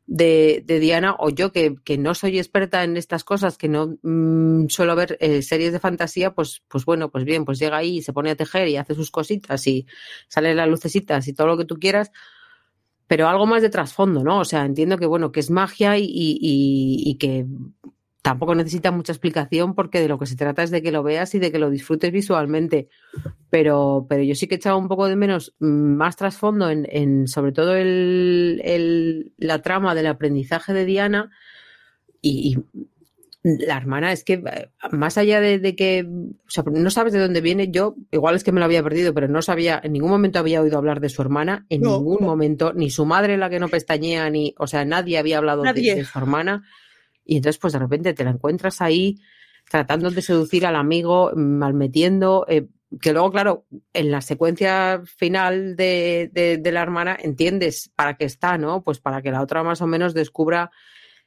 de, 0.07 0.63
de, 0.67 0.81
Diana 0.81 1.17
o 1.19 1.31
yo 1.31 1.51
que, 1.53 1.77
que, 1.85 1.97
no 1.97 2.15
soy 2.15 2.39
experta 2.39 2.85
en 2.85 2.97
estas 2.97 3.25
cosas, 3.25 3.57
que 3.57 3.69
no 3.69 3.97
mmm, 4.03 4.67
suelo 4.69 4.97
ver 4.97 5.17
eh, 5.21 5.43
series 5.43 5.73
de 5.73 5.81
fantasía, 5.81 6.35
pues, 6.35 6.63
pues 6.69 6.85
bueno, 6.85 7.11
pues 7.11 7.25
bien, 7.25 7.45
pues 7.45 7.59
llega 7.59 7.79
ahí 7.79 7.99
y 7.99 8.03
se 8.03 8.13
pone 8.13 8.31
a 8.31 8.37
tejer 8.37 8.69
y 8.69 8.77
hace 8.77 8.95
sus 8.95 9.11
cositas 9.11 9.67
y 9.67 9.87
sale 10.29 10.55
las 10.55 10.69
lucecitas 10.69 11.27
y 11.29 11.33
todo 11.33 11.47
lo 11.47 11.57
que 11.57 11.65
tú 11.65 11.79
quieras, 11.79 12.11
pero 13.07 13.29
algo 13.29 13.47
más 13.47 13.63
de 13.63 13.71
trasfondo, 13.71 14.23
¿no? 14.23 14.41
O 14.41 14.45
sea, 14.45 14.65
entiendo 14.65 14.99
que 14.99 15.07
bueno, 15.07 15.33
que 15.33 15.41
es 15.41 15.51
magia 15.51 15.99
y, 15.99 16.05
y, 16.05 17.03
y 17.11 17.15
que 17.17 17.47
tampoco 18.25 18.55
necesita 18.55 18.91
mucha 18.91 19.13
explicación 19.13 19.75
porque 19.75 20.01
de 20.01 20.09
lo 20.09 20.19
que 20.19 20.25
se 20.25 20.35
trata 20.35 20.63
es 20.63 20.71
de 20.71 20.81
que 20.81 20.91
lo 20.91 21.03
veas 21.03 21.35
y 21.35 21.39
de 21.39 21.53
que 21.53 21.59
lo 21.59 21.69
disfrutes 21.69 22.11
visualmente. 22.11 22.89
Pero, 23.51 24.07
pero 24.09 24.23
yo 24.23 24.35
sí 24.35 24.47
que 24.49 24.55
he 24.55 24.57
echado 24.57 24.79
un 24.79 24.89
poco 24.89 25.09
de 25.09 25.15
menos 25.15 25.55
mm, 25.61 25.67
más 25.67 26.17
trasfondo 26.17 26.71
en, 26.71 26.87
en 26.91 27.29
sobre 27.29 27.53
todo 27.53 27.77
el, 27.77 28.63
el, 28.65 29.35
la 29.37 29.61
trama 29.61 29.95
del 29.95 30.07
aprendizaje 30.07 30.73
de 30.73 30.87
Diana 30.87 31.33
y, 32.23 32.57
y, 32.57 32.87
la 33.45 33.77
hermana 33.77 34.11
es 34.11 34.25
que 34.25 34.43
eh, 34.43 34.71
más 34.91 35.19
allá 35.19 35.39
de, 35.43 35.59
de, 35.59 35.77
que 35.77 36.09
o 36.09 36.51
sea, 36.51 36.65
no 36.65 36.89
sabes 36.89 37.13
de 37.13 37.21
dónde 37.21 37.43
viene, 37.43 37.71
yo 37.71 37.95
igual 38.11 38.37
es 38.37 38.43
que 38.43 38.53
me 38.53 38.61
lo 38.61 38.65
había 38.65 38.83
perdido, 38.83 39.13
pero 39.13 39.29
no 39.29 39.43
sabía, 39.43 39.79
en 39.85 39.93
ningún 39.93 40.09
momento 40.09 40.39
había 40.39 40.63
oído 40.63 40.79
hablar 40.79 41.01
de 41.01 41.11
su 41.11 41.21
hermana, 41.21 41.67
en 41.69 41.83
no, 41.83 41.99
ningún 41.99 42.19
no. 42.23 42.27
momento, 42.29 42.73
ni 42.73 42.89
su 42.89 43.05
madre 43.05 43.37
la 43.37 43.51
que 43.51 43.61
no 43.61 43.69
pestañea, 43.69 44.31
ni, 44.31 44.55
o 44.57 44.67
sea, 44.67 44.87
nadie 44.87 45.19
había 45.19 45.37
hablado 45.37 45.63
nadie. 45.63 45.91
De, 45.91 46.01
de 46.01 46.07
su 46.07 46.19
hermana. 46.19 46.63
Y 47.25 47.37
entonces, 47.37 47.59
pues 47.59 47.73
de 47.73 47.79
repente 47.79 48.15
te 48.15 48.25
la 48.25 48.31
encuentras 48.31 48.81
ahí 48.81 49.21
tratando 49.71 50.11
de 50.11 50.23
seducir 50.23 50.67
al 50.67 50.77
amigo, 50.77 51.33
malmetiendo, 51.35 52.45
eh, 52.49 52.69
que 53.01 53.13
luego, 53.13 53.33
claro, 53.33 53.67
en 53.93 54.11
la 54.11 54.21
secuencia 54.21 55.03
final 55.05 55.75
de, 55.77 56.31
de, 56.33 56.59
de, 56.59 56.73
la 56.73 56.83
hermana 56.83 57.17
entiendes 57.21 57.91
para 57.97 58.17
qué 58.17 58.25
está, 58.25 58.59
¿no? 58.59 58.83
Pues 58.83 59.01
para 59.01 59.23
que 59.23 59.31
la 59.31 59.43
otra 59.43 59.63
más 59.63 59.81
o 59.81 59.87
menos 59.87 60.15
descubra 60.15 60.71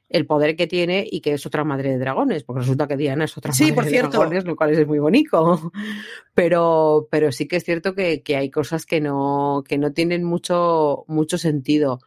el 0.08 0.26
poder 0.26 0.56
que 0.56 0.66
tiene 0.66 1.06
y 1.10 1.20
que 1.20 1.34
es 1.34 1.44
otra 1.44 1.64
madre 1.64 1.90
de 1.90 1.98
dragones, 1.98 2.42
porque 2.42 2.60
resulta 2.60 2.88
que 2.88 2.96
Diana 2.96 3.24
es 3.24 3.36
otra 3.36 3.52
sí, 3.52 3.64
madre 3.64 3.74
por 3.74 3.84
de 3.84 3.90
cierto. 3.90 4.10
dragones, 4.10 4.44
lo 4.44 4.56
cual 4.56 4.70
es 4.70 4.86
muy 4.86 4.98
bonito. 4.98 5.70
Pero, 6.34 7.08
pero 7.10 7.32
sí 7.32 7.48
que 7.48 7.56
es 7.56 7.64
cierto 7.64 7.96
que, 7.96 8.22
que 8.22 8.36
hay 8.36 8.48
cosas 8.48 8.86
que 8.86 9.00
no, 9.00 9.64
que 9.66 9.76
no 9.76 9.92
tienen 9.92 10.22
mucho, 10.22 11.04
mucho 11.08 11.36
sentido. 11.36 11.98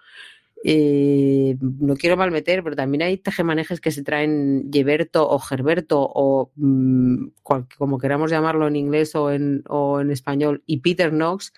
Eh, 0.64 1.58
no 1.60 1.96
quiero 1.96 2.18
malmeter, 2.18 2.64
pero 2.64 2.76
también 2.76 3.02
hay 3.02 3.18
tejemanejes 3.18 3.82
que 3.82 3.92
se 3.92 4.04
traen 4.04 4.70
Geberto 4.72 5.28
o 5.28 5.40
Gerberto 5.40 6.00
o 6.02 6.52
cual, 7.44 7.68
como 7.78 7.98
queramos 7.98 8.30
llamarlo 8.30 8.68
en 8.68 8.76
inglés 8.76 9.16
o 9.16 9.32
en, 9.32 9.64
o 9.68 10.02
en 10.02 10.12
español 10.12 10.64
y 10.66 10.78
Peter 10.78 11.10
Knox 11.10 11.54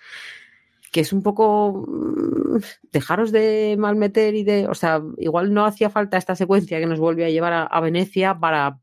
que 0.94 1.00
es 1.00 1.12
un 1.12 1.24
poco 1.24 1.84
mmm, 1.88 2.58
dejaros 2.92 3.32
de 3.32 3.74
malmeter 3.76 4.36
y 4.36 4.44
de, 4.44 4.68
o 4.68 4.74
sea, 4.74 5.02
igual 5.18 5.52
no 5.52 5.66
hacía 5.66 5.90
falta 5.90 6.16
esta 6.16 6.36
secuencia 6.36 6.78
que 6.78 6.86
nos 6.86 7.00
vuelve 7.00 7.24
a 7.24 7.30
llevar 7.30 7.68
a 7.68 7.80
Venecia 7.80 8.38
para 8.38 8.78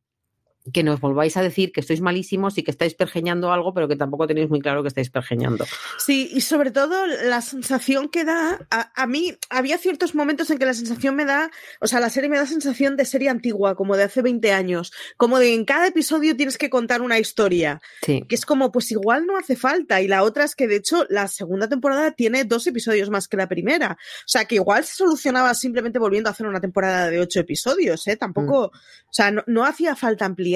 que 0.71 0.83
nos 0.83 0.99
volváis 0.99 1.37
a 1.37 1.41
decir 1.41 1.71
que 1.71 1.79
estáis 1.79 2.01
malísimos 2.01 2.57
y 2.57 2.63
que 2.63 2.71
estáis 2.71 2.93
pergeñando 2.93 3.51
algo, 3.51 3.73
pero 3.73 3.87
que 3.87 3.95
tampoco 3.95 4.27
tenéis 4.27 4.49
muy 4.49 4.59
claro 4.59 4.83
que 4.83 4.89
estáis 4.89 5.09
pergeñando. 5.09 5.65
Sí, 5.97 6.29
y 6.31 6.41
sobre 6.41 6.69
todo 6.69 7.07
la 7.07 7.41
sensación 7.41 8.09
que 8.09 8.23
da, 8.23 8.59
a, 8.69 8.91
a, 8.95 9.07
mí 9.07 9.35
había 9.49 9.79
ciertos 9.79 10.13
momentos 10.13 10.51
en 10.51 10.59
que 10.59 10.65
la 10.65 10.75
sensación 10.75 11.15
me 11.15 11.25
da, 11.25 11.49
o 11.79 11.87
sea, 11.87 11.99
la 11.99 12.09
serie 12.09 12.29
me 12.29 12.37
da 12.37 12.45
sensación 12.45 12.95
de 12.95 13.05
serie 13.05 13.29
antigua, 13.29 13.75
como 13.75 13.97
de 13.97 14.03
hace 14.03 14.21
20 14.21 14.51
años, 14.51 14.93
como 15.17 15.39
de 15.39 15.53
en 15.53 15.65
cada 15.65 15.87
episodio 15.87 16.35
tienes 16.35 16.59
que 16.59 16.69
contar 16.69 17.01
una 17.01 17.17
historia, 17.17 17.81
sí. 18.03 18.23
que 18.29 18.35
es 18.35 18.45
como, 18.45 18.71
pues 18.71 18.91
igual 18.91 19.25
no 19.25 19.37
hace 19.37 19.55
falta, 19.55 19.99
y 20.01 20.07
la 20.07 20.21
otra 20.21 20.43
es 20.43 20.55
que 20.55 20.67
de 20.67 20.75
hecho 20.75 21.07
la 21.09 21.27
segunda 21.27 21.67
temporada 21.67 22.11
tiene 22.11 22.43
dos 22.43 22.67
episodios 22.67 23.09
más 23.09 23.27
que 23.27 23.37
la 23.37 23.47
primera, 23.47 23.97
o 23.99 24.27
sea, 24.27 24.45
que 24.45 24.55
igual 24.55 24.85
se 24.85 24.93
solucionaba 24.93 25.55
simplemente 25.55 25.97
volviendo 25.97 26.29
a 26.29 26.33
hacer 26.33 26.45
una 26.45 26.61
temporada 26.61 27.09
de 27.09 27.19
ocho 27.19 27.39
episodios, 27.39 28.05
¿eh? 28.07 28.15
Tampoco, 28.15 28.71
mm. 28.71 28.77
o 28.77 29.13
sea, 29.13 29.31
no, 29.31 29.43
no 29.47 29.65
hacía 29.65 29.95
falta 29.95 30.25
ampliar 30.25 30.50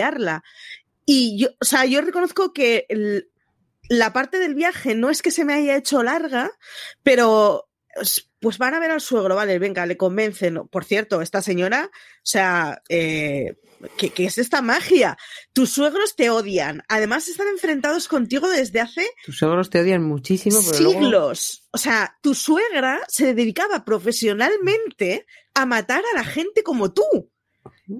Y 1.05 1.37
yo, 1.39 1.49
o 1.59 1.65
sea, 1.65 1.85
yo 1.85 2.01
reconozco 2.01 2.53
que 2.53 2.85
el, 2.89 3.29
la 3.89 4.13
parte 4.13 4.39
del 4.39 4.55
viaje 4.55 4.95
no 4.95 5.09
es 5.09 5.21
que 5.21 5.31
se 5.31 5.45
me 5.45 5.53
haya 5.53 5.75
hecho 5.75 6.03
larga, 6.03 6.51
pero 7.03 7.69
pues 8.39 8.57
van 8.57 8.73
a 8.73 8.79
ver 8.79 8.91
al 8.91 9.01
suegro, 9.01 9.35
vale, 9.35 9.57
venga, 9.57 9.85
le 9.85 9.97
convencen. 9.97 10.67
Por 10.67 10.83
cierto, 10.85 11.21
esta 11.21 11.41
señora, 11.41 11.89
o 11.91 12.19
sea, 12.21 12.81
eh, 12.89 13.55
¿qué, 13.97 14.09
¿qué, 14.09 14.25
es 14.25 14.37
esta 14.37 14.61
magia? 14.61 15.17
Tus 15.53 15.71
suegros 15.71 16.15
te 16.15 16.29
odian. 16.29 16.83
Además, 16.89 17.27
están 17.27 17.47
enfrentados 17.47 18.07
contigo 18.07 18.49
desde 18.49 18.81
hace. 18.81 19.09
Tus 19.25 19.37
suegros 19.37 19.69
te 19.69 19.79
odian 19.79 20.03
muchísimo. 20.03 20.59
Pero 20.63 20.77
siglos. 20.77 21.01
Luego... 21.01 21.31
O 21.71 21.77
sea, 21.77 22.17
tu 22.21 22.35
suegra 22.35 23.01
se 23.07 23.33
dedicaba 23.33 23.85
profesionalmente 23.85 25.25
a 25.53 25.65
matar 25.65 26.03
a 26.13 26.17
la 26.17 26.25
gente 26.25 26.63
como 26.63 26.93
tú. 26.93 27.31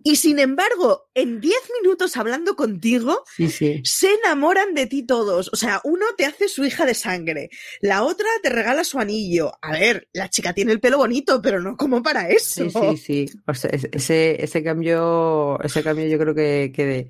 Y 0.03 0.15
sin 0.15 0.39
embargo, 0.39 1.09
en 1.13 1.39
10 1.39 1.53
minutos 1.81 2.17
hablando 2.17 2.55
contigo, 2.55 3.23
sí, 3.35 3.49
sí. 3.49 3.81
se 3.83 4.13
enamoran 4.13 4.73
de 4.73 4.87
ti 4.87 5.05
todos. 5.05 5.49
O 5.53 5.55
sea, 5.55 5.81
uno 5.83 6.05
te 6.17 6.25
hace 6.25 6.47
su 6.47 6.65
hija 6.65 6.85
de 6.85 6.93
sangre, 6.93 7.49
la 7.81 8.03
otra 8.03 8.27
te 8.41 8.49
regala 8.49 8.83
su 8.83 8.99
anillo. 8.99 9.51
A 9.61 9.73
ver, 9.73 10.07
la 10.13 10.29
chica 10.29 10.53
tiene 10.53 10.71
el 10.71 10.79
pelo 10.79 10.97
bonito, 10.97 11.41
pero 11.41 11.61
no 11.61 11.77
como 11.77 12.01
para 12.01 12.29
eso. 12.29 12.69
Sí, 12.69 12.71
sí, 12.71 12.97
sí. 12.97 13.39
O 13.47 13.53
sea, 13.53 13.69
ese, 13.71 14.43
ese 14.43 14.63
cambio, 14.63 15.59
ese 15.61 15.83
cambio 15.83 16.07
yo 16.07 16.17
creo 16.17 16.33
que, 16.33 16.71
que 16.73 16.85
de, 16.85 17.09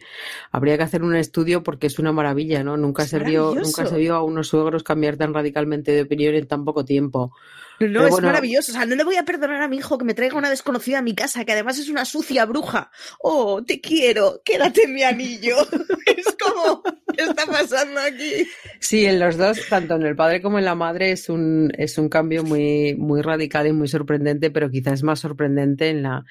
habría 0.51 0.77
que 0.77 0.83
hacer 0.83 1.03
un 1.03 1.15
estudio 1.15 1.63
porque 1.63 1.87
es 1.87 1.99
una 1.99 2.11
maravilla, 2.11 2.63
¿no? 2.63 2.75
Nunca 2.77 3.03
es 3.03 3.09
se 3.09 3.19
vio, 3.19 3.55
nunca 3.55 3.85
se 3.85 3.97
vio 3.97 4.15
a 4.15 4.23
unos 4.23 4.49
suegros 4.49 4.83
cambiar 4.83 5.17
tan 5.17 5.33
radicalmente 5.33 5.91
de 5.91 6.01
opinión 6.01 6.35
en 6.35 6.47
tan 6.47 6.65
poco 6.65 6.83
tiempo. 6.83 7.31
No, 7.79 7.87
Pero 7.87 8.05
es 8.05 8.11
bueno, 8.11 8.27
maravilloso. 8.27 8.71
O 8.71 8.75
sea, 8.75 8.85
no 8.85 8.95
le 8.95 9.03
voy 9.03 9.17
a 9.17 9.25
perdonar 9.25 9.61
a 9.61 9.67
mi 9.67 9.77
hijo 9.77 9.97
que 9.97 10.05
me 10.05 10.13
traiga 10.13 10.37
una 10.37 10.49
desconocida 10.49 10.99
a 10.99 11.01
mi 11.01 11.13
casa, 11.13 11.43
que 11.43 11.51
además 11.51 11.77
es 11.77 11.89
una 11.89 12.05
sucia 12.05 12.45
bruja. 12.45 12.91
Oh, 13.19 13.63
te 13.63 13.81
quiero, 13.81 14.41
quédate 14.45 14.83
en 14.83 14.93
mi 14.93 15.03
anillo. 15.03 15.57
es 16.05 16.25
como, 16.39 16.83
¿qué 16.83 17.23
está 17.23 17.45
pasando 17.45 17.99
aquí? 17.99 18.47
Sí, 18.79 19.05
en 19.05 19.19
los 19.19 19.37
dos, 19.37 19.59
tanto 19.69 19.95
en 19.95 20.03
el 20.03 20.15
padre 20.15 20.41
como 20.41 20.59
en 20.59 20.65
la 20.65 20.75
madre, 20.75 21.11
es 21.11 21.29
un, 21.29 21.71
es 21.77 21.97
un 21.97 22.09
cambio 22.09 22.43
muy, 22.43 22.95
muy 22.95 23.21
radical 23.21 23.67
y 23.67 23.73
muy 23.73 23.87
sorprendente, 23.87 24.51
pero 24.51 24.69
quizás 24.69 24.93
es 24.93 25.03
más 25.03 25.19
sorprendente 25.19 25.89
en 25.89 26.03
la, 26.03 26.23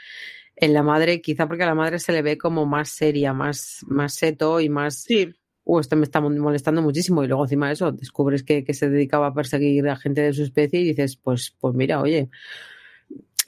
en 0.57 0.73
la 0.73 0.83
madre, 0.83 1.21
quizá 1.21 1.47
porque 1.47 1.65
a 1.65 1.67
la 1.67 1.75
madre 1.75 1.99
se 1.99 2.13
le 2.13 2.23
ve 2.23 2.39
como 2.39 2.65
más 2.65 2.89
seria, 2.89 3.33
más, 3.33 3.81
más 3.87 4.15
seto 4.15 4.61
y 4.61 4.69
más. 4.69 5.03
Sí 5.03 5.35
uh, 5.65 5.81
esto 5.81 5.97
me 5.97 6.05
está 6.05 6.21
molestando 6.21 6.83
muchísimo. 6.83 7.25
Y 7.25 7.29
luego 7.29 7.45
encima 7.45 7.69
de 7.69 7.75
eso, 7.75 7.93
descubres 7.93 8.43
que, 8.43 8.65
que, 8.65 8.75
se 8.75 8.89
dedicaba 8.89 9.29
a 9.29 9.35
perseguir 9.35 9.89
a 9.89 9.97
gente 9.97 10.21
de 10.21 10.33
su 10.33 10.43
especie 10.43 10.81
y 10.81 10.85
dices, 10.85 11.17
pues, 11.17 11.55
pues 11.61 11.75
mira, 11.75 12.01
oye, 12.01 12.31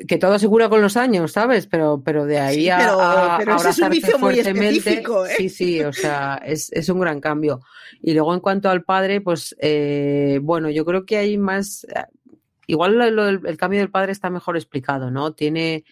que 0.07 0.19
todo 0.19 0.39
se 0.39 0.49
cura 0.49 0.69
con 0.69 0.83
los 0.83 0.97
años, 0.97 1.33
¿sabes? 1.33 1.67
Pero, 1.67 2.03
pero 2.05 2.27
de 2.27 2.39
ahí 2.39 2.65
sí, 2.65 2.71
pero, 2.77 3.01
a, 3.01 3.39
pero 3.39 3.55
a 3.55 3.71
es 3.71 3.79
un 3.79 3.89
vicio 3.89 4.19
muy 4.19 4.39
específico, 4.39 5.25
¿eh? 5.27 5.35
Sí, 5.39 5.49
sí, 5.49 5.83
o 5.83 5.93
sea, 5.93 6.41
es, 6.45 6.71
es 6.73 6.89
un 6.89 7.01
gran 7.01 7.21
cambio. 7.21 7.61
Y 8.03 8.13
luego 8.13 8.35
en 8.35 8.41
cuanto 8.41 8.69
al 8.69 8.83
padre, 8.83 9.21
pues, 9.21 9.57
eh, 9.59 10.39
bueno, 10.43 10.69
yo 10.71 10.85
creo 10.85 11.07
que 11.07 11.17
hay 11.17 11.39
más, 11.39 11.87
igual 12.67 12.99
lo, 12.99 13.11
lo, 13.11 13.29
el 13.29 13.57
cambio 13.57 13.81
del 13.81 13.91
padre 13.91 14.13
está 14.13 14.29
mejor 14.29 14.57
explicado, 14.57 15.11
¿no? 15.11 15.33
Tiene, 15.33 15.85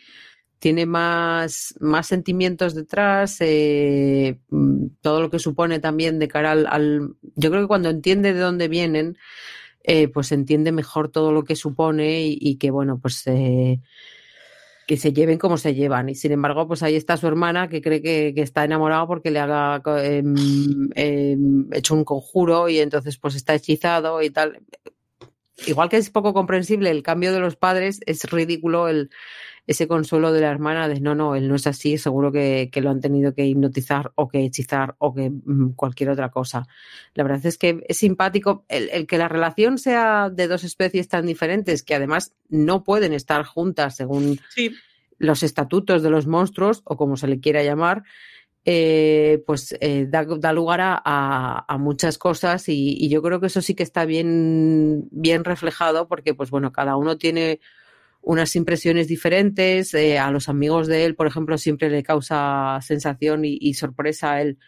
tiene 0.65 0.87
más, 0.87 1.75
más 1.79 2.07
sentimientos 2.07 2.75
detrás, 2.75 3.37
eh, 3.41 4.39
todo 5.03 5.21
lo 5.21 5.29
que 5.29 5.39
supone 5.39 5.79
también 5.79 6.19
de 6.19 6.27
cara 6.27 6.53
al, 6.53 7.11
Yo 7.35 7.51
creo 7.51 7.61
que 7.61 7.69
cuando 7.69 7.91
entiende 7.91 8.33
de 8.33 8.41
dónde 8.41 8.69
vienen, 8.69 9.19
eh, 9.83 10.09
pues 10.09 10.33
entiende 10.33 10.73
mejor 10.73 11.11
todo 11.11 11.33
lo 11.33 11.45
que 11.45 11.55
supone 11.55 12.29
y, 12.29 12.57
que, 12.57 12.71
bueno, 12.71 12.99
pues... 12.99 13.27
Eh, 13.27 13.83
que 14.87 14.97
se 14.97 15.13
lleven 15.13 15.37
como 15.37 15.59
se 15.59 15.75
llevan. 15.75 16.09
Y 16.09 16.15
sin 16.15 16.33
embargo, 16.33 16.67
pues 16.67 16.83
ahí 16.83 16.95
está 16.95 17.19
su 17.19 17.27
hermana 17.27 17.69
que 17.69 17.83
cree 17.83 18.01
que, 18.01 18.33
está 18.37 18.65
enamorado 18.65 19.07
porque 19.07 19.31
le 19.31 19.41
haga 19.41 19.83
eh, 19.99 20.23
eh, 20.95 21.37
hecho 21.73 21.95
un 21.95 22.05
conjuro 22.05 22.71
y 22.71 22.79
entonces 22.81 23.19
pues 23.19 23.35
está 23.35 23.55
hechizado 23.55 24.23
y 24.23 24.31
tal. 24.31 24.61
Igual 25.67 25.89
que 25.91 25.99
es 25.99 26.11
poco 26.11 26.35
comprensible 26.35 26.91
el 26.91 27.03
cambio 27.03 27.33
de 27.33 27.41
los 27.41 27.57
padres, 27.57 28.01
es 28.07 28.25
ridículo 28.31 28.89
el, 28.89 29.11
ese 29.67 29.89
consuelo 29.89 30.33
de 30.33 30.41
la 30.41 30.51
hermana 30.51 30.89
de 30.89 31.01
no, 31.01 31.15
no, 31.15 31.35
él 31.35 31.49
no 31.49 31.55
es 31.55 31.67
así, 31.67 31.97
seguro 31.97 32.31
que, 32.31 32.69
que 32.71 32.81
lo 32.81 32.91
han 32.91 33.01
tenido 33.01 33.35
que 33.35 33.47
hipnotizar 33.47 34.13
o 34.15 34.29
que 34.29 34.45
hechizar 34.45 34.95
o 34.99 35.15
que 35.15 35.31
mmm, 35.31 35.71
cualquier 35.71 36.11
otra 36.11 36.31
cosa. 36.31 36.67
La 37.15 37.25
verdad 37.25 37.45
es 37.47 37.57
que 37.57 37.83
es 37.89 37.97
simpático 37.97 38.65
el, 38.69 38.91
el, 38.91 39.07
que 39.07 39.19
la 39.19 39.29
relación 39.29 39.79
sea 39.79 40.29
de 40.31 40.49
dos 40.49 40.65
especies 40.65 41.09
tan 41.09 41.25
diferentes 41.27 41.83
que 41.83 41.95
además 41.95 42.35
no 42.49 42.85
pueden 42.85 43.13
estar 43.15 43.45
juntas 43.45 43.97
según 43.97 44.39
sí. 44.51 44.71
los 45.19 45.43
estatutos 45.43 46.03
de 46.03 46.11
los 46.11 46.27
monstruos 46.27 46.83
o 46.85 46.97
como 46.97 47.17
se 47.17 47.29
le 47.29 47.41
quiera 47.41 47.63
llamar. 47.63 48.03
eh, 48.67 49.43
pues 49.47 49.77
eh, 49.81 50.07
da, 50.09 50.53
lugar 50.53 50.81
a, 50.83 51.77
muchas 51.79 52.19
cosas 52.19 52.69
y, 52.69 53.09
yo 53.09 53.23
creo 53.23 53.41
que 53.41 53.47
eso 53.47 53.61
sí 53.61 53.75
que 53.75 53.83
está 53.83 54.05
bien, 54.07 55.09
bien 55.11 55.45
reflejado 55.45 56.09
porque, 56.09 56.35
pues 56.35 56.51
bueno, 56.51 56.73
cada 56.73 56.97
uno 56.97 57.19
tiene 57.19 57.61
unas 58.25 58.57
impresiones 58.57 59.09
diferentes. 59.09 59.95
Eh, 59.95 60.19
a 60.19 60.31
los 60.31 60.49
amigos 60.49 60.87
de 60.87 61.05
él, 61.05 61.15
por 61.15 61.27
ejemplo, 61.27 61.59
siempre 61.59 61.91
le 61.91 62.03
causa 62.03 62.79
sensación 62.83 63.45
y, 63.45 63.59
y 63.61 63.75
sorpresa 63.75 64.41
el 64.41 64.59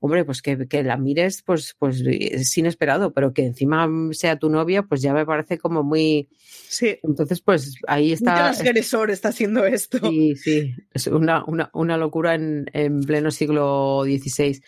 hombre, 0.00 0.24
pues 0.24 0.42
que, 0.42 0.82
la 0.82 0.96
mires, 0.96 1.42
pues, 1.42 1.74
pues 1.78 2.02
es 2.06 2.56
inesperado, 2.58 3.12
pero 3.12 3.32
que 3.32 3.44
encima 3.44 3.88
sea 4.12 4.38
tu 4.38 4.50
novia, 4.50 4.82
pues 4.82 5.02
ya 5.02 5.12
me 5.12 5.24
parece 5.24 5.58
como 5.58 5.82
muy. 5.82 6.28
Sí. 6.38 6.98
Entonces, 7.02 7.40
pues 7.40 7.76
ahí 7.86 8.12
está. 8.12 8.32
Un 8.32 8.38
transgresor 8.38 9.10
está 9.10 9.28
haciendo 9.28 9.64
esto. 9.64 9.98
Sí, 10.10 10.36
sí. 10.36 10.74
Es 10.92 11.06
una, 11.06 11.44
una, 11.46 11.70
una 11.72 11.96
locura 11.96 12.34
en, 12.34 12.66
en, 12.72 13.00
pleno 13.00 13.30
siglo 13.30 14.02
XVI. 14.04 14.60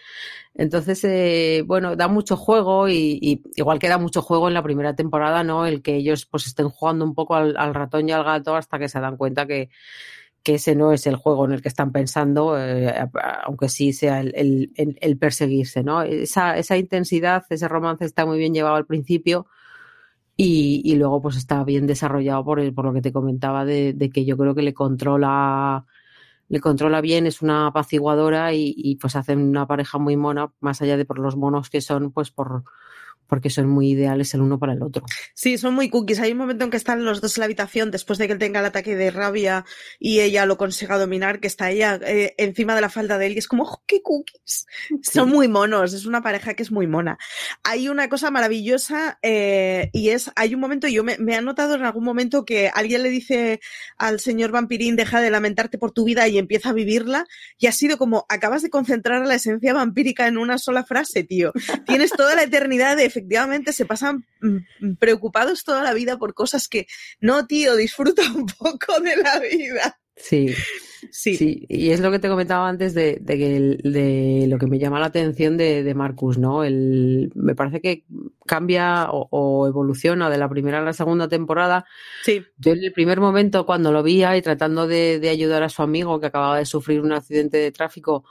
Entonces, 0.55 1.05
eh, 1.05 1.62
bueno, 1.64 1.95
da 1.95 2.09
mucho 2.09 2.37
juego 2.37 2.89
y, 2.89 3.43
igual 3.55 3.79
que 3.79 3.89
da 3.89 3.99
mucho 3.99 4.22
juego 4.22 4.49
en 4.49 4.55
la 4.55 4.62
primera 4.62 4.97
temporada, 4.97 5.45
¿no? 5.45 5.66
El 5.66 5.83
que 5.83 5.97
ellos 5.97 6.26
pues 6.26 6.47
estén 6.47 6.68
jugando 6.68 7.05
un 7.05 7.14
poco 7.14 7.37
al 7.37 7.74
ratón 7.74 8.09
y 8.09 8.12
al 8.12 8.24
gato 8.24 8.57
hasta 8.57 8.79
que 8.79 8.89
se 8.89 8.99
dan 8.99 9.16
cuenta 9.16 9.47
que 9.47 9.70
que 10.43 10.55
ese 10.55 10.74
no 10.74 10.93
es 10.93 11.07
el 11.07 11.16
juego 11.16 11.45
en 11.45 11.53
el 11.53 11.62
que 11.62 11.68
están 11.68 11.93
pensando, 11.93 12.59
eh, 12.59 12.95
aunque 13.45 13.68
sí 13.68 13.93
sea 13.93 14.20
el, 14.20 15.18
perseguirse, 15.20 15.82
¿no? 15.82 16.03
Esa, 16.03 16.57
esa, 16.59 16.76
intensidad, 16.76 17.45
ese 17.51 17.68
romance 17.68 18.05
está 18.05 18.24
muy 18.26 18.39
bien 18.39 18.55
llevado 18.55 18.76
al 18.76 18.86
principio 18.86 19.47
y, 20.36 20.95
luego 20.97 21.20
pues 21.20 21.36
está 21.36 21.64
bien 21.64 21.86
desarrollado 21.86 22.45
por, 22.45 22.74
por 22.74 22.84
lo 22.84 22.93
que 22.93 23.03
te 23.03 23.12
comentaba 23.12 23.64
de, 23.64 24.11
que 24.12 24.24
yo 24.24 24.36
creo 24.36 24.55
que 24.55 24.62
le 24.62 24.74
controla 24.74 25.84
le 26.49 26.61
controla 26.61 27.03
bien, 27.03 27.26
es 27.26 27.43
una 27.43 27.66
apaciguadora 27.66 28.55
y, 28.55 28.72
y 28.76 28.97
pues 28.97 29.16
hacen 29.16 29.41
una 29.41 29.66
pareja 29.66 29.99
muy 29.99 30.16
mona, 30.16 30.51
más 30.61 30.80
allá 30.80 30.97
de 30.97 31.05
por 31.05 31.18
los 31.18 31.36
monos 31.36 31.68
que 31.68 31.82
son, 31.82 32.11
pues 32.11 32.30
por, 32.30 32.64
porque 33.29 33.51
son 33.51 33.68
muy 33.68 33.91
ideales 33.91 34.33
el 34.35 34.41
uno 34.41 34.59
para 34.59 34.72
el 34.72 34.83
otro. 34.83 35.05
Sí, 35.35 35.59
son 35.59 35.74
muy 35.74 35.91
cookies. 35.91 36.20
Hay 36.20 36.33
un 36.33 36.39
momento 36.39 36.64
en 36.64 36.70
que 36.70 36.76
están 36.76 37.05
los 37.05 37.20
dos 37.20 37.37
en 37.37 37.43
la 37.43 37.45
habitación 37.45 37.91
después 37.91 38.18
de 38.18 38.26
que 38.26 38.33
él 38.33 38.39
tenga 38.39 38.61
el 38.61 38.66
ataque 38.66 38.97
de 38.97 39.11
rabia 39.11 39.64
y 39.99 40.20
ella 40.20 40.47
lo 40.47 40.57
consiga 40.57 40.99
dominar, 40.99 41.41
que 41.41 41.47
está 41.47 41.70
ella 41.70 42.01
eh, 42.05 42.35
encima 42.39 42.74
de 42.74 42.81
la 42.81 42.89
falda 42.89 43.18
de 43.18 43.26
él 43.26 43.35
y 43.35 43.39
es 43.39 43.49
como, 43.49 43.64
oh, 43.64 43.83
¡qué 43.87 44.03
cookies! 44.03 44.66
Son 45.03 45.29
muy 45.29 45.47
monos, 45.49 45.93
es 45.93 46.07
una 46.07 46.22
pareja 46.22 46.55
que 46.55 46.62
es 46.62 46.72
muy 46.72 46.87
mona. 46.87 47.18
Hay 47.62 47.89
una 47.89 48.09
cosa 48.09 48.31
maravillosa 48.31 49.18
eh, 49.22 49.91
y 49.93 50.11
es, 50.11 50.31
hay 50.35 50.55
un 50.55 50.61
momento, 50.61 50.89
yo 50.89 51.05
me, 51.05 51.18
me 51.18 51.37
he 51.37 51.43
notado 51.43 51.74
en 51.74 51.85
algún 51.85 52.05
momento 52.05 52.45
que 52.45 52.70
alguien 52.74 53.03
le 53.03 53.11
dice 53.11 53.61
al 53.99 54.20
señor 54.20 54.51
vampirín, 54.51 54.97
deja 54.97 55.20
de 55.20 55.31
lamentarte 55.31 55.79
por 55.79 55.93
tu 55.93 56.05
vida 56.05 56.26
y 56.29 56.39
empieza 56.39 56.70
a 56.70 56.72
vivirla 56.72 57.26
y 57.59 57.66
ha 57.66 57.72
sido 57.72 57.99
como, 57.99 58.24
acabas 58.29 58.62
de 58.62 58.70
concentrar 58.70 59.26
la 59.26 59.35
esencia 59.35 59.74
vampírica 59.74 60.26
en 60.26 60.39
una 60.39 60.59
sola 60.59 60.85
frase, 60.85 61.24
tío. 61.24 61.53
Tienes 61.87 62.11
toda 62.12 62.35
la 62.35 62.43
eternidad 62.45 62.97
de 62.97 63.11
efectivamente 63.19 63.73
se 63.73 63.85
pasan 63.85 64.25
mm, 64.41 64.57
mm, 64.81 64.97
preocupados 64.97 65.64
toda 65.64 65.83
la 65.83 65.93
vida 65.93 66.19
por 66.19 66.35
cosas 66.35 66.69
que 66.69 66.87
no, 67.21 67.47
tío, 67.47 67.77
disfruta 67.77 68.23
un 68.35 68.47
poco 68.47 69.01
de 69.01 69.16
la 69.16 69.41
vida. 69.41 69.99
Sí, 70.16 70.53
sí. 71.12 71.64
Y 71.69 71.91
es 71.91 72.01
lo 72.01 72.11
que 72.11 72.19
te 72.19 72.29
comentaba 72.29 72.69
antes 72.69 72.93
de, 72.93 73.19
de, 73.21 74.47
lo 74.49 74.59
que 74.59 74.66
me 74.66 74.81
llama 74.81 74.99
la 74.99 75.07
atención 75.07 75.57
de, 75.57 75.95
Marcus, 75.95 76.39
¿no? 76.39 76.64
El, 76.64 77.31
me 77.37 77.55
parece 77.55 77.81
que 77.81 78.05
cambia 78.45 79.09
o, 79.11 79.69
evoluciona 79.69 80.29
de 80.29 80.39
la 80.39 80.49
primera 80.49 80.81
a 80.81 80.83
la 80.83 80.93
segunda 80.93 81.29
temporada. 81.29 81.87
Sí. 82.25 82.43
Yo 82.57 82.73
en 82.73 82.83
el 82.83 82.93
primer 82.93 83.21
momento, 83.21 83.64
cuando 83.64 83.93
lo 83.93 84.03
vi 84.03 84.25
y 84.25 84.43
tratando 84.43 84.89
de, 84.89 85.21
ayudar 85.31 85.62
a 85.62 85.69
su 85.69 85.83
amigo 85.83 86.19
que 86.19 86.27
acababa 86.27 86.59
de 86.59 86.66
sufrir 86.66 87.01
un 87.01 87.12
accidente 87.12 87.59
de 87.59 87.71
tráfico, 87.71 88.25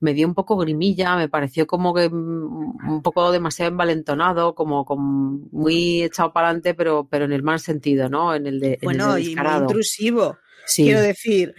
me 0.00 0.14
dio 0.14 0.26
un 0.26 0.34
poco 0.34 0.56
grimilla, 0.56 1.16
me 1.16 1.28
pareció 1.28 1.66
como 1.66 1.94
que 1.94 2.08
mm, 2.08 2.90
un 2.90 3.02
poco 3.02 3.32
demasiado 3.32 3.70
envalentonado, 3.70 4.54
como, 4.54 4.84
como 4.84 5.40
muy 5.52 6.02
echado 6.02 6.32
para 6.32 6.48
adelante, 6.48 6.74
pero, 6.74 7.08
pero 7.10 7.24
en 7.24 7.32
el 7.32 7.42
mal 7.42 7.60
sentido, 7.60 8.08
¿no? 8.08 8.34
En 8.34 8.46
el 8.46 8.60
de. 8.60 8.78
Bueno, 8.82 9.18
y 9.18 9.34
muy 9.34 9.56
intrusivo. 9.60 10.38
Quiero 10.74 11.00
decir, 11.00 11.54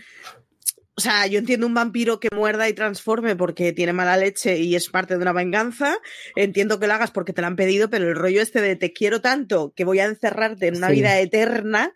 o 0.97 1.01
sea, 1.01 1.27
yo 1.27 1.38
entiendo 1.38 1.67
un 1.67 1.75
vampiro 1.75 2.19
que 2.19 2.27
muerda 2.35 2.67
y 2.67 2.73
transforme 2.73 3.35
porque 3.35 3.71
tiene 3.71 3.93
mala 3.93 4.17
leche 4.17 4.57
y 4.57 4.75
es 4.75 4.89
parte 4.89 5.15
de 5.15 5.21
una 5.21 5.31
venganza. 5.31 5.95
Entiendo 6.35 6.79
que 6.79 6.88
lo 6.88 6.93
hagas 6.93 7.11
porque 7.11 7.33
te 7.33 7.41
lo 7.41 7.47
han 7.47 7.55
pedido, 7.55 7.89
pero 7.91 8.09
el 8.09 8.15
rollo 8.15 8.41
este 8.41 8.61
de 8.61 8.75
te 8.75 8.93
quiero 8.93 9.21
tanto 9.21 9.73
que 9.75 9.85
voy 9.85 9.99
a 9.99 10.05
encerrarte 10.05 10.65
en 10.65 10.77
una 10.77 10.89
vida 10.89 11.19
eterna, 11.19 11.93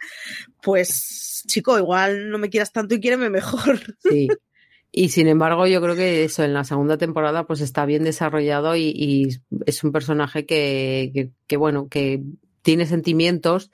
pues, 0.61 1.43
chico, 1.47 1.79
igual 1.79 2.29
no 2.29 2.37
me 2.37 2.51
quieras 2.51 2.71
tanto 2.71 2.93
y 2.93 2.99
quiéreme 2.99 3.31
mejor. 3.31 3.79
Sí. 4.07 4.27
Y 4.91 5.09
sin 5.09 5.27
embargo, 5.27 5.67
yo 5.67 5.81
creo 5.81 5.95
que 5.95 6.25
eso 6.25 6.43
en 6.43 6.53
la 6.53 6.65
segunda 6.65 6.97
temporada 6.97 7.45
pues 7.45 7.61
está 7.61 7.85
bien 7.85 8.03
desarrollado 8.03 8.75
y, 8.75 9.29
es 9.65 9.83
un 9.83 9.91
personaje 9.91 10.45
que, 10.45 11.31
que, 11.47 11.57
bueno, 11.57 11.87
que 11.87 12.21
tiene 12.61 12.85
sentimientos 12.85 13.71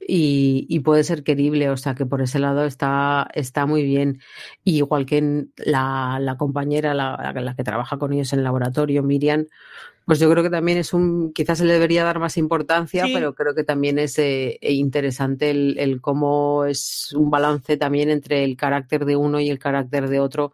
y, 0.00 0.80
puede 0.80 1.04
ser 1.04 1.22
querible, 1.24 1.70
o 1.70 1.76
sea 1.76 1.94
que 1.94 2.06
por 2.06 2.20
ese 2.20 2.38
lado 2.38 2.64
está, 2.64 3.28
está 3.34 3.66
muy 3.66 3.84
bien. 3.84 4.20
igual 4.64 5.06
que 5.06 5.46
la, 5.56 6.18
la 6.20 6.36
compañera, 6.36 6.94
la, 6.94 7.32
la, 7.34 7.54
que 7.54 7.64
trabaja 7.64 7.98
con 7.98 8.12
ellos 8.12 8.32
en 8.32 8.40
el 8.40 8.44
laboratorio, 8.44 9.02
Miriam, 9.02 9.46
pues 10.04 10.18
yo 10.18 10.30
creo 10.30 10.42
que 10.42 10.50
también 10.50 10.78
es 10.78 10.92
un, 10.92 11.32
quizás 11.32 11.58
se 11.58 11.64
le 11.64 11.74
debería 11.74 12.04
dar 12.04 12.18
más 12.18 12.36
importancia, 12.36 13.04
pero 13.12 13.34
creo 13.34 13.54
que 13.54 13.64
también 13.64 13.98
es 13.98 14.18
eh, 14.18 14.58
interesante 14.62 15.50
el, 15.50 16.00
cómo 16.00 16.64
es 16.64 17.12
un 17.14 17.30
balance 17.30 17.76
también 17.76 18.10
entre 18.10 18.44
el 18.44 18.56
carácter 18.56 19.04
de 19.04 19.16
uno 19.16 19.40
y 19.40 19.50
el 19.50 19.58
carácter 19.58 20.08
de 20.08 20.20
otro, 20.20 20.52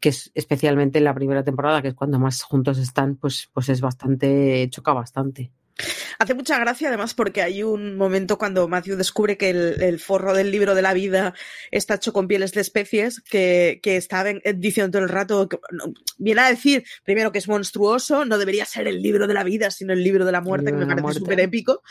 que 0.00 0.10
es 0.10 0.30
especialmente 0.34 0.98
en 0.98 1.04
la 1.04 1.14
primera 1.14 1.44
temporada, 1.44 1.82
que 1.82 1.88
es 1.88 1.94
cuando 1.94 2.18
más 2.18 2.42
juntos 2.42 2.78
están, 2.78 3.16
pues, 3.16 3.50
pues 3.52 3.68
es 3.68 3.80
bastante, 3.80 4.68
choca 4.70 4.92
bastante. 4.92 5.50
Hace 6.18 6.34
mucha 6.34 6.58
gracia 6.58 6.88
además 6.88 7.14
porque 7.14 7.42
hay 7.42 7.62
un 7.62 7.96
momento 7.96 8.38
cuando 8.38 8.68
Matthew 8.68 8.96
descubre 8.96 9.36
que 9.36 9.50
el, 9.50 10.00
forro 10.00 10.34
del 10.34 10.50
libro 10.50 10.74
de 10.74 10.82
la 10.82 10.92
vida 10.92 11.34
está 11.70 11.94
hecho 11.94 12.12
con 12.12 12.28
pieles 12.28 12.52
de 12.52 12.60
especies 12.60 13.20
que, 13.20 13.80
que 13.82 13.96
está 13.96 14.24
diciendo 14.54 14.92
todo 14.92 15.02
el 15.02 15.08
rato, 15.08 15.48
que, 15.48 15.58
viene 16.18 16.40
a 16.42 16.50
decir 16.50 16.84
primero 17.04 17.32
que 17.32 17.38
es 17.38 17.48
monstruoso, 17.48 18.24
no 18.24 18.38
debería 18.38 18.64
ser 18.64 18.86
el 18.88 19.02
libro 19.02 19.26
de 19.26 19.34
la 19.34 19.44
vida, 19.44 19.70
sino 19.70 19.92
el 19.92 20.02
libro 20.02 20.24
de 20.24 20.32
la 20.32 20.40
muerte, 20.40 20.70
que 20.70 20.76
me 20.76 20.86
parece 20.86 21.20
súper 21.20 21.40
épico, 21.40 21.82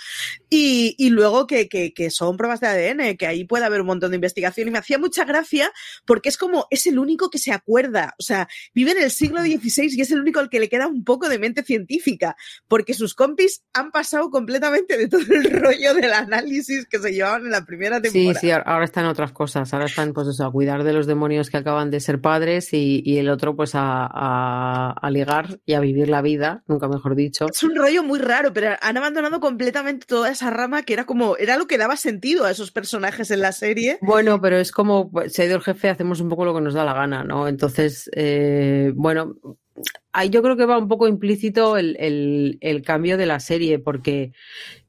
y, 0.50 0.96
y 0.98 1.10
luego 1.10 1.48
que, 1.48 1.68
que, 1.68 1.94
que, 1.94 2.10
son 2.10 2.38
pruebas 2.38 2.60
de 2.60 2.68
ADN, 2.68 3.18
que 3.18 3.28
ahí 3.28 3.44
puede 3.46 3.66
haber 3.66 3.82
un 3.82 3.88
montón 3.88 4.12
de 4.12 4.16
investigación. 4.16 4.68
Y 4.68 4.72
me 4.72 4.78
hacía 4.78 4.98
mucha 4.98 5.26
gracia 5.26 5.72
porque 6.06 6.30
es 6.30 6.38
como, 6.38 6.68
es 6.70 6.88
el 6.88 7.00
único 7.00 7.30
que 7.30 7.40
se 7.40 7.52
acuerda, 7.52 8.16
o 8.20 8.24
sea, 8.24 8.48
vive 8.74 8.92
en 8.92 9.04
el 9.04 9.12
siglo 9.12 9.42
XVI 9.42 9.90
y 9.96 10.02
es 10.02 10.12
el 10.12 10.20
único 10.20 10.40
al 10.40 10.50
que 10.50 10.60
le 10.60 10.70
queda 10.70 10.88
un 10.88 11.04
poco 11.04 11.30
de 11.30 11.40
mente 11.40 11.64
científica, 11.64 12.36
porque 12.68 12.94
sus 12.94 13.14
compis 13.14 13.64
han 13.74 13.92
pasado 13.92 14.15
completamente 14.30 14.98
de 14.98 15.08
todo 15.08 15.22
el 15.22 15.52
rollo 15.52 15.94
del 15.94 16.14
análisis 16.14 16.88
que 16.88 17.00
se 17.00 17.12
llevaban 17.12 17.46
en 17.46 17.52
la 17.52 17.66
primera 17.66 18.02
temporada. 18.02 18.40
Sí, 18.40 18.48
sí, 18.48 18.52
ahora 18.52 18.86
están 18.86 19.06
otras 19.06 19.32
cosas. 19.32 19.74
Ahora 19.74 19.86
están, 19.86 20.14
pues 20.14 20.28
eso, 20.28 20.46
a 20.46 20.52
cuidar 20.52 20.84
de 20.84 20.94
los 20.94 21.08
demonios 21.08 21.50
que 21.50 21.58
acaban 21.58 21.92
de 21.92 22.00
ser 22.00 22.22
padres 22.22 22.70
y, 22.72 23.18
el 23.18 23.30
otro, 23.30 23.56
pues 23.56 23.76
a, 23.76 24.06
a, 24.08 25.10
ligar 25.12 25.60
y 25.66 25.74
a 25.74 25.80
vivir 25.80 26.10
la 26.10 26.22
vida, 26.22 26.64
nunca 26.68 26.88
mejor 26.88 27.16
dicho. 27.16 27.46
Es 27.50 27.64
un 27.64 27.76
rollo 27.76 28.04
muy 28.04 28.20
raro, 28.20 28.52
pero 28.54 28.76
han 28.82 28.98
abandonado 28.98 29.40
completamente 29.40 30.06
toda 30.06 30.30
esa 30.30 30.50
rama 30.50 30.84
que 30.84 30.94
era 30.94 31.06
como, 31.06 31.38
era 31.38 31.58
lo 31.58 31.68
que 31.68 31.78
daba 31.78 31.96
sentido 31.96 32.46
a 32.46 32.52
esos 32.52 32.72
personajes 32.72 33.32
en 33.32 33.42
la 33.42 33.52
serie. 33.52 33.98
Bueno, 34.02 34.42
pero 34.42 34.58
es 34.58 34.72
como, 34.72 35.12
se 35.28 35.44
ha 35.44 35.46
ido 35.46 35.56
el 35.56 35.64
jefe, 35.64 35.90
hacemos 35.90 36.20
un 36.20 36.30
poco 36.30 36.46
lo 36.46 36.54
que 36.54 36.62
nos 36.62 36.74
da 36.74 36.84
la 36.84 36.94
gana, 36.94 37.24
¿no? 37.24 37.48
Entonces, 37.48 38.10
eh, 38.14 38.92
bueno, 38.96 39.36
ahí 40.14 40.30
yo 40.30 40.42
creo 40.42 40.56
que 40.56 40.66
va 40.66 40.78
un 40.78 40.88
poco 40.88 41.08
implícito 41.08 41.78
el, 41.78 42.84
cambio 42.86 43.18
de 43.18 43.26
la 43.26 43.40
serie, 43.40 43.80
porque 43.80 44.32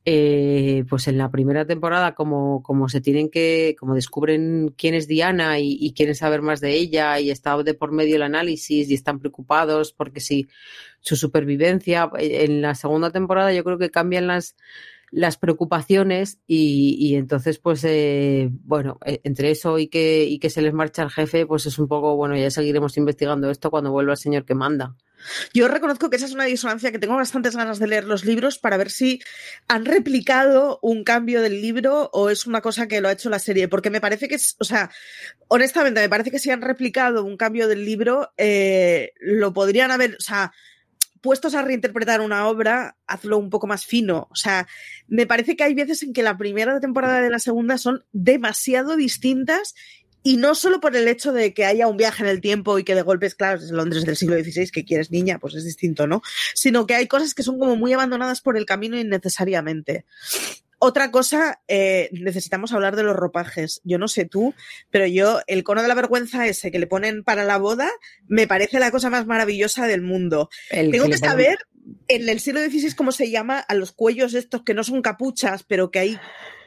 eh, 0.04 0.84
pues 0.88 1.08
en 1.08 1.18
la 1.18 1.30
primera 1.30 1.66
temporada, 1.66 2.14
como, 2.14 2.62
como 2.62 2.88
se 2.88 3.00
tienen 3.00 3.28
que, 3.28 3.74
como 3.78 3.94
descubren 3.94 4.72
quién 4.76 4.94
es 4.94 5.08
Diana 5.08 5.58
y, 5.58 5.92
quieren 5.94 6.14
saber 6.14 6.42
más 6.42 6.60
de 6.60 6.74
ella, 6.74 7.18
y 7.20 7.30
está 7.30 7.60
de 7.62 7.74
por 7.74 7.92
medio 7.92 8.16
el 8.16 8.22
análisis 8.22 8.88
y 8.88 8.94
están 8.94 9.18
preocupados 9.18 9.92
porque 9.92 10.20
si 10.20 10.46
su 11.00 11.16
supervivencia, 11.16 12.10
en 12.18 12.62
la 12.62 12.74
segunda 12.74 13.10
temporada 13.10 13.52
yo 13.52 13.64
creo 13.64 13.78
que 13.78 13.90
cambian 13.90 14.26
las 14.26 14.56
las 15.10 15.36
preocupaciones 15.36 16.38
y, 16.46 17.14
entonces 17.14 17.58
pues 17.58 17.84
eh, 17.84 18.48
bueno 18.64 18.98
e, 19.04 19.20
entre 19.24 19.50
eso 19.50 19.78
y 19.78 19.88
que 19.88 20.24
y 20.24 20.38
que 20.38 20.50
se 20.50 20.62
les 20.62 20.74
marcha 20.74 21.02
el 21.02 21.10
jefe 21.10 21.46
pues 21.46 21.66
es 21.66 21.78
un 21.78 21.88
poco 21.88 22.16
bueno 22.16 22.36
ya 22.36 22.50
seguiremos 22.50 22.96
investigando 22.96 23.50
esto 23.50 23.70
cuando 23.70 23.92
vuelva 23.92 24.12
el 24.12 24.18
señor 24.18 24.44
que 24.44 24.54
manda. 24.54 24.94
Yo 25.54 25.68
reconozco 25.68 26.10
que 26.10 26.16
esa 26.16 26.26
es 26.26 26.34
una 26.34 26.44
disonancia 26.44 26.92
que 26.92 26.98
tengo 26.98 27.16
bastantes 27.16 27.56
ganas 27.56 27.78
de 27.78 27.86
leer 27.86 28.04
los 28.04 28.24
libros 28.24 28.58
para 28.58 28.76
ver 28.76 28.90
si 28.90 29.20
han 29.68 29.84
replicado 29.84 30.78
un 30.82 31.04
cambio 31.04 31.40
del 31.42 31.60
libro 31.60 32.10
o 32.12 32.30
es 32.30 32.46
una 32.46 32.60
cosa 32.60 32.86
que 32.86 33.00
lo 33.00 33.08
ha 33.08 33.12
hecho 33.12 33.30
la 33.30 33.38
serie, 33.38 33.68
porque 33.68 33.90
me 33.90 34.00
parece 34.00 34.28
que 34.28 34.36
es, 34.36 34.56
o 34.58 34.64
sea, 34.64 34.90
honestamente, 35.48 36.00
me 36.00 36.08
parece 36.08 36.30
que 36.30 36.38
si 36.38 36.50
han 36.50 36.62
replicado 36.62 37.24
un 37.24 37.36
cambio 37.36 37.68
del 37.68 37.84
libro, 37.84 38.32
eh, 38.36 39.12
lo 39.20 39.52
podrían 39.52 39.90
haber, 39.90 40.16
o 40.16 40.22
sea, 40.22 40.52
puestos 41.26 41.56
a 41.56 41.62
reinterpretar 41.62 42.20
una 42.20 42.46
obra, 42.46 42.96
hazlo 43.08 43.36
un 43.36 43.50
poco 43.50 43.66
más 43.66 43.84
fino. 43.84 44.28
O 44.30 44.36
sea, 44.36 44.68
me 45.08 45.26
parece 45.26 45.56
que 45.56 45.64
hay 45.64 45.74
veces 45.74 46.04
en 46.04 46.12
que 46.12 46.22
la 46.22 46.38
primera 46.38 46.78
temporada 46.78 47.20
de 47.20 47.30
la 47.30 47.40
segunda 47.40 47.78
son 47.78 48.04
demasiado 48.12 48.94
distintas 48.94 49.74
Y 50.22 50.38
no 50.38 50.56
solo 50.56 50.80
por 50.80 50.96
el 50.96 51.06
hecho 51.06 51.32
de 51.32 51.54
que 51.54 51.64
haya 51.64 51.86
un 51.86 51.96
viaje 51.96 52.24
en 52.24 52.28
el 52.28 52.40
tiempo 52.40 52.80
y 52.80 52.84
que 52.84 52.96
de 52.96 53.02
golpes, 53.02 53.36
claro, 53.36 53.60
es 53.60 53.70
Londres 53.70 54.04
del 54.04 54.16
siglo 54.16 54.36
XVI, 54.36 54.70
que 54.72 54.84
quieres 54.84 55.12
niña, 55.12 55.38
pues 55.38 55.54
es 55.54 55.64
distinto, 55.64 56.08
¿no? 56.08 56.20
Sino 56.52 56.84
que 56.84 56.96
hay 56.96 57.06
cosas 57.06 57.32
que 57.32 57.44
son 57.44 57.60
como 57.60 57.76
muy 57.76 57.92
abandonadas 57.92 58.40
por 58.40 58.56
el 58.56 58.66
camino 58.66 58.98
innecesariamente. 58.98 60.04
Otra 60.78 61.10
cosa, 61.10 61.60
eh, 61.68 62.10
necesitamos 62.12 62.72
hablar 62.72 62.96
de 62.96 63.02
los 63.02 63.16
ropajes. 63.16 63.80
Yo 63.82 63.98
no 63.98 64.08
sé 64.08 64.26
tú, 64.26 64.54
pero 64.90 65.06
yo, 65.06 65.40
el 65.46 65.64
cono 65.64 65.80
de 65.80 65.88
la 65.88 65.94
vergüenza 65.94 66.46
ese 66.46 66.70
que 66.70 66.78
le 66.78 66.86
ponen 66.86 67.24
para 67.24 67.44
la 67.44 67.56
boda, 67.56 67.90
me 68.28 68.46
parece 68.46 68.78
la 68.78 68.90
cosa 68.90 69.08
más 69.08 69.26
maravillosa 69.26 69.86
del 69.86 70.02
mundo. 70.02 70.50
Tengo 70.70 71.06
que, 71.06 71.16
saber 71.16 71.58
en 72.08 72.28
el 72.28 72.40
siglo 72.40 72.60
XVI 72.60 72.94
cómo 72.94 73.10
se 73.10 73.30
llama 73.30 73.58
a 73.58 73.74
los 73.74 73.92
cuellos 73.92 74.34
estos 74.34 74.64
que 74.64 74.74
no 74.74 74.84
son 74.84 75.00
capuchas, 75.00 75.62
pero 75.62 75.90
que 75.90 75.98
hay. 75.98 76.18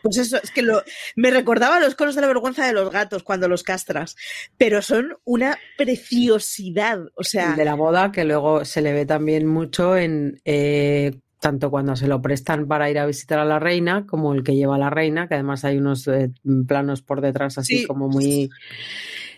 Pues 0.02 0.18
eso, 0.18 0.38
es 0.42 0.50
que 0.52 0.62
lo, 0.62 0.82
me 1.16 1.30
recordaba 1.30 1.76
a 1.76 1.80
los 1.80 1.94
conos 1.94 2.16
de 2.16 2.22
la 2.22 2.28
vergüenza 2.28 2.66
de 2.66 2.74
los 2.74 2.90
gatos 2.90 3.22
cuando 3.22 3.48
los 3.48 3.64
castras, 3.64 4.16
pero 4.58 4.82
son 4.82 5.18
una 5.24 5.60
preciosidad. 5.78 7.00
O 7.16 7.24
sea. 7.24 7.54
de 7.54 7.66
la 7.66 7.76
boda, 7.76 8.12
que 8.12 8.24
luego 8.24 8.66
se 8.66 8.82
le 8.82 8.94
ve 8.94 9.06
también 9.06 9.46
mucho 9.46 9.98
en 9.98 10.42
eh, 10.46 11.20
tanto 11.40 11.70
cuando 11.70 11.96
se 11.96 12.08
lo 12.08 12.22
prestan 12.22 12.68
para 12.68 12.90
ir 12.90 13.00
a 13.00 13.06
visitar 13.06 13.40
a 13.40 13.46
la 13.46 13.60
reina 13.60 14.06
como 14.06 14.34
el 14.34 14.44
que 14.44 14.56
lleva 14.56 14.76
a 14.76 14.80
la 14.80 14.90
reina, 14.90 15.28
que 15.28 15.36
además 15.36 15.64
hay 15.66 15.78
unos 15.78 16.08
eh, 16.08 16.32
planos 16.68 17.02
por 17.02 17.22
detrás 17.22 17.58
así 17.58 17.86
como 17.86 18.10
muy... 18.10 18.50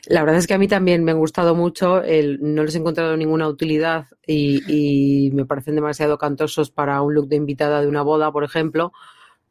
La 0.07 0.21
verdad 0.23 0.39
es 0.39 0.47
que 0.47 0.55
a 0.55 0.57
mí 0.57 0.67
también 0.67 1.03
me 1.03 1.11
han 1.11 1.19
gustado 1.19 1.53
mucho, 1.53 2.01
el, 2.01 2.39
no 2.41 2.63
les 2.63 2.73
he 2.73 2.79
encontrado 2.79 3.15
ninguna 3.15 3.47
utilidad 3.47 4.07
y, 4.25 4.63
y 4.67 5.31
me 5.31 5.45
parecen 5.45 5.75
demasiado 5.75 6.17
cantosos 6.17 6.71
para 6.71 6.99
un 7.03 7.13
look 7.13 7.27
de 7.27 7.35
invitada 7.35 7.81
de 7.81 7.87
una 7.87 8.01
boda, 8.01 8.31
por 8.31 8.43
ejemplo, 8.43 8.93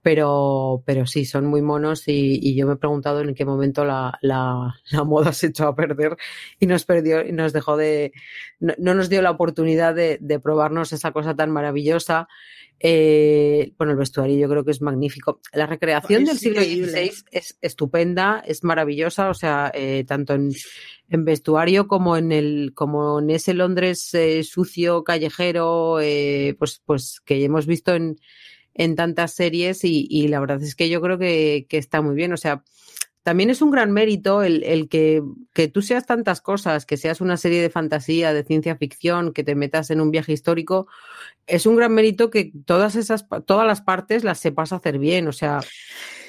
pero, 0.03 0.83
pero 0.87 1.07
sí, 1.07 1.25
son 1.25 1.47
muy 1.47 1.61
monos 1.61 2.05
y, 2.07 2.55
yo 2.55 2.67
me 2.67 2.75
he 2.75 2.77
preguntado 2.77 3.21
en 3.21 3.35
qué 3.35 3.45
momento 3.45 3.85
la, 3.85 4.19
la, 4.23 4.75
la, 4.91 5.05
moda 5.05 5.33
se 5.33 5.49
echó 5.49 5.69
a 5.69 5.77
perder 5.77 6.17
y 6.59 6.67
nos 6.67 6.85
perdió 6.85 7.27
y 7.27 7.33
nos 7.33 7.53
dejó 7.53 7.77
de, 7.77 8.13
no, 8.59 8.95
nos 8.95 9.09
dio 9.09 9.23
la 9.23 9.31
oportunidad 9.31 9.95
de, 9.95 10.19
de, 10.21 10.41
probarnos 10.41 10.93
esa 10.93 11.13
cosa 11.13 11.35
tan 11.35 11.51
maravillosa. 11.51 12.29
Eh, 12.83 13.75
bueno, 13.77 13.93
el 13.93 13.99
vestuario 13.99 14.39
yo 14.39 14.49
creo 14.49 14.65
que 14.65 14.71
es 14.71 14.81
magnífico. 14.81 15.41
La 15.53 15.67
recreación 15.67 16.25
del 16.25 16.39
siglo 16.39 16.63
XVI 16.63 17.13
es 17.31 17.59
estupenda, 17.61 18.43
es 18.47 18.65
maravillosa, 18.65 19.29
o 19.29 19.35
sea, 19.35 19.71
eh, 19.75 20.05
tanto 20.09 20.33
en, 20.33 20.51
en, 21.11 21.25
vestuario 21.27 21.87
como 21.89 22.17
en 22.17 22.33
el, 22.33 22.73
como 22.75 23.21
en 23.21 23.29
ese 23.29 23.53
Londres 23.53 24.15
eh, 24.15 24.43
sucio, 24.45 25.05
callejero, 25.05 26.01
eh, 26.01 26.57
pues, 26.59 26.81
pues 26.87 27.21
que 27.23 27.45
hemos 27.45 27.67
visto 27.67 27.95
en, 27.95 28.17
en 28.75 28.97
tantas 28.97 29.33
series 29.33 29.81
y, 29.85 30.29
la 30.29 30.41
verdad 30.41 30.63
es 30.63 30.75
que 30.75 30.89
yo 30.89 31.01
creo 31.01 31.19
que, 31.19 31.67
está 31.71 32.01
muy 32.01 32.15
bien. 32.15 32.33
O 32.33 32.37
sea, 32.37 32.63
también 33.23 33.51
es 33.51 33.61
un 33.61 33.71
gran 33.71 33.93
mérito 33.93 34.43
el, 34.43 34.63
el 34.65 34.89
que, 34.89 35.23
que, 35.53 35.69
tú 35.69 35.83
seas 35.83 36.07
tantas 36.07 36.41
cosas, 36.41 36.87
que 36.87 36.97
seas 36.97 37.21
una 37.21 37.37
serie 37.37 37.61
de 37.61 37.71
fantasía, 37.71 38.33
de 38.33 38.45
ciencia 38.45 38.77
ficción, 38.77 39.33
que 39.33 39.45
te 39.45 39.55
metas 39.55 39.91
en 39.91 40.01
un 40.01 40.11
viaje 40.11 40.33
histórico. 40.33 40.87
Es 41.47 41.67
un 41.67 41.77
gran 41.77 41.93
mérito 41.93 42.31
que 42.31 42.53
todas 42.65 42.97
esas, 42.97 43.27
todas 43.47 43.67
las 43.67 43.83
partes 43.83 44.25
las 44.25 44.39
sepas 44.39 44.73
hacer 44.73 44.99
bien. 44.99 45.29
O 45.29 45.33
sea, 45.33 45.61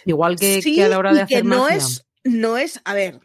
igual 0.06 0.38
que, 0.38 0.62
a 0.84 0.90
la 0.90 0.98
hora 0.98 1.14
de 1.14 1.22
hacer 1.22 1.44
que 1.44 1.48
no 1.48 1.70
es, 1.70 2.06
no 2.24 2.58
es, 2.58 2.82
a 2.84 2.94
ver, 2.94 3.20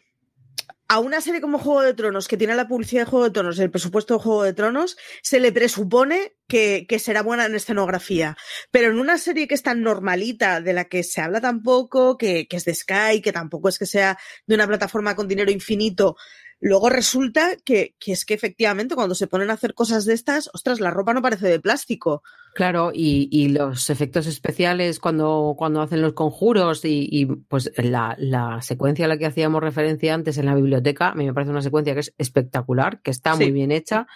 a 0.89 0.99
una 0.99 1.19
serie 1.21 1.41
como 1.41 1.59
Juego 1.59 1.81
de 1.81 1.93
Tronos, 1.93 2.27
que 2.27 2.37
tiene 2.37 2.55
la 2.55 2.67
publicidad 2.67 3.01
de 3.01 3.09
Juego 3.09 3.25
de 3.25 3.31
Tronos, 3.31 3.59
el 3.59 3.71
presupuesto 3.71 4.15
de 4.15 4.23
Juego 4.23 4.43
de 4.43 4.53
Tronos, 4.53 4.97
se 5.21 5.39
le 5.39 5.51
presupone 5.51 6.35
que, 6.47 6.85
que, 6.87 6.99
será 6.99 7.23
buena 7.23 7.45
en 7.45 7.55
escenografía. 7.55 8.37
Pero 8.71 8.91
en 8.91 8.99
una 8.99 9.17
serie 9.17 9.47
que 9.47 9.55
es 9.55 9.63
tan 9.63 9.81
normalita, 9.81 10.61
de 10.61 10.73
la 10.73 10.85
que 10.85 11.03
se 11.03 11.19
habla 11.19 11.41
tan 11.41 11.61
poco, 11.61 12.17
que, 12.17 12.47
que 12.47 12.57
es 12.57 12.65
de 12.65 12.73
Sky, 12.73 13.21
que 13.21 13.33
tampoco 13.33 13.67
es 13.67 13.77
que 13.77 13.85
sea 13.85 14.17
de 14.45 14.55
una 14.55 14.67
plataforma 14.67 15.15
con 15.15 15.27
dinero 15.27 15.51
infinito, 15.51 16.15
Luego 16.59 16.89
resulta 16.89 17.55
que, 17.63 17.93
que, 17.99 18.13
es 18.13 18.25
que 18.25 18.33
efectivamente 18.33 18.95
cuando 18.95 19.13
se 19.13 19.27
ponen 19.27 19.51
a 19.51 19.53
hacer 19.53 19.75
cosas 19.75 20.05
de 20.05 20.13
estas, 20.15 20.49
ostras, 20.53 20.79
la 20.79 20.89
ropa 20.89 21.13
no 21.13 21.21
parece 21.21 21.47
de 21.47 21.59
plástico. 21.59 22.23
Claro, 22.55 22.91
y, 22.91 23.29
y 23.31 23.49
los 23.49 23.91
efectos 23.91 24.25
especiales 24.25 24.99
cuando, 24.99 25.53
cuando 25.55 25.81
hacen 25.81 26.01
los 26.01 26.13
conjuros 26.13 26.83
y, 26.83 27.07
y 27.11 27.25
pues 27.27 27.71
la, 27.77 28.15
la, 28.17 28.59
secuencia 28.63 29.05
a 29.05 29.07
la 29.07 29.19
que 29.19 29.27
hacíamos 29.27 29.61
referencia 29.61 30.15
antes 30.15 30.39
en 30.39 30.47
la 30.47 30.55
biblioteca, 30.55 31.09
a 31.09 31.15
mí 31.15 31.25
me 31.25 31.33
parece 31.33 31.51
una 31.51 31.61
secuencia 31.61 31.93
que 31.93 31.99
es 31.99 32.15
espectacular, 32.17 33.01
que 33.01 33.11
está 33.11 33.35
muy 33.35 33.51
bien 33.51 33.71
hecha 33.71 34.07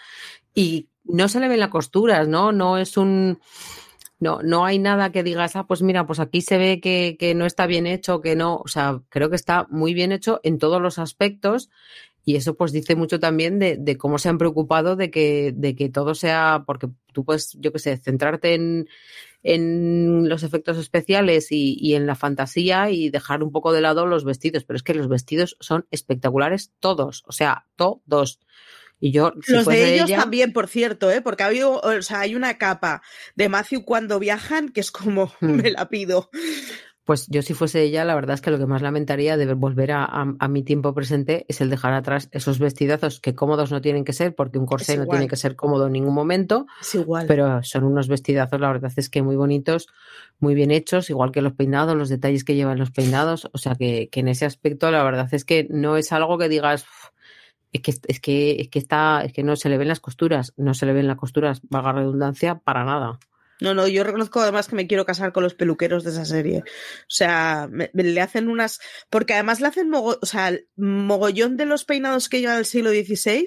y 0.56 0.90
no 1.04 1.28
se 1.28 1.40
le 1.40 1.48
ven 1.48 1.60
las 1.60 1.70
costuras, 1.70 2.28
¿no? 2.28 2.52
No 2.52 2.78
es 2.78 2.98
un... 2.98 3.40
No, 4.20 4.44
no 4.44 4.66
hay 4.66 4.78
nada 4.78 5.12
que 5.12 5.24
digas, 5.24 5.56
ah, 5.56 5.66
pues 5.66 5.82
mira, 5.82 6.06
pues 6.06 6.20
aquí 6.20 6.42
se 6.42 6.60
ve 6.60 6.80
que, 6.80 7.18
que 7.20 7.34
no 7.34 7.48
está 7.48 7.66
bien 7.66 7.88
hecho, 7.88 8.22
que 8.22 8.36
no, 8.36 8.58
o 8.58 8.68
sea, 8.68 9.02
creo 9.10 9.32
que 9.32 9.36
está 9.36 9.66
muy 9.72 9.96
bien 9.96 10.12
hecho 10.12 10.40
en 10.44 10.60
todos 10.60 10.80
los 10.80 11.00
aspectos 11.00 11.72
y 12.24 12.36
eso 12.36 12.56
pues 12.56 12.72
dice 12.72 12.96
mucho 12.96 13.20
también 13.20 13.60
de, 13.60 13.78
de, 13.78 13.98
cómo 13.98 14.18
se 14.18 14.30
han 14.30 14.38
preocupado 14.38 14.96
de 14.96 15.10
que, 15.10 15.54
de 15.56 15.76
que 15.76 15.90
todo 15.90 16.16
sea, 16.16 16.64
porque 16.66 16.88
tú 17.14 17.26
puedes, 17.26 17.58
yo 17.60 17.72
qué 17.72 17.80
sé, 17.80 17.98
centrarte 17.98 18.54
en, 18.54 18.88
en 19.44 20.30
los 20.30 20.44
efectos 20.44 20.78
especiales 20.78 21.52
y, 21.52 21.78
y, 21.80 21.96
en 21.96 22.06
la 22.06 22.16
fantasía 22.16 22.90
y 22.92 23.10
dejar 23.10 23.44
un 23.44 23.52
poco 23.52 23.74
de 23.74 23.82
lado 23.82 24.06
los 24.06 24.24
vestidos, 24.24 24.64
pero 24.64 24.78
es 24.78 24.84
que 24.84 24.94
los 24.94 25.08
vestidos 25.08 25.58
son 25.60 25.88
espectaculares 25.90 26.72
todos, 26.80 27.24
o 27.26 27.32
sea, 27.32 27.66
todos. 27.76 28.40
Y 29.04 29.12
yo, 29.12 29.34
si 29.44 29.54
los 29.54 29.66
de 29.66 29.96
ellos 29.96 30.12
también, 30.12 30.54
por 30.54 30.68
cierto, 30.68 31.10
¿eh? 31.10 31.22
porque 31.22 31.42
hay, 31.42 31.64
o 31.64 32.02
sea, 32.04 32.20
hay 32.20 32.36
una 32.36 32.60
capa 32.60 33.02
de 33.36 33.50
Matthew 33.50 33.84
cuando 33.84 34.20
viajan 34.20 34.70
que 34.70 34.80
es 34.80 34.92
como, 34.92 35.34
hmm. 35.42 35.56
me 35.56 35.72
la 35.72 35.90
pido. 35.90 36.30
Pues 37.04 37.26
yo 37.28 37.42
si 37.42 37.56
fuese 37.56 37.82
ella, 37.82 38.06
la 38.06 38.14
verdad 38.14 38.36
es 38.36 38.42
que 38.42 38.52
lo 38.52 38.60
que 38.60 38.68
más 38.68 38.84
lamentaría 38.84 39.36
de 39.36 39.52
volver 39.54 39.92
a, 39.92 40.06
a, 40.06 40.48
mi 40.48 40.62
tiempo 40.62 40.94
presente 40.94 41.46
es 41.48 41.60
el 41.60 41.72
dejar 41.72 41.94
atrás 41.94 42.30
esos 42.32 42.60
vestidazos 42.60 43.20
que 43.20 43.34
cómodos 43.34 43.72
no 43.72 43.82
tienen 43.82 44.06
que 44.06 44.14
ser, 44.14 44.36
porque 44.36 44.60
un 44.60 44.68
corsé 44.68 44.98
no 44.98 45.08
tiene 45.08 45.28
que 45.28 45.36
ser 45.36 45.56
cómodo 45.56 45.88
en 45.88 45.94
ningún 45.94 46.14
momento. 46.14 46.68
Es 46.80 46.94
igual. 46.94 47.26
Pero 47.28 47.64
son 47.64 47.86
unos 47.86 48.08
vestidazos, 48.08 48.62
la 48.62 48.72
verdad 48.72 48.92
es 48.96 49.10
que 49.10 49.24
muy 49.24 49.36
bonitos, 49.36 49.88
muy 50.40 50.54
bien 50.54 50.70
hechos, 50.70 51.10
igual 51.10 51.32
que 51.32 51.42
los 51.42 51.54
peinados, 51.54 51.98
los 51.98 52.10
detalles 52.10 52.44
que 52.44 52.56
llevan 52.56 52.78
los 52.78 52.92
peinados. 52.92 53.50
O 53.52 53.58
sea 53.58 53.74
que, 53.74 54.10
que 54.10 54.20
en 54.20 54.28
ese 54.28 54.46
aspecto 54.46 54.92
la 54.92 55.04
verdad 55.04 55.28
es 55.32 55.44
que 55.44 55.68
no 55.72 55.98
es 55.98 56.12
algo 56.12 56.38
que 56.38 56.50
digas, 56.50 56.86
es 57.74 57.82
que, 57.82 57.94
es 58.08 58.20
que, 58.20 58.52
es 58.60 58.70
que 58.70 58.80
está, 58.80 59.24
es 59.24 59.34
que 59.34 59.44
no 59.44 59.56
se 59.56 59.70
le 59.70 59.78
ven 59.78 59.88
las 59.88 60.00
costuras, 60.00 60.54
no 60.58 60.74
se 60.74 60.86
le 60.86 60.94
ven 60.94 61.08
las 61.08 61.18
costuras, 61.18 61.62
valga 61.70 61.94
redundancia, 61.94 62.60
para 62.60 62.84
nada. 62.84 63.20
No, 63.62 63.76
no, 63.76 63.88
yo 63.88 64.04
reconozco 64.04 64.42
además 64.42 64.68
que 64.68 64.76
me 64.76 64.88
quiero 64.88 65.06
casar 65.06 65.32
con 65.32 65.44
los 65.44 65.54
peluqueros 65.54 66.04
de 66.04 66.10
esa 66.10 66.26
serie. 66.26 66.64
O 66.66 67.10
sea, 67.10 67.70
me, 67.72 67.92
le 67.94 68.20
hacen 68.20 68.50
unas. 68.50 68.80
Porque 69.10 69.36
además 69.36 69.62
le 69.62 69.68
hacen 69.68 69.90
mogo, 69.90 70.18
o 70.20 70.26
sea, 70.26 70.52
mogollón 70.76 71.58
de 71.58 71.68
los 71.68 71.86
peinados 71.86 72.28
que 72.28 72.42
llevan 72.42 72.58
el 72.58 72.66
siglo 72.66 72.90
XVI 72.90 73.46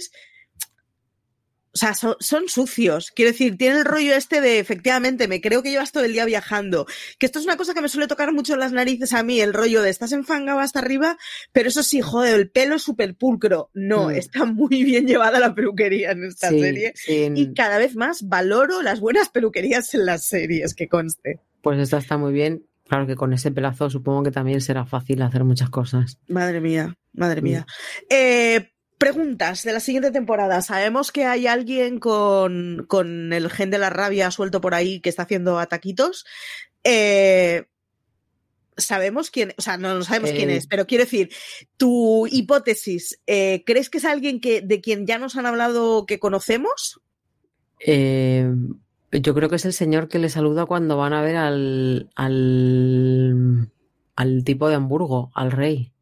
o 1.75 1.77
sea, 1.77 1.95
son, 1.95 2.15
son, 2.21 2.49
sucios. 2.49 3.11
Quiero 3.11 3.33
decir, 3.33 3.59
tiene 3.59 3.79
el 3.79 3.85
rollo 3.85 4.15
este 4.15 4.41
de, 4.41 4.61
efectivamente, 4.61 5.27
me 5.27 5.41
creo 5.41 5.61
que 5.61 5.73
llevas 5.73 5.91
todo 5.91 6.05
el 6.05 6.13
día 6.13 6.25
viajando. 6.25 6.87
Que 7.19 7.27
esto 7.27 7.41
es 7.41 7.47
una 7.47 7.57
cosa 7.57 7.75
que 7.75 7.81
me 7.81 7.89
suele 7.89 8.07
tocar 8.07 8.33
mucho 8.33 8.55
en 8.55 8.61
las 8.61 8.71
narices 8.71 9.13
a 9.13 9.25
mí, 9.25 9.41
el 9.41 9.53
rollo 9.53 9.83
de 9.83 9.91
estás 9.91 10.13
enfangado 10.13 10.61
hasta 10.61 10.79
arriba, 10.79 11.19
pero 11.53 11.69
eso 11.69 11.83
sí, 11.83 12.01
joder, 12.01 12.37
el 12.37 12.49
pelo 12.49 12.79
súper 12.79 13.17
pulcro. 13.17 13.71
No, 13.75 14.07
mm. 14.07 14.11
está 14.13 14.45
muy 14.45 14.85
bien 14.85 15.09
llevada 15.09 15.41
la 15.41 15.53
peluquería 15.57 16.13
en 16.13 16.23
esta 16.23 16.51
sí, 16.51 16.61
serie. 16.61 16.93
Sí. 16.95 17.33
Y 17.35 17.55
cada 17.55 17.79
vez 17.79 17.97
más 17.97 18.29
valoro 18.29 18.81
las 18.81 19.01
buenas 19.01 19.29
peluquerías 19.29 19.93
en 19.95 20.07
las 20.07 20.25
series, 20.25 20.75
que 20.75 20.89
conste. 20.89 21.41
Pues 21.61 21.81
esta 21.81 21.99
está 21.99 22.17
muy 22.17 22.33
bien. 22.33 22.67
Claro 22.87 23.07
que 23.07 23.17
con 23.17 23.33
ese 23.33 23.51
pelazo 23.51 23.91
supongo 23.91 24.23
que 24.23 24.31
también 24.31 24.61
será 24.61 24.85
fácil 24.85 25.23
hacer 25.23 25.43
muchas 25.43 25.71
cosas. 25.71 26.19
Madre 26.29 26.61
mía, 26.61 26.95
madre 27.15 27.43
mía. 27.43 27.67
Mm. 27.67 28.05
Eh, 28.11 28.74
Preguntas 28.99 29.65
de 29.65 29.73
la 29.73 29.81
siguiente 29.81 30.11
temporada. 30.11 30.63
Sabemos 30.63 31.13
que 31.13 31.25
hay 31.25 31.47
alguien 31.47 31.99
con, 31.99 32.87
con, 32.89 33.33
el 33.33 33.51
gen 33.51 33.71
de 33.71 33.79
la 33.79 33.91
rabia 33.91 34.31
suelto 34.31 34.61
por 34.61 34.75
ahí 34.75 35.01
que 35.01 35.09
está 35.09 35.23
haciendo 35.23 35.59
ataquitos. 35.59 36.25
Eh, 36.85 37.65
sabemos 38.77 39.31
quién, 39.31 39.55
o 39.57 39.63
sea, 39.63 39.77
no, 39.77 39.95
no 39.95 40.05
sabemos 40.05 40.31
eh, 40.31 40.35
quién 40.37 40.51
es, 40.51 40.67
pero 40.67 40.87
quiero 40.87 41.05
decir, 41.05 41.31
tu 41.77 42.27
hipótesis, 42.27 43.21
eh, 43.27 43.63
¿crees 43.67 43.91
que 43.91 43.99
es 43.99 44.05
alguien 44.05 44.41
que, 44.41 44.61
de 44.61 44.81
quien 44.81 45.07
ya 45.07 45.19
nos 45.19 45.37
han 45.37 45.47
hablado 45.47 46.07
que 46.07 46.19
conocemos? 46.19 47.01
Eh, 47.81 48.51
yo 49.13 49.35
creo 49.35 49.49
que 49.49 49.57
es 49.57 49.65
el 49.65 49.73
señor 49.73 50.09
que 50.09 50.19
le 50.19 50.29
saluda 50.29 50.67
cuando 50.67 50.97
van 50.97 51.13
a 51.13 51.23
ver 51.23 51.37
al, 51.37 52.11
al, 52.15 53.71
al 54.17 54.45
tipo 54.45 54.69
de 54.69 54.75
Hamburgo, 54.75 55.31
al 55.35 55.53
rey. 55.53 55.93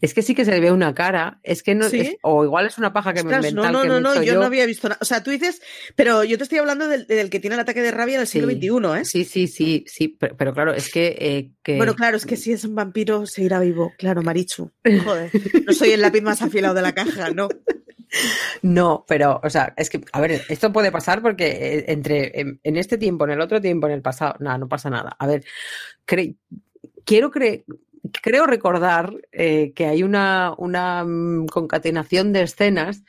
Es 0.00 0.14
que 0.14 0.22
sí 0.22 0.34
que 0.34 0.44
se 0.44 0.50
le 0.50 0.60
ve 0.60 0.72
una 0.72 0.94
cara, 0.94 1.40
es 1.42 1.62
que 1.62 1.74
no, 1.74 1.88
¿Sí? 1.88 2.00
es, 2.00 2.16
o 2.22 2.44
igual 2.44 2.66
es 2.66 2.78
una 2.78 2.92
paja 2.92 3.12
que 3.12 3.22
me 3.22 3.34
inventan. 3.34 3.54
No, 3.54 3.70
no, 3.70 3.82
que 3.82 3.88
no, 3.88 4.00
no, 4.00 4.14
yo, 4.16 4.22
yo 4.22 4.34
no 4.34 4.46
había 4.46 4.66
visto 4.66 4.88
nada. 4.88 4.98
O 5.00 5.04
sea, 5.04 5.22
tú 5.22 5.30
dices, 5.30 5.62
pero 5.96 6.24
yo 6.24 6.36
te 6.36 6.44
estoy 6.44 6.58
hablando 6.58 6.88
del, 6.88 7.06
del 7.06 7.30
que 7.30 7.40
tiene 7.40 7.54
el 7.54 7.60
ataque 7.60 7.82
de 7.82 7.90
rabia 7.90 8.18
del 8.18 8.26
siglo 8.26 8.48
XXI, 8.48 9.00
¿eh? 9.00 9.04
Sí, 9.04 9.24
sí, 9.24 9.46
sí, 9.46 9.84
sí, 9.86 10.08
pero, 10.08 10.36
pero 10.36 10.52
claro, 10.52 10.72
es 10.74 10.90
que, 10.90 11.16
eh, 11.18 11.50
que, 11.62 11.76
Bueno, 11.76 11.94
claro, 11.94 12.16
es 12.16 12.26
que 12.26 12.36
si 12.36 12.52
es 12.52 12.64
un 12.64 12.74
vampiro 12.74 13.26
seguirá 13.26 13.60
vivo, 13.60 13.92
claro, 13.98 14.22
Marichu. 14.22 14.70
Joder, 15.04 15.30
no 15.66 15.72
soy 15.72 15.90
el 15.90 16.00
lápiz 16.00 16.22
más 16.22 16.42
afilado 16.42 16.74
de 16.74 16.82
la 16.82 16.92
caja, 16.92 17.30
¿no? 17.30 17.48
No, 18.62 19.04
pero, 19.08 19.40
o 19.42 19.48
sea, 19.48 19.72
es 19.76 19.88
que, 19.88 20.02
a 20.12 20.20
ver, 20.20 20.42
esto 20.48 20.72
puede 20.72 20.92
pasar 20.92 21.22
porque 21.22 21.46
eh, 21.46 21.84
entre 21.88 22.40
en, 22.40 22.60
en 22.62 22.76
este 22.76 22.98
tiempo, 22.98 23.24
en 23.24 23.30
el 23.30 23.40
otro 23.40 23.60
tiempo, 23.60 23.86
en 23.86 23.94
el 23.94 24.02
pasado, 24.02 24.34
nada, 24.40 24.58
no 24.58 24.68
pasa 24.68 24.90
nada. 24.90 25.16
A 25.18 25.26
ver, 25.26 25.44
cre 26.04 26.36
quiero 27.04 27.30
creer 27.30 27.64
creo 28.10 28.46
recordar 28.46 29.14
eh, 29.32 29.72
que 29.74 29.86
hay 29.86 30.02
una, 30.02 30.54
una 30.58 31.04
mm, 31.04 31.46
concatenación 31.46 32.32
de 32.32 32.42
escenas 32.42 33.04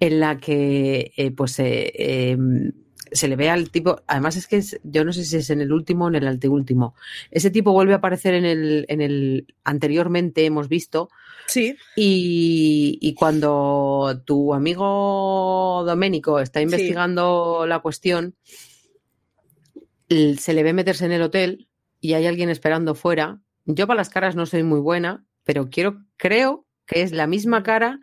en 0.00 0.20
la 0.20 0.38
que 0.38 1.12
eh, 1.16 1.30
pues 1.30 1.56
em, 1.58 2.72
se 3.12 3.28
le 3.28 3.36
ve 3.36 3.50
al 3.50 3.70
tipo, 3.70 4.02
además 4.06 4.36
es 4.36 4.46
que 4.46 4.62
yo 4.82 5.04
no 5.04 5.12
sé 5.12 5.24
si 5.24 5.36
es 5.36 5.50
en 5.50 5.60
el 5.60 5.72
último 5.72 6.06
o 6.06 6.08
en 6.08 6.16
el 6.16 6.26
anteúltimo. 6.26 6.94
Ese 7.30 7.50
tipo 7.50 7.72
vuelve 7.72 7.92
a 7.92 7.96
aparecer 7.96 8.34
en 8.34 8.44
el, 8.44 8.84
en 8.88 9.00
el 9.00 9.54
anteriormente, 9.64 10.44
hemos 10.44 10.68
visto. 10.68 11.08
Sí. 11.46 11.76
Y, 11.96 13.14
cuando 13.18 14.22
tu 14.24 14.54
amigo 14.54 15.84
Doménico 15.86 16.40
está 16.40 16.60
investigando 16.60 17.66
la 17.66 17.80
cuestión, 17.80 18.34
se 20.08 20.52
le 20.52 20.62
ve 20.62 20.72
meterse 20.72 21.04
en 21.04 21.12
el 21.12 21.22
hotel 21.22 21.68
y 22.00 22.14
hay 22.14 22.26
alguien 22.26 22.48
esperando 22.48 22.94
fuera. 22.94 23.40
Yo 23.64 23.86
para 23.86 23.98
las 23.98 24.08
caras 24.08 24.34
no 24.36 24.46
soy 24.46 24.62
muy 24.62 24.80
buena, 24.80 25.24
pero 25.44 25.70
quiero, 25.70 26.04
creo 26.16 26.66
que 26.86 27.02
es 27.02 27.12
la 27.12 27.26
misma 27.26 27.62
cara 27.62 28.00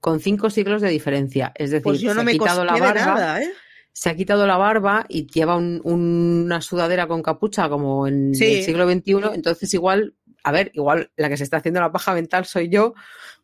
con 0.00 0.20
cinco 0.20 0.50
siglos 0.50 0.82
de 0.82 0.90
diferencia. 0.90 1.52
Es 1.54 1.70
decir, 1.70 1.84
pues 1.84 2.00
yo 2.00 2.14
no 2.14 2.24
me 2.24 2.32
ha 2.32 2.34
quitado 2.34 2.64
la 2.64 2.72
barba. 2.72 3.04
Nada, 3.04 3.42
¿eh? 3.42 3.52
se 3.92 4.08
ha 4.08 4.16
quitado 4.16 4.46
la 4.46 4.56
barba 4.56 5.04
y 5.08 5.26
lleva 5.26 5.56
una 5.56 6.60
sudadera 6.62 7.06
con 7.06 7.22
capucha 7.22 7.68
como 7.68 8.06
en 8.06 8.32
el 8.34 8.64
siglo 8.64 8.90
XXI, 8.90 9.34
entonces 9.34 9.72
igual, 9.74 10.14
a 10.42 10.52
ver, 10.52 10.70
igual 10.74 11.10
la 11.16 11.28
que 11.28 11.36
se 11.36 11.44
está 11.44 11.58
haciendo 11.58 11.80
la 11.80 11.92
paja 11.92 12.14
mental 12.14 12.44
soy 12.44 12.68
yo. 12.68 12.94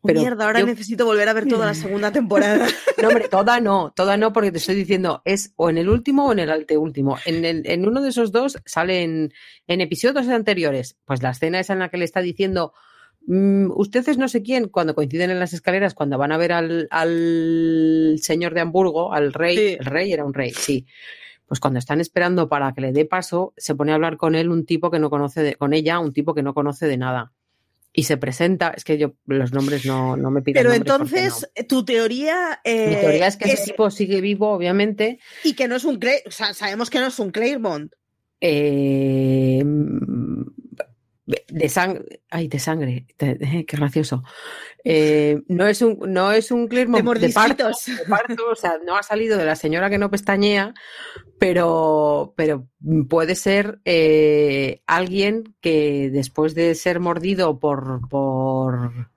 Oh, 0.01 0.07
pero 0.07 0.21
Mierda, 0.21 0.47
ahora 0.47 0.63
necesito 0.63 1.05
volver 1.05 1.29
a 1.29 1.33
ver 1.33 1.47
toda 1.47 1.67
la 1.67 1.75
segunda 1.75 2.13
temporada. 2.13 2.67
no, 3.03 3.09
hombre, 3.09 3.29
toda 3.31 3.61
no, 3.61 3.93
toda 3.95 4.17
no, 4.17 4.33
porque 4.33 4.53
te 4.53 4.59
estoy 4.59 4.75
diciendo, 4.75 5.23
es 5.25 5.53
o 5.57 5.71
en 5.71 5.79
el 5.79 5.89
último 5.89 6.27
o 6.27 6.33
en 6.33 6.39
el 6.41 6.51
anteúltimo. 6.51 7.19
En, 7.25 7.45
en 7.45 7.89
uno 7.89 8.01
de 8.03 8.11
esos 8.11 8.33
dos 8.33 8.59
sale 8.65 9.03
en, 9.03 9.33
episodios 9.67 10.29
anteriores, 10.29 10.97
pues 11.05 11.23
la 11.23 11.31
escena 11.31 11.61
esa 11.61 11.73
en 11.73 11.81
la 11.81 11.89
que 11.89 11.99
le 11.99 12.05
está 12.05 12.21
diciendo 12.21 12.73
Mm, 13.31 13.73
ustedes 13.77 14.17
no 14.17 14.27
sé 14.27 14.43
quién, 14.43 14.69
cuando 14.69 14.95
coinciden 14.95 15.31
en 15.31 15.39
las 15.39 15.53
escaleras, 15.53 15.93
cuando 15.93 16.17
van 16.17 16.33
a 16.33 16.39
ver 16.39 16.51
al, 16.51 18.17
señor 18.23 18.55
de 18.55 18.61
Hamburgo, 18.63 19.13
al 19.13 19.35
rey, 19.35 19.77
el 19.79 19.85
rey 19.85 20.15
era 20.15 20.25
un 20.25 20.33
rey, 20.33 20.51
sí. 20.51 20.87
Pues 21.49 21.61
cuando 21.61 21.79
están 21.79 22.01
esperando 22.01 22.49
para 22.49 22.73
que 22.75 22.83
le 22.83 22.93
dé 22.93 23.07
paso, 23.07 23.55
se 23.57 23.75
pone 23.75 23.93
a 23.93 23.95
hablar 23.95 24.19
con 24.19 24.35
él 24.35 24.51
un 24.51 24.67
tipo 24.67 24.91
que 24.91 24.99
no 24.99 25.11
conoce, 25.11 25.43
de, 25.43 25.55
con 25.57 25.73
ella, 25.73 25.99
un 25.99 26.13
tipo 26.13 26.35
que 26.35 26.43
no 26.43 26.55
conoce 26.55 26.87
de 26.87 26.99
nada. 26.99 27.33
Y 27.93 28.05
se 28.05 28.19
presenta, 28.19 28.69
es 28.77 28.85
que 28.85 28.99
yo 28.99 29.15
los 29.27 29.53
nombres 29.53 29.87
no, 29.87 30.17
no 30.17 30.31
me 30.31 30.43
piden. 30.43 30.63
Pero 30.63 30.75
entonces, 30.75 31.51
tu 31.67 31.85
teoría. 31.85 32.61
Mi 32.65 32.97
teoría 32.97 33.27
es 33.27 33.37
que 33.37 33.51
ese 33.51 33.73
tipo 33.73 33.91
sigue 33.91 34.21
vivo, 34.21 34.51
obviamente. 34.51 35.19
Y 35.43 35.55
que 35.55 35.67
no 35.67 35.77
es 35.77 35.85
un. 35.85 35.99
O 36.27 36.31
sea, 36.31 36.53
sabemos 36.53 36.91
que 36.91 37.01
no 37.01 37.07
es 37.07 37.19
un 37.19 37.31
Claremont. 37.31 37.93
Eh, 38.41 39.65
de 41.49 41.69
sangre, 41.69 42.23
ay, 42.31 42.49
de 42.49 42.59
sangre, 42.59 43.07
qué 43.17 43.65
gracioso. 43.71 44.25
Eh, 44.83 45.43
no 45.49 45.67
es 45.67 45.83
un, 45.83 45.99
no 46.07 46.33
es 46.33 46.51
un 46.51 46.69
de, 46.69 46.87
parto, 47.35 47.69
o 48.51 48.55
sea, 48.55 48.79
no 48.87 48.97
ha 48.97 49.03
salido 49.03 49.37
de 49.37 49.45
la 49.45 49.55
señora 49.55 49.91
que 49.91 49.99
no 49.99 50.11
pestañea, 50.11 50.73
pero, 51.39 52.33
pero 52.37 52.67
puede 53.11 53.35
ser 53.35 53.81
eh, 53.85 54.83
alguien 54.87 55.55
que 55.61 56.11
después 56.11 56.55
de 56.55 56.75
ser 56.75 56.99
mordido 56.99 57.59
por, 57.59 58.09
por 58.09 59.11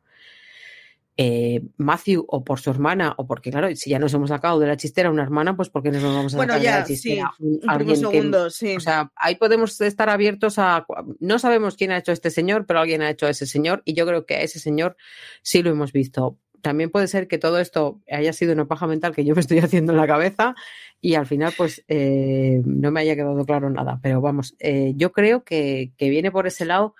eh, 1.17 1.61
Matthew 1.77 2.25
o 2.27 2.43
por 2.43 2.59
su 2.59 2.69
hermana, 2.69 3.13
o 3.17 3.27
porque, 3.27 3.51
claro, 3.51 3.73
si 3.75 3.89
ya 3.89 3.99
nos 3.99 4.13
hemos 4.13 4.29
sacado 4.29 4.59
de 4.59 4.67
la 4.67 4.77
chistera 4.77 5.11
una 5.11 5.23
hermana, 5.23 5.55
pues 5.55 5.69
porque 5.69 5.91
nos 5.91 6.01
vamos 6.01 6.33
a 6.33 6.37
bueno, 6.37 6.53
sacar 6.53 6.63
ya, 6.63 6.73
de 6.73 6.79
la 6.79 6.85
chistera? 6.85 7.31
Sí, 7.37 7.59
alguien 7.67 7.97
segundo, 7.97 8.49
sí. 8.49 8.75
O 8.75 8.79
sea, 8.79 9.11
ahí 9.15 9.35
podemos 9.35 9.79
estar 9.81 10.09
abiertos 10.09 10.57
a. 10.57 10.85
No 11.19 11.39
sabemos 11.39 11.75
quién 11.75 11.91
ha 11.91 11.97
hecho 11.97 12.11
este 12.11 12.31
señor, 12.31 12.65
pero 12.65 12.79
alguien 12.79 13.01
ha 13.01 13.09
hecho 13.09 13.25
a 13.25 13.29
ese 13.29 13.45
señor, 13.45 13.81
y 13.85 13.93
yo 13.93 14.05
creo 14.05 14.25
que 14.25 14.35
a 14.35 14.41
ese 14.41 14.59
señor 14.59 14.95
sí 15.41 15.61
lo 15.61 15.69
hemos 15.69 15.91
visto. 15.91 16.37
También 16.61 16.91
puede 16.91 17.07
ser 17.07 17.27
que 17.27 17.39
todo 17.39 17.59
esto 17.59 18.01
haya 18.09 18.33
sido 18.33 18.53
una 18.53 18.67
paja 18.67 18.85
mental 18.85 19.15
que 19.15 19.25
yo 19.25 19.33
me 19.33 19.41
estoy 19.41 19.59
haciendo 19.59 19.93
en 19.93 19.97
la 19.97 20.07
cabeza 20.07 20.55
y 21.01 21.15
al 21.15 21.25
final, 21.25 21.51
pues 21.57 21.83
eh, 21.87 22.61
no 22.63 22.91
me 22.91 23.01
haya 23.01 23.15
quedado 23.15 23.43
claro 23.43 23.69
nada. 23.71 23.99
Pero 24.03 24.21
vamos, 24.21 24.55
eh, 24.59 24.93
yo 24.95 25.11
creo 25.11 25.43
que, 25.43 25.91
que 25.97 26.09
viene 26.09 26.31
por 26.31 26.45
ese 26.45 26.63
lado 26.63 26.95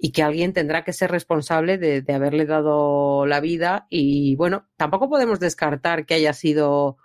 y 0.00 0.12
que 0.12 0.22
alguien 0.22 0.54
tendrá 0.54 0.82
que 0.82 0.94
ser 0.94 1.10
responsable 1.10 1.76
de, 1.76 2.04
haberle 2.12 2.46
dado 2.46 3.26
la 3.26 3.40
vida. 3.40 3.86
Y 3.90 4.34
bueno, 4.36 4.66
tampoco 4.76 5.10
podemos 5.10 5.40
descartar 5.40 6.06
que 6.06 6.14
haya 6.14 6.32
sido 6.32 6.96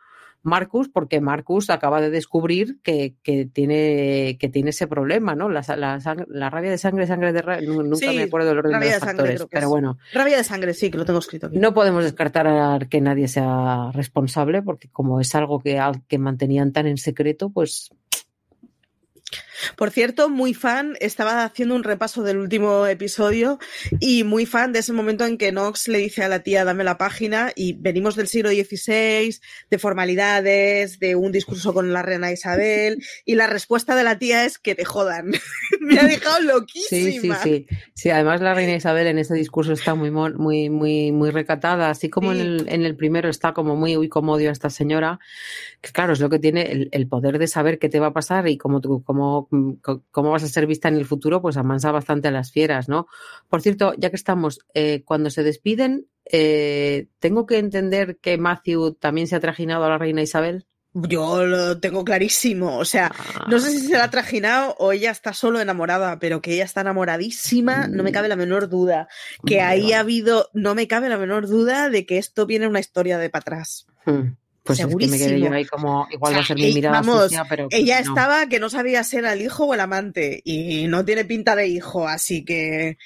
Marcus, 0.44 0.88
porque 0.88 1.20
Marcus 1.20 1.70
acaba 1.70 2.00
de 2.00 2.10
descubrir 2.10 2.78
que, 2.84 3.16
tiene, 3.52 4.38
que 4.40 4.48
tiene 4.48 4.70
ese 4.70 4.88
problema, 4.88 5.36
¿no? 5.36 5.50
La, 5.50 5.62
rabia 6.50 6.72
de 6.72 6.78
sangre, 6.78 7.06
sangre 7.06 7.34
de 7.34 7.42
rabia, 7.42 7.68
nunca 7.68 8.14
me 8.14 8.24
acuerdo 8.24 8.50
del 8.50 8.60
orden 8.60 8.80
de 8.80 8.92
los 8.92 9.00
factores, 9.00 9.46
pero 9.50 9.70
bueno. 9.70 9.98
Rabia 10.14 10.38
de 10.38 10.44
sangre, 10.46 10.74
sí, 10.74 10.90
que 10.90 10.98
lo 10.98 11.04
tengo 11.04 11.20
escrito 11.20 11.48
aquí. 11.48 11.58
No 11.58 11.74
podemos 11.74 12.04
descartar 12.04 12.88
que 12.88 13.02
nadie 13.02 13.28
sea 13.28 13.92
responsable, 13.92 14.62
porque 14.62 14.88
como 14.88 15.20
es 15.20 15.36
algo 15.36 15.60
que, 15.60 15.82
que 16.08 16.18
mantenían 16.18 16.72
tan 16.72 16.88
en 16.88 16.98
secreto, 16.98 17.50
pues 17.50 17.90
por 19.76 19.92
cierto, 19.92 20.30
muy 20.30 20.54
fan, 20.54 20.96
estaba 21.00 21.44
haciendo 21.44 21.76
un 21.76 21.84
repaso 21.84 22.24
del 22.24 22.38
último 22.38 22.86
episodio 22.88 23.60
y 24.00 24.24
muy 24.24 24.46
fan 24.46 24.74
de 24.74 24.80
ese 24.80 24.94
momento 24.94 25.26
en 25.26 25.38
que 25.38 25.52
Knox 25.52 25.88
le 25.88 26.00
dice 26.00 26.24
a 26.24 26.30
la 26.30 26.44
tía, 26.44 26.64
dame 26.64 26.84
la 26.84 26.98
página 26.98 27.52
y 27.56 27.74
venimos 27.74 28.16
del 28.16 28.28
siglo 28.28 28.50
XVI, 28.50 29.40
de 29.70 29.80
formalidades, 29.80 31.00
de 31.00 31.16
un 31.16 31.32
discurso 31.32 31.74
con 31.74 31.94
la 31.94 32.02
reina 32.02 32.32
Isabel 32.32 33.04
y 33.26 33.36
la 33.36 33.48
respuesta 33.48 33.96
de 33.96 34.04
la 34.04 34.18
tía 34.18 34.46
es 34.46 34.58
que 34.58 34.76
te 34.76 34.86
jodan. 34.86 35.32
Me 35.82 36.00
ha 36.00 36.04
dejado 36.06 36.42
loquísima. 36.42 37.40
Sí, 37.40 37.50
sí, 37.50 37.66
sí. 37.70 37.78
Sí, 37.94 38.10
además 38.10 38.42
la 38.42 38.54
reina 38.54 38.76
Isabel 38.76 39.08
en 39.08 39.20
ese 39.20 39.36
discurso 39.36 39.74
está 39.74 39.96
muy, 39.96 40.12
muy, 40.12 40.70
muy, 40.70 41.12
muy 41.12 41.32
recatada, 41.32 41.90
así 41.90 42.10
como 42.10 42.32
en, 42.32 42.40
el, 42.40 42.66
en 42.68 42.86
el 42.86 42.96
primero 42.96 43.30
está 43.30 43.54
como 43.54 43.76
muy, 43.76 43.98
uy, 43.98 44.10
como 44.10 44.34
odio 44.34 44.50
a 44.50 44.52
esta 44.52 44.70
señora, 44.70 45.20
que 45.82 45.92
claro, 45.92 46.14
es 46.14 46.20
lo 46.20 46.30
que 46.30 46.40
tiene 46.40 46.90
el, 46.92 47.08
poder 47.08 47.40
de 47.40 47.48
saber 47.48 47.80
qué 47.80 47.90
te 47.90 48.00
va 48.00 48.08
a 48.08 48.14
pasar 48.14 48.48
y 48.48 48.58
cómo, 48.58 49.45
cómo 49.50 50.04
cómo 50.12 50.32
vas 50.32 50.44
a 50.44 50.48
ser 50.48 50.68
vista 50.68 50.88
en 50.88 50.96
el 50.96 51.06
futuro, 51.06 51.42
pues 51.42 51.58
amansa 51.58 51.92
bastante 51.92 52.28
a 52.28 52.32
las 52.32 52.52
fieras, 52.52 52.90
¿no? 52.90 53.08
Por 53.50 53.62
cierto, 53.62 53.94
ya 53.98 54.10
que 54.10 54.16
estamos, 54.16 54.60
eh, 54.74 55.04
cuando 55.06 55.30
se 55.30 55.44
despiden, 55.44 56.08
eh, 56.32 57.08
¿tengo 57.20 57.46
que 57.46 57.60
entender 57.60 58.18
que 58.18 58.38
Matthew 58.38 58.94
también 58.96 59.28
se 59.28 59.36
ha 59.36 59.40
trajinado 59.40 59.86
a 59.86 59.90
la 59.90 59.98
reina 59.98 60.22
Isabel? 60.22 60.66
Yo 60.96 61.46
lo 61.46 61.78
tengo 61.80 62.06
clarísimo. 62.06 62.78
O 62.78 62.86
sea, 62.86 63.12
no 63.50 63.60
sé 63.60 63.72
si 63.72 63.80
se 63.80 63.98
la 63.98 64.06
ha 64.06 64.10
trajinado 64.10 64.76
o 64.80 64.94
ella 64.94 65.12
está 65.12 65.34
solo 65.34 65.60
enamorada, 65.60 66.20
pero 66.20 66.42
que 66.42 66.54
ella 66.54 66.64
está 66.64 66.82
enamoradísima, 66.82 67.88
no 67.88 68.02
me 68.02 68.14
cabe 68.14 68.30
la 68.30 68.38
menor 68.38 68.70
duda. 68.70 69.10
Que 69.46 69.60
ahí 69.60 69.92
ha 69.92 70.00
habido, 70.00 70.50
no 70.54 70.74
me 70.74 70.88
cabe 70.88 71.10
la 71.10 71.18
menor 71.18 71.48
duda 71.48 71.90
de 71.90 72.06
que 72.06 72.18
esto 72.18 72.46
viene 72.46 72.70
una 72.70 72.80
historia 72.80 73.18
de 73.18 73.30
para 73.30 73.42
atrás. 73.42 73.88
Hmm. 74.06 74.36
Pues 74.66 74.80
Segurísimo. 74.80 75.14
Es 75.14 75.22
que 75.22 75.28
me 75.28 75.38
quedé 75.38 75.48
yo 75.48 75.54
ahí 75.54 75.66
como, 75.66 76.08
igual 76.10 76.34
va 76.34 76.40
a 76.40 76.44
ser 76.44 76.58
mi 76.58 76.74
mirada 76.74 77.00
vamos, 77.00 77.32
pero 77.48 77.68
ella 77.70 78.00
estaba 78.00 78.50
que 78.50 78.60
no 78.60 78.72
sabía 78.72 79.04
si 79.04 79.18
era 79.18 79.34
el 79.34 79.44
hijo 79.44 79.66
o 79.66 79.76
el 79.76 79.80
amante 79.80 80.42
y 80.44 80.88
no 80.88 81.06
tiene 81.06 81.24
pinta 81.24 81.56
de 81.56 81.68
hijo, 81.68 82.08
así 82.08 82.44
que... 82.44 82.98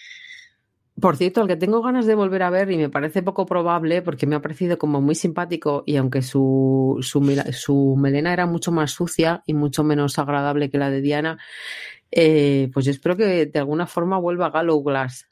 Por 1.01 1.17
cierto, 1.17 1.41
el 1.41 1.47
que 1.47 1.57
tengo 1.57 1.81
ganas 1.81 2.05
de 2.05 2.15
volver 2.15 2.43
a 2.43 2.49
ver 2.49 2.71
y 2.71 2.77
me 2.77 2.89
parece 2.89 3.23
poco 3.23 3.45
probable 3.45 4.01
porque 4.01 4.25
me 4.25 4.35
ha 4.35 4.41
parecido 4.41 4.77
como 4.77 5.01
muy 5.01 5.15
simpático 5.15 5.83
y 5.85 5.97
aunque 5.97 6.21
su, 6.21 6.97
su, 7.01 7.95
melena 7.97 8.31
era 8.31 8.45
mucho 8.45 8.71
más 8.71 8.91
sucia 8.91 9.43
y 9.45 9.53
mucho 9.53 9.83
menos 9.83 10.17
agradable 10.17 10.69
que 10.69 10.77
la 10.77 10.89
de 10.89 11.01
Diana, 11.01 11.39
eh, 12.11 12.69
pues 12.73 12.85
yo 12.85 12.91
espero 12.91 13.17
que 13.17 13.45
de 13.45 13.59
alguna 13.59 13.85
forma 13.85 14.17
vuelva 14.17 14.47
a 14.47 14.51
Gallow 14.51 14.81
Glass. 14.81 15.28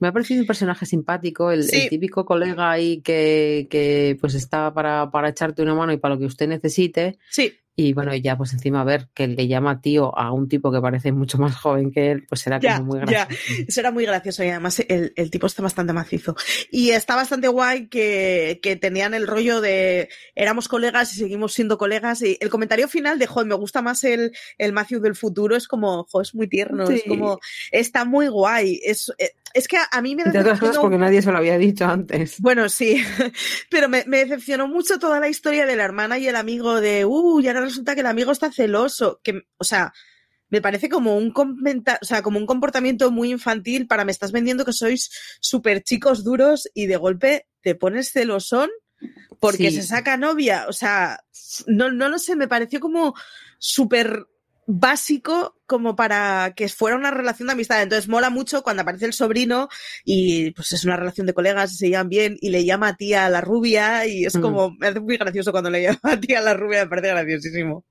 Me 0.00 0.08
ha 0.08 0.12
parecido 0.12 0.40
un 0.40 0.46
personaje 0.46 0.86
simpático, 0.86 1.50
el, 1.50 1.68
típico 1.88 2.24
colega 2.24 2.70
ahí 2.70 3.02
que, 3.02 3.68
que 3.70 4.16
pues 4.20 4.34
está 4.34 4.72
para, 4.72 5.10
para, 5.10 5.28
echarte 5.28 5.62
una 5.62 5.74
mano 5.74 5.92
y 5.92 5.98
para 5.98 6.14
lo 6.14 6.20
que 6.20 6.26
usted 6.26 6.48
necesite. 6.48 7.18
Sí. 7.28 7.52
Y 7.76 7.94
bueno, 7.94 8.14
ya 8.14 8.36
pues 8.36 8.52
encima 8.52 8.82
a 8.82 8.84
ver 8.84 9.08
que 9.14 9.26
le 9.26 9.46
llama 9.48 9.80
tío 9.80 10.16
a 10.16 10.32
un 10.32 10.48
tipo 10.48 10.70
que 10.70 10.80
parece 10.80 11.12
mucho 11.12 11.38
más 11.38 11.56
joven 11.56 11.90
que 11.90 12.10
él, 12.10 12.26
pues 12.28 12.42
será 12.42 12.60
como 12.60 12.84
muy 12.84 13.00
gracioso. 13.00 13.10
Ya. 13.30 13.64
Eso 13.66 13.80
era 13.80 13.90
muy 13.90 14.04
gracioso 14.04 14.44
y 14.44 14.48
además 14.48 14.80
el, 14.88 15.12
el, 15.16 15.30
tipo 15.30 15.46
está 15.46 15.62
bastante 15.62 15.92
macizo. 15.92 16.36
Y 16.70 16.90
está 16.90 17.16
bastante 17.16 17.48
guay 17.48 17.88
que, 17.88 18.60
que, 18.62 18.76
tenían 18.76 19.14
el 19.14 19.26
rollo 19.26 19.60
de 19.60 20.08
éramos 20.34 20.68
colegas 20.68 21.14
y 21.14 21.18
seguimos 21.18 21.52
siendo 21.54 21.78
colegas. 21.78 22.22
Y 22.22 22.36
el 22.40 22.50
comentario 22.50 22.88
final 22.88 23.18
de, 23.18 23.26
joder, 23.26 23.48
me 23.48 23.54
gusta 23.54 23.82
más 23.82 24.04
el, 24.04 24.32
el 24.58 24.72
Matthew 24.72 25.00
del 25.00 25.16
futuro, 25.16 25.56
es 25.56 25.66
como, 25.66 26.04
joder, 26.04 26.26
es 26.26 26.34
muy 26.34 26.48
tierno, 26.48 26.88
es 26.88 27.02
como, 27.04 27.40
está 27.72 28.04
muy 28.04 28.28
guay. 28.28 28.80
Es, 28.84 29.12
eh, 29.18 29.32
es 29.52 29.66
que 29.66 29.78
a, 29.90 30.02
mí 30.02 30.14
me 30.14 30.24
decepcionó... 30.24 30.80
porque 30.80 30.98
nadie 30.98 31.22
se 31.22 31.32
lo 31.32 31.38
había 31.38 31.58
dicho 31.58 31.84
antes. 31.84 32.40
Bueno, 32.40 32.68
sí, 32.68 33.02
pero 33.70 33.88
me, 33.88 34.04
me, 34.06 34.18
decepcionó 34.18 34.68
mucho 34.68 34.98
toda 34.98 35.18
la 35.18 35.28
historia 35.28 35.66
de 35.66 35.76
la 35.76 35.84
hermana 35.84 36.18
y 36.18 36.28
el 36.28 36.36
amigo 36.36 36.80
de, 36.80 37.04
uh, 37.04 37.40
y 37.40 37.48
ahora 37.60 37.68
resulta 37.68 37.94
que 37.94 38.00
el 38.00 38.06
amigo 38.06 38.32
está 38.32 38.52
celoso, 38.52 39.20
que, 39.22 39.42
o 39.58 39.64
sea, 39.64 39.92
me 40.48 40.60
parece 40.60 40.88
como 40.88 41.16
un 41.16 41.32
o 41.32 42.04
sea, 42.04 42.22
como 42.22 42.38
un 42.38 42.46
comportamiento 42.46 43.10
muy 43.10 43.30
infantil 43.30 43.86
para 43.86 44.04
me 44.04 44.12
estás 44.12 44.32
vendiendo 44.32 44.64
que 44.64 44.72
sois 44.72 45.10
súper 45.40 45.82
chicos 45.82 46.24
duros 46.24 46.68
y 46.74 46.86
de 46.86 46.96
golpe 46.96 47.46
te 47.62 47.74
pones 47.74 48.10
celosón 48.10 48.68
porque 49.38 49.70
se 49.70 49.82
saca 49.82 50.18
novia, 50.18 50.66
o 50.68 50.72
sea, 50.72 51.24
no, 51.66 51.90
no 51.90 52.10
lo 52.10 52.18
sé, 52.18 52.36
me 52.36 52.48
pareció 52.48 52.80
como 52.80 53.14
súper 53.58 54.26
básico 54.78 55.56
como 55.66 55.96
para 55.96 56.52
que 56.54 56.68
fuera 56.68 56.96
una 56.96 57.10
relación 57.10 57.48
de 57.48 57.52
amistad. 57.52 57.82
Entonces 57.82 58.08
mola 58.08 58.30
mucho 58.30 58.62
cuando 58.62 58.82
aparece 58.82 59.06
el 59.06 59.12
sobrino 59.12 59.68
y 60.04 60.52
pues 60.52 60.72
es 60.72 60.84
una 60.84 60.96
relación 60.96 61.26
de 61.26 61.34
colegas, 61.34 61.76
se 61.76 61.88
llevan 61.88 62.08
bien 62.08 62.36
y 62.40 62.50
le 62.50 62.64
llama 62.64 62.88
a 62.88 62.96
tía 62.96 63.26
a 63.26 63.30
la 63.30 63.40
rubia 63.40 64.06
y 64.06 64.24
es 64.24 64.38
como, 64.38 64.72
me 64.78 64.88
hace 64.88 65.00
muy 65.00 65.16
gracioso 65.16 65.52
cuando 65.52 65.70
le 65.70 65.82
llama 65.82 66.00
a 66.02 66.20
tía 66.20 66.38
a 66.38 66.42
la 66.42 66.54
rubia, 66.54 66.84
me 66.84 66.90
parece 66.90 67.08
graciosísimo. 67.08 67.84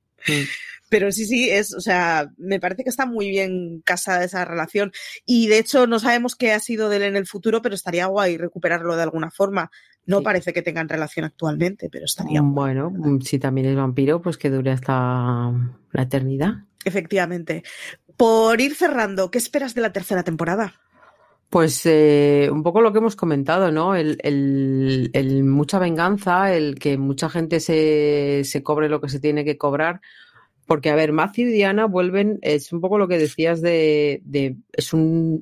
Pero 0.90 1.12
sí, 1.12 1.26
sí, 1.26 1.50
es, 1.50 1.74
o 1.74 1.82
sea, 1.82 2.32
me 2.38 2.60
parece 2.60 2.84
que 2.84 2.90
está 2.90 3.06
muy 3.06 3.30
bien 3.30 3.82
casada 3.86 4.24
esa 4.24 4.44
relación. 4.44 4.92
Y 5.26 5.48
de 5.48 5.60
hecho, 5.60 5.86
no 5.86 6.00
sabemos 6.00 6.36
qué 6.36 6.52
ha 6.52 6.60
sido 6.60 6.90
de 6.90 6.98
él 6.98 7.04
en 7.04 7.16
el 7.16 7.28
futuro, 7.28 7.62
pero 7.62 7.76
estaría 7.76 8.08
guay 8.08 8.38
recuperarlo 8.38 8.96
de 8.96 9.04
alguna 9.04 9.30
forma. 9.30 9.70
No 10.08 10.24
parece 10.24 10.52
que 10.52 10.64
tengan 10.64 10.90
relación 10.90 11.26
actualmente, 11.26 11.88
pero 11.92 12.06
estaría 12.06 12.42
Bueno, 12.42 12.90
mm, 12.90 13.22
si 13.22 13.38
también 13.38 13.68
es 13.68 13.76
vampiro, 13.76 14.20
pues 14.24 14.38
que 14.38 14.50
dure 14.50 14.72
hasta 14.72 15.52
la 15.92 16.02
eternidad. 16.02 16.64
Efectivamente. 16.86 17.64
Por 18.18 18.60
ir 18.62 18.76
cerrando, 18.76 19.32
¿qué 19.32 19.38
esperas 19.38 19.76
de 19.76 19.82
la 19.82 19.94
tercera 19.94 20.24
temporada? 20.24 20.74
Pues 21.50 21.82
eh, 21.86 22.50
un 22.52 22.62
poco 22.62 22.82
lo 22.82 22.92
que 22.92 23.00
hemos 23.00 23.16
comentado, 23.16 23.72
¿no? 23.72 23.96
El, 23.96 24.20
el, 24.24 25.44
mucha 25.44 25.80
venganza, 25.80 26.54
el 26.54 26.78
que 26.78 26.98
mucha 26.98 27.30
gente 27.30 27.60
se, 27.60 28.42
se 28.44 28.62
cobre 28.62 28.88
lo 28.88 29.02
que 29.02 29.10
se 29.10 29.20
tiene 29.20 29.44
que 29.44 29.58
cobrar. 29.58 30.02
Porque, 30.68 30.92
a 30.92 30.96
ver, 30.96 31.12
Matthew 31.12 31.48
y 31.48 31.54
Diana 31.54 31.86
vuelven, 31.86 32.38
es 32.44 32.72
un 32.72 32.82
poco 32.82 33.00
lo 33.00 33.08
que 33.08 33.18
decías 33.18 33.62
de, 33.62 34.22
de 34.24 34.58
es 34.74 34.94
un 34.94 35.42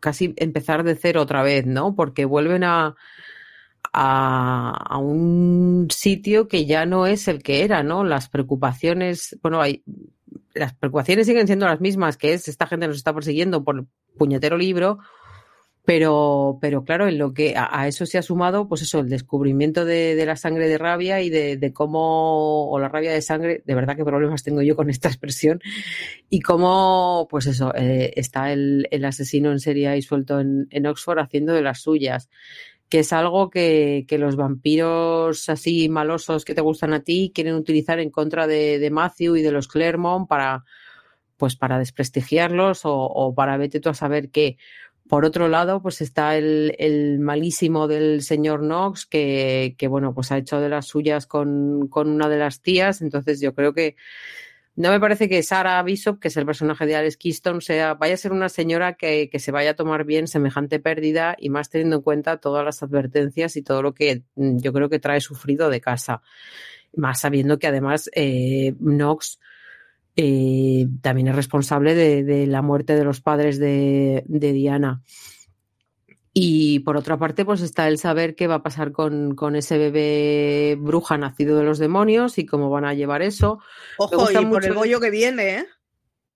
casi 0.00 0.34
empezar 0.36 0.84
de 0.84 0.96
cero 0.96 1.22
otra 1.22 1.42
vez, 1.42 1.64
¿no? 1.66 1.94
Porque 1.94 2.26
vuelven 2.26 2.64
a, 2.64 2.94
a, 3.92 4.98
un 4.98 5.88
sitio 5.90 6.48
que 6.48 6.66
ya 6.66 6.86
no 6.86 7.06
es 7.06 7.28
el 7.28 7.42
que 7.42 7.64
era, 7.64 7.82
¿no? 7.82 8.04
Las 8.04 8.28
preocupaciones, 8.28 9.38
bueno, 9.42 9.60
hay, 9.60 9.82
las 10.54 10.74
preocupaciones 10.74 11.26
siguen 11.26 11.46
siendo 11.46 11.66
las 11.66 11.80
mismas, 11.80 12.16
que 12.16 12.32
es 12.32 12.48
esta 12.48 12.66
gente 12.66 12.86
nos 12.86 12.96
está 12.96 13.14
persiguiendo 13.14 13.64
por 13.64 13.86
puñetero 14.16 14.56
libro, 14.56 14.98
pero, 15.88 16.58
pero 16.60 16.84
claro, 16.84 17.08
en 17.08 17.16
lo 17.16 17.32
que 17.32 17.54
a, 17.56 17.88
eso 17.88 18.04
se 18.04 18.18
ha 18.18 18.22
sumado, 18.22 18.68
pues 18.68 18.82
eso, 18.82 19.00
el 19.00 19.08
descubrimiento 19.08 19.86
de, 19.86 20.22
la 20.26 20.36
sangre 20.36 20.68
de 20.68 20.76
rabia 20.76 21.22
y 21.22 21.30
de, 21.30 21.72
cómo, 21.72 22.70
o 22.70 22.78
la 22.78 22.90
rabia 22.90 23.10
de 23.10 23.22
sangre, 23.22 23.62
de 23.64 23.74
verdad 23.74 23.96
qué 23.96 24.04
problemas 24.04 24.42
tengo 24.42 24.60
yo 24.60 24.76
con 24.76 24.90
esta 24.90 25.08
expresión, 25.08 25.60
y 26.28 26.40
cómo, 26.40 27.26
pues 27.30 27.46
eso, 27.46 27.74
eh, 27.74 28.12
está 28.16 28.52
el, 28.52 28.86
asesino 29.02 29.50
en 29.50 29.60
serie 29.60 29.88
ahí 29.88 30.02
suelto 30.02 30.40
en, 30.40 30.66
en 30.72 30.86
Oxford 30.86 31.20
haciendo 31.20 31.54
de 31.54 31.62
las 31.62 31.80
suyas 31.80 32.28
que 32.88 33.00
es 33.00 33.12
algo 33.12 33.50
que, 33.50 34.06
los 34.18 34.36
vampiros 34.36 35.48
así 35.48 35.88
malosos 35.88 36.44
que 36.44 36.54
te 36.54 36.60
gustan 36.60 36.92
a 36.94 37.00
ti 37.00 37.32
quieren 37.34 37.54
utilizar 37.54 38.00
en 38.00 38.10
contra 38.10 38.46
de, 38.46 38.88
Matthew 38.90 39.36
y 39.36 39.42
de 39.42 39.52
los 39.52 39.68
Clermont 39.68 40.28
para, 40.28 40.64
pues 41.36 41.56
para 41.56 41.78
desprestigiarlos 41.78 42.80
o, 42.84 43.34
para 43.36 43.56
vete 43.56 43.80
tú 43.80 43.90
a 43.90 43.94
saber 43.94 44.30
qué. 44.30 44.56
Por 45.08 45.24
otro 45.24 45.48
lado, 45.48 45.80
pues 45.80 46.02
está 46.02 46.36
el, 46.36 47.18
malísimo 47.20 47.88
del 47.88 48.22
señor 48.22 48.60
Knox, 48.60 49.06
que, 49.06 49.74
que, 49.78 49.88
bueno, 49.88 50.14
pues 50.14 50.30
ha 50.32 50.38
hecho 50.38 50.60
de 50.60 50.68
las 50.68 50.86
suyas 50.86 51.26
con, 51.26 51.88
con 51.88 52.10
una 52.10 52.28
de 52.28 52.38
las 52.38 52.60
tías. 52.60 53.00
Entonces 53.00 53.40
yo 53.40 53.54
creo 53.54 53.72
que 53.72 53.96
no 54.78 54.92
me 54.92 55.00
parece 55.00 55.28
que 55.28 55.42
Sarah 55.42 55.82
Bishop, 55.82 56.20
que 56.20 56.28
es 56.28 56.36
el 56.36 56.46
personaje 56.46 56.86
de 56.86 56.94
Alex 56.94 57.16
Keystone, 57.16 57.60
sea, 57.60 57.94
vaya 57.94 58.14
a 58.14 58.16
ser 58.16 58.30
una 58.30 58.48
señora 58.48 58.94
que, 58.94 59.28
se 59.36 59.50
vaya 59.50 59.70
a 59.70 59.74
tomar 59.74 60.04
bien 60.04 60.28
semejante 60.28 60.78
pérdida 60.78 61.34
y 61.36 61.50
más 61.50 61.68
teniendo 61.68 61.96
en 61.96 62.02
cuenta 62.02 62.36
todas 62.36 62.64
las 62.64 62.80
advertencias 62.84 63.56
y 63.56 63.62
todo 63.62 63.82
lo 63.82 63.92
que 63.92 64.22
mm, 64.36 64.58
yo 64.58 64.72
creo 64.72 64.88
que 64.88 65.00
trae 65.00 65.20
sufrido 65.20 65.68
de 65.68 65.80
casa. 65.80 66.22
Más 66.94 67.18
sabiendo 67.18 67.58
que 67.58 67.66
además 67.66 68.08
eh, 68.14 68.72
Knox 68.78 69.40
eh, 70.14 70.86
también 71.02 71.26
es 71.26 71.34
responsable 71.34 71.96
de, 71.96 72.46
la 72.46 72.62
muerte 72.62 72.94
de 72.94 73.02
los 73.02 73.20
padres 73.20 73.58
de 73.58 74.22
Diana. 74.28 75.02
Y 76.40 76.78
por 76.80 76.96
otra 76.96 77.18
parte, 77.18 77.44
pues 77.44 77.62
está 77.62 77.88
el 77.88 77.98
saber 77.98 78.36
qué 78.36 78.46
va 78.46 78.56
a 78.56 78.62
pasar 78.62 78.92
con, 78.92 79.56
ese 79.56 79.76
bebé 79.76 80.76
bruja 80.78 81.18
nacido 81.18 81.56
de 81.56 81.64
los 81.64 81.80
demonios 81.80 82.38
y 82.38 82.46
cómo 82.46 82.70
van 82.70 82.84
a 82.84 82.94
llevar 82.94 83.22
eso. 83.22 83.58
Ojo, 83.96 84.30
y 84.30 84.46
por 84.46 84.64
el 84.64 84.72
bollo 84.72 85.00
que 85.00 85.10
viene, 85.10 85.56
¿eh? 85.56 85.66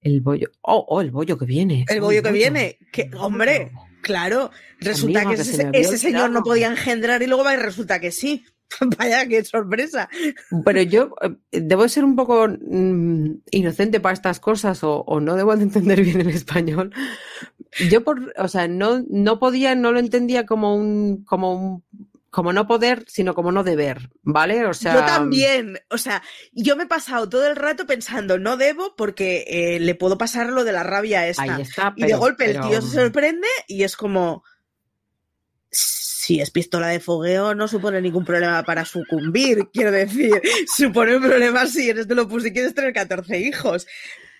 El 0.00 0.20
bollo. 0.20 0.50
Oh, 0.60 0.84
oh, 0.88 1.02
el 1.02 1.12
bollo 1.12 1.38
que 1.38 1.44
viene. 1.44 1.84
El 1.88 2.00
bollo 2.00 2.20
que 2.20 2.32
viene. 2.32 2.78
Que, 2.92 3.10
hombre, 3.16 3.70
claro. 4.02 4.50
Resulta 4.80 5.24
que, 5.24 5.34
ese, 5.34 5.98
señor 5.98 6.30
no 6.30 6.42
podía 6.42 6.66
engendrar 6.66 7.22
y 7.22 7.28
luego 7.28 7.44
va 7.44 7.54
y 7.54 7.58
resulta 7.58 8.00
que 8.00 8.10
sí. 8.10 8.44
Vaya, 8.98 9.26
qué 9.26 9.44
sorpresa. 9.44 10.08
Pero 10.64 10.82
yo 10.82 11.14
eh, 11.22 11.60
debo 11.60 11.88
ser 11.88 12.04
un 12.04 12.16
poco 12.16 12.48
mm, 12.48 13.42
inocente 13.50 14.00
para 14.00 14.14
estas 14.14 14.40
cosas 14.40 14.82
o, 14.84 15.00
o, 15.00 15.20
no 15.20 15.36
debo 15.36 15.56
de 15.56 15.64
entender 15.64 16.02
bien 16.02 16.20
el 16.20 16.30
español, 16.30 16.92
yo 17.90 18.04
por, 18.04 18.32
o 18.36 18.48
sea, 18.48 18.68
no, 18.68 19.02
no 19.08 19.38
podía, 19.38 19.74
no 19.74 19.92
lo 19.92 19.98
entendía 19.98 20.46
como 20.46 20.76
un, 20.76 21.24
como 21.24 21.54
un, 21.54 21.84
como 22.32 22.54
no 22.54 22.66
poder, 22.66 23.04
sino 23.08 23.34
como 23.34 23.52
no 23.52 23.62
deber, 23.62 24.10
¿vale? 24.22 24.64
O 24.64 24.72
sea. 24.72 24.94
Yo 24.94 25.00
también, 25.04 25.78
o 25.90 25.98
sea, 25.98 26.22
yo 26.52 26.76
me 26.76 26.84
he 26.84 26.86
pasado 26.86 27.28
todo 27.28 27.46
el 27.46 27.56
rato 27.56 27.86
pensando, 27.86 28.38
no 28.38 28.56
debo 28.56 28.96
porque 28.96 29.44
eh, 29.46 29.80
le 29.80 29.94
puedo 29.94 30.16
pasar 30.16 30.48
lo 30.48 30.64
de 30.64 30.72
la 30.72 30.82
rabia 30.82 31.28
esta. 31.28 31.42
Ahí 31.42 31.60
está, 31.60 31.92
y 31.94 32.06
de 32.06 32.14
golpe 32.14 32.50
el 32.50 32.60
tío 32.60 32.80
se 32.80 32.96
sorprende 32.96 33.46
y 33.68 33.82
es 33.82 33.96
como. 33.96 34.44
Si 36.22 36.40
es 36.40 36.52
pistola 36.52 36.86
de 36.86 37.00
fogueo, 37.00 37.52
no 37.52 37.66
supone 37.66 38.00
ningún 38.00 38.24
problema 38.24 38.62
para 38.62 38.84
sucumbir, 38.84 39.70
quiero 39.72 39.90
decir. 39.90 40.40
Supone 40.72 41.16
un 41.16 41.22
problema 41.22 41.66
si 41.66 41.90
eres 41.90 42.06
de 42.06 42.14
lo 42.14 42.30
si 42.38 42.52
quieres 42.52 42.76
tener 42.76 42.92
14 42.92 43.40
hijos. 43.40 43.88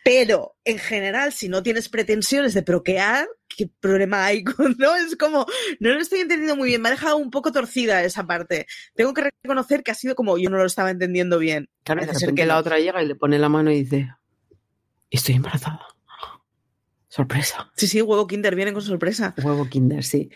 Pero 0.05 0.55
en 0.65 0.79
general, 0.79 1.33
si 1.33 1.49
no 1.49 1.65
tienes 1.65 1.89
pretensiones 1.89 2.55
de 2.55 2.63
proquear, 2.63 3.27
¿qué 3.49 3.69
problema 3.81 4.25
hay 4.25 4.45
con 4.45 4.77
no? 4.79 4.95
Es 4.95 5.17
como, 5.17 5.45
no 5.81 5.91
lo 5.91 5.99
estoy 5.99 6.21
entendiendo 6.21 6.55
muy 6.55 6.69
bien, 6.69 6.83
me 6.83 6.89
ha 6.89 6.93
dejado 6.93 7.17
un 7.17 7.33
poco 7.33 7.51
torcida 7.51 8.05
esa 8.05 8.29
parte. 8.29 8.69
Tengo 8.95 9.13
que 9.13 9.33
reconocer 9.43 9.83
que 9.83 9.91
ha 9.91 9.97
sido 9.97 10.15
como 10.15 10.39
yo 10.39 10.51
no 10.51 10.59
lo 10.59 10.67
estaba 10.67 10.93
entendiendo 10.93 11.41
bien. 11.41 11.69
Claro, 11.83 12.03
que 12.37 12.47
la 12.47 12.59
otra 12.59 12.79
llega 12.79 13.03
y 13.03 13.09
le 13.09 13.17
pone 13.17 13.41
la 13.41 13.49
mano 13.49 13.73
y 13.73 13.83
dice, 13.83 14.09
estoy 15.11 15.35
embarazada. 15.35 15.85
Sorpresa. 17.13 17.71
Sí, 17.77 17.89
sí, 17.89 18.01
huevo 18.01 18.27
Kinder 18.27 18.57
viene 18.57 18.73
con 18.73 18.81
sorpresa. 18.81 19.35
Huevo 19.45 19.69
Kinder, 19.69 20.03
sí. 20.03 20.31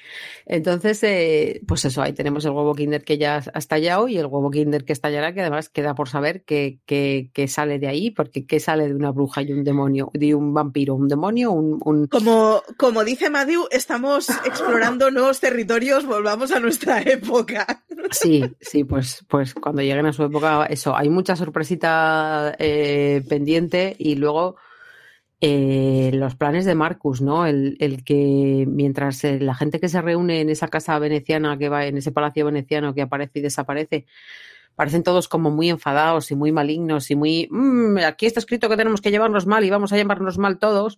Entonces, 0.45 1.03
eh, 1.05 1.63
pues 1.67 1.87
eso, 1.87 2.03
ahí 2.03 2.13
tenemos 2.13 2.45
el 2.45 2.51
huevo 2.51 2.75
Kinder 2.75 3.03
que 3.03 3.17
ya 3.17 3.43
ha 3.55 3.59
estallado 3.59 4.09
y 4.09 4.19
el 4.19 4.27
huevo 4.27 4.51
Kinder 4.51 4.85
que 4.85 4.93
estallará, 4.93 5.33
que 5.33 5.41
además 5.41 5.71
queda 5.71 5.95
por 5.95 6.11
saber 6.11 6.45
qué 6.45 6.81
que, 6.85 7.49
sale 7.49 7.79
de 7.79 7.89
ahí, 7.89 8.11
porque 8.11 8.45
qué 8.45 8.61
sale 8.61 8.89
de 8.89 8.95
una 8.95 9.11
bruja 9.11 9.41
y 9.41 9.53
un 9.53 9.65
demonio, 9.65 10.11
de 10.13 10.35
un 10.35 10.53
vampiro, 10.53 10.97
un 10.97 11.09
demonio, 11.09 11.51
un... 11.51 12.09
Como, 12.09 12.63
como 12.77 13.05
dice 13.05 13.31
Matthew, 13.31 13.69
estamos 13.71 14.29
explorando 14.45 15.11
nuevos 15.11 15.41
territorios, 15.41 16.05
volvamos 16.05 16.53
a 16.53 16.61
nuestra 16.61 17.01
época. 17.07 17.85
Sí, 18.11 18.45
sí, 18.61 18.85
pues, 18.85 19.25
pues 19.29 19.55
cuando 19.55 19.81
lleguen 19.81 20.05
a 20.05 20.13
su 20.13 20.25
época, 20.25 20.67
eso, 20.67 20.95
hay 20.95 21.09
mucha 21.09 21.37
sorpresita 21.37 22.55
eh, 22.59 23.23
pendiente 23.27 23.97
y 23.99 24.17
luego 24.17 24.57
eh, 25.41 26.11
los 26.15 26.35
planes 26.35 26.65
de 26.65 26.75
Marcus, 26.75 27.21
¿no? 27.21 27.47
El, 27.47 27.77
que 28.05 28.65
mientras 28.67 29.23
eh, 29.25 29.39
la 29.39 29.55
gente 29.55 29.81
que 29.81 29.89
se 29.89 30.01
reúne 30.01 30.41
en 30.41 30.49
esa 30.49 30.69
casa 30.69 30.99
veneciana 30.99 31.59
que 31.59 31.69
va, 31.69 31.87
en 31.87 31.99
ese 31.99 32.11
palacio 32.11 32.47
veneciano 32.47 32.95
que 32.95 33.03
aparece 33.03 33.41
y 33.41 33.43
desaparece, 33.43 34.07
parecen 34.75 35.03
todos 35.03 35.29
como 35.29 35.51
muy 35.51 35.69
enfadados 35.69 36.31
y 36.31 36.37
muy 36.37 36.53
malignos 36.53 37.11
y 37.11 37.17
muy 37.17 37.49
mm, 37.51 37.99
aquí 37.99 38.27
está 38.27 38.41
escrito 38.41 38.69
que 38.69 38.77
tenemos 38.79 39.01
que 39.03 39.11
llevarnos 39.11 39.47
mal 39.47 39.65
y 39.65 39.71
vamos 39.71 39.93
a 39.93 39.97
llevarnos 39.97 40.39
mal 40.39 40.59
todos. 40.59 40.97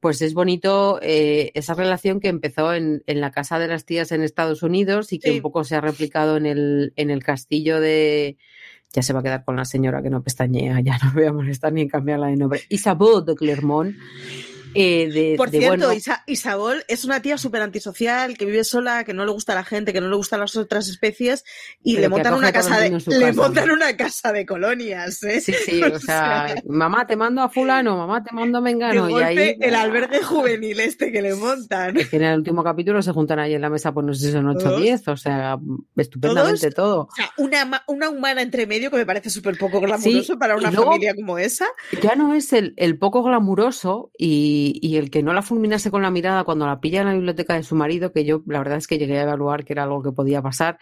Pues 0.00 0.22
es 0.22 0.32
bonito 0.32 0.98
eh, 1.02 1.52
esa 1.54 1.74
relación 1.74 2.20
que 2.20 2.28
empezó 2.28 2.72
en, 2.72 3.02
en, 3.06 3.20
la 3.20 3.30
casa 3.32 3.58
de 3.58 3.68
las 3.68 3.84
tías 3.84 4.12
en 4.12 4.22
Estados 4.22 4.62
Unidos 4.62 5.12
y 5.12 5.18
que 5.18 5.30
un 5.30 5.42
poco 5.42 5.62
se 5.62 5.76
ha 5.76 5.82
replicado 5.82 6.38
en 6.38 6.46
el, 6.46 6.94
en 6.96 7.10
el 7.10 7.22
castillo 7.22 7.80
de, 7.80 8.38
ya 8.92 9.02
se 9.02 9.12
va 9.12 9.20
a 9.20 9.22
quedar 9.22 9.44
con 9.44 9.56
la 9.56 9.64
señora 9.64 10.02
que 10.02 10.10
no 10.10 10.22
pestañea, 10.22 10.80
ya 10.80 10.98
no 10.98 11.12
voy 11.12 11.24
a 11.24 11.32
molestar 11.32 11.72
ni 11.72 11.86
cambiarla 11.88 12.28
de 12.28 12.36
nombre. 12.36 12.62
Isabel 12.68 13.24
de 13.24 13.34
Clermont 13.34 13.94
eh, 14.74 15.34
Por 15.36 15.50
cierto, 15.50 15.90
Isabel 16.26 16.84
es 16.88 17.04
una 17.04 17.22
tía 17.22 17.38
súper 17.38 17.62
antisocial, 17.62 18.36
que 18.36 18.44
vive 18.44 18.64
sola, 18.64 19.04
que 19.04 19.14
no 19.14 19.24
le 19.24 19.32
gusta 19.32 19.54
la 19.54 19.64
gente, 19.64 19.92
que 19.92 20.00
no 20.00 20.08
le 20.08 20.16
gustan 20.16 20.40
las 20.40 20.56
otras 20.56 20.88
especies, 20.88 21.44
y 21.82 21.96
le 21.96 22.08
montan, 22.08 22.34
una 22.34 22.52
casa 22.52 22.78
de, 22.78 22.90
le 23.06 23.32
montan 23.32 23.70
una 23.70 23.96
casa 23.96 24.32
de 24.32 24.46
colonias. 24.46 25.22
¿eh? 25.22 25.40
Sí, 25.40 25.52
sí, 25.52 25.82
o, 25.82 25.98
sea, 25.98 26.54
mamá 26.66 27.06
te 27.06 27.16
mando 27.16 27.42
a 27.42 27.48
fulano, 27.48 27.96
mamá 27.96 28.22
te 28.22 28.34
mando 28.34 28.58
a 28.58 28.60
mengano. 28.60 29.10
y 29.10 29.22
ahí, 29.22 29.56
el 29.60 29.74
albergue 29.74 30.22
juvenil 30.22 30.80
este 30.80 31.10
que 31.10 31.22
le 31.22 31.34
montan. 31.34 31.96
Es 31.96 32.08
que 32.08 32.16
en 32.16 32.24
el 32.24 32.38
último 32.38 32.62
capítulo 32.62 33.02
se 33.02 33.12
juntan 33.12 33.38
ahí 33.38 33.54
en 33.54 33.62
la 33.62 33.70
mesa, 33.70 33.92
pues 33.92 34.06
no 34.06 34.14
sé 34.14 34.26
si 34.26 34.32
son 34.32 34.48
8 34.48 34.68
o 34.68 34.80
10, 34.80 35.08
o 35.08 35.16
sea, 35.16 35.58
estupendamente 35.96 36.70
todo. 36.70 37.08
O 37.10 37.14
sea, 37.14 37.30
una, 37.38 37.84
una 37.88 38.10
humana 38.10 38.42
entre 38.42 38.66
medio 38.66 38.90
que 38.90 38.96
me 38.96 39.06
parece 39.06 39.30
súper 39.30 39.58
poco 39.58 39.80
glamuroso 39.80 40.38
para 40.38 40.56
una 40.56 40.70
familia 40.70 41.14
como 41.14 41.38
esa. 41.38 41.66
Ya 42.02 42.14
no 42.14 42.34
es 42.34 42.52
el, 42.52 42.74
el 42.76 42.98
poco 42.98 43.22
glamuroso 43.22 44.10
y 44.16 44.59
y, 44.80 44.96
el 44.96 45.10
que 45.10 45.22
no 45.22 45.32
la 45.32 45.42
fulminase 45.42 45.90
con 45.90 46.02
la 46.02 46.10
mirada 46.10 46.44
cuando 46.44 46.66
la 46.66 46.80
pilla 46.80 47.00
en 47.00 47.06
la 47.08 47.14
biblioteca 47.14 47.54
de 47.54 47.62
su 47.62 47.74
marido, 47.74 48.12
que 48.12 48.24
yo 48.24 48.42
la 48.46 48.58
verdad 48.58 48.78
es 48.78 48.86
que 48.86 48.98
llegué 48.98 49.18
a 49.18 49.22
evaluar 49.22 49.64
que 49.64 49.72
era 49.72 49.84
algo 49.84 50.02
que 50.02 50.12
podía 50.12 50.42
pasar, 50.42 50.78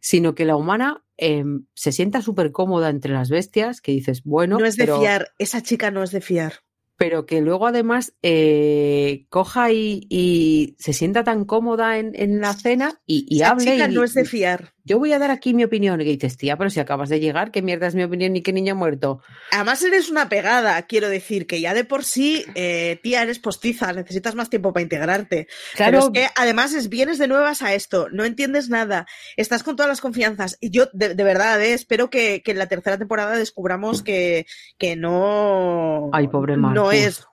sino 0.00 0.34
que 0.34 0.44
la 0.44 0.56
humana 0.56 1.04
em, 1.16 1.64
se 1.74 1.92
sienta 1.92 2.22
súper 2.22 2.52
cómoda 2.52 2.90
entre 2.90 3.12
las 3.12 3.30
bestias, 3.30 3.80
que 3.80 3.92
dices, 3.92 4.22
bueno. 4.24 4.58
No 4.58 4.66
es 4.66 4.76
de 4.76 4.86
fiar, 4.86 5.28
esa 5.38 5.62
chica 5.62 5.90
no 5.90 6.02
es 6.02 6.10
de 6.10 6.20
fiar. 6.20 6.54
pero 6.96 7.26
que 7.26 7.40
luego 7.40 7.68
además 7.68 8.14
eh, 8.22 9.26
coja 9.28 9.70
y, 9.70 10.06
y 10.10 10.74
se 10.80 10.92
sienta 10.92 11.22
tan 11.22 11.44
cómoda 11.44 11.98
en, 11.98 12.12
en 12.14 12.40
la 12.40 12.54
cena 12.54 13.00
y, 13.06 13.24
y 13.28 13.42
Esa 13.42 13.50
hable. 13.52 13.72
chica 13.72 13.88
y- 13.90 13.94
no 13.94 14.02
es 14.04 14.14
de 14.14 14.24
fiar. 14.24 14.72
Yo 14.88 14.98
voy 14.98 15.12
a 15.12 15.18
dar 15.18 15.30
aquí 15.30 15.52
mi 15.52 15.64
opinión. 15.64 16.00
Y 16.00 16.04
dices, 16.04 16.38
tía, 16.38 16.56
pero 16.56 16.70
si 16.70 16.80
acabas 16.80 17.10
de 17.10 17.20
llegar, 17.20 17.50
¿qué 17.50 17.60
mierda 17.60 17.86
es 17.86 17.94
mi 17.94 18.02
opinión 18.02 18.34
y 18.34 18.42
qué 18.42 18.54
niño 18.54 18.74
muerto? 18.74 19.20
Además 19.52 19.82
eres 19.82 20.08
una 20.08 20.28
pegada, 20.30 20.80
quiero 20.82 21.10
decir, 21.10 21.46
que 21.46 21.60
ya 21.60 21.74
de 21.74 21.84
por 21.84 22.04
sí, 22.04 22.44
eh, 22.54 22.98
tía, 23.02 23.22
eres 23.22 23.38
postiza, 23.38 23.92
necesitas 23.92 24.34
más 24.34 24.48
tiempo 24.48 24.72
para 24.72 24.82
integrarte. 24.82 25.46
Pero 25.76 25.90
Claro, 25.90 25.98
es 25.98 26.10
que 26.10 26.26
además 26.36 26.72
es, 26.72 26.88
vienes 26.88 27.18
de 27.18 27.28
nuevas 27.28 27.60
a 27.60 27.74
esto, 27.74 28.08
no 28.10 28.24
entiendes 28.24 28.70
nada, 28.70 29.06
estás 29.36 29.62
con 29.62 29.76
todas 29.76 29.90
las 29.90 30.00
confianzas. 30.00 30.56
Y 30.60 30.70
yo, 30.70 30.86
de, 30.94 31.14
de 31.14 31.24
verdad, 31.24 31.60
eh, 31.60 31.74
espero 31.74 32.08
que, 32.08 32.42
que 32.42 32.52
en 32.52 32.58
la 32.58 32.66
tercera 32.66 32.96
temporada 32.96 33.36
descubramos 33.36 34.02
que, 34.02 34.46
que 34.78 34.96
no, 34.96 36.08
Ay, 36.12 36.28
pobre 36.28 36.56
no 36.56 36.62
Marcus. 36.62 36.94
es. 36.94 37.24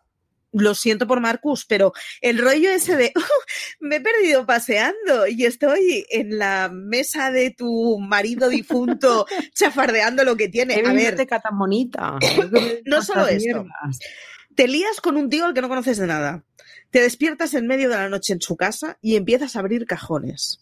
Lo 0.57 0.73
siento 0.73 1.05
por 1.05 1.19
Marcus, 1.19 1.65
pero 1.65 1.91
el 2.21 2.37
rollo 2.37 2.71
ese 2.71 2.95
de 2.95 3.11
me 3.79 3.97
he 3.97 4.01
perdido 4.01 4.45
paseando 4.45 5.27
y 5.27 5.45
estoy 5.45 6.05
en 6.09 6.37
la 6.37 6.69
mesa 6.71 7.31
de 7.31 7.51
tu 7.51 7.99
marido 7.99 8.47
difunto 8.49 9.25
chafardeando 9.53 10.23
lo 10.23 10.35
que 10.35 10.47
tiene. 10.47 10.81
qué 10.81 10.87
A 10.87 10.93
ver, 10.93 11.15
tan 11.15 11.57
bonita. 11.57 12.17
No 12.85 13.01
solo 13.01 13.27
esto. 13.27 13.65
te 14.55 14.67
lías 14.67 15.01
con 15.01 15.17
un 15.17 15.29
tío 15.29 15.45
al 15.45 15.53
que 15.53 15.61
no 15.61 15.69
conoces 15.69 15.97
de 15.97 16.07
nada. 16.07 16.43
Te 16.91 17.01
despiertas 17.01 17.53
en 17.53 17.67
medio 17.67 17.89
de 17.89 17.95
la 17.95 18.09
noche 18.09 18.33
en 18.33 18.41
su 18.41 18.55
casa 18.55 18.97
y 19.01 19.15
empiezas 19.15 19.55
a 19.55 19.59
abrir 19.59 19.85
cajones. 19.85 20.61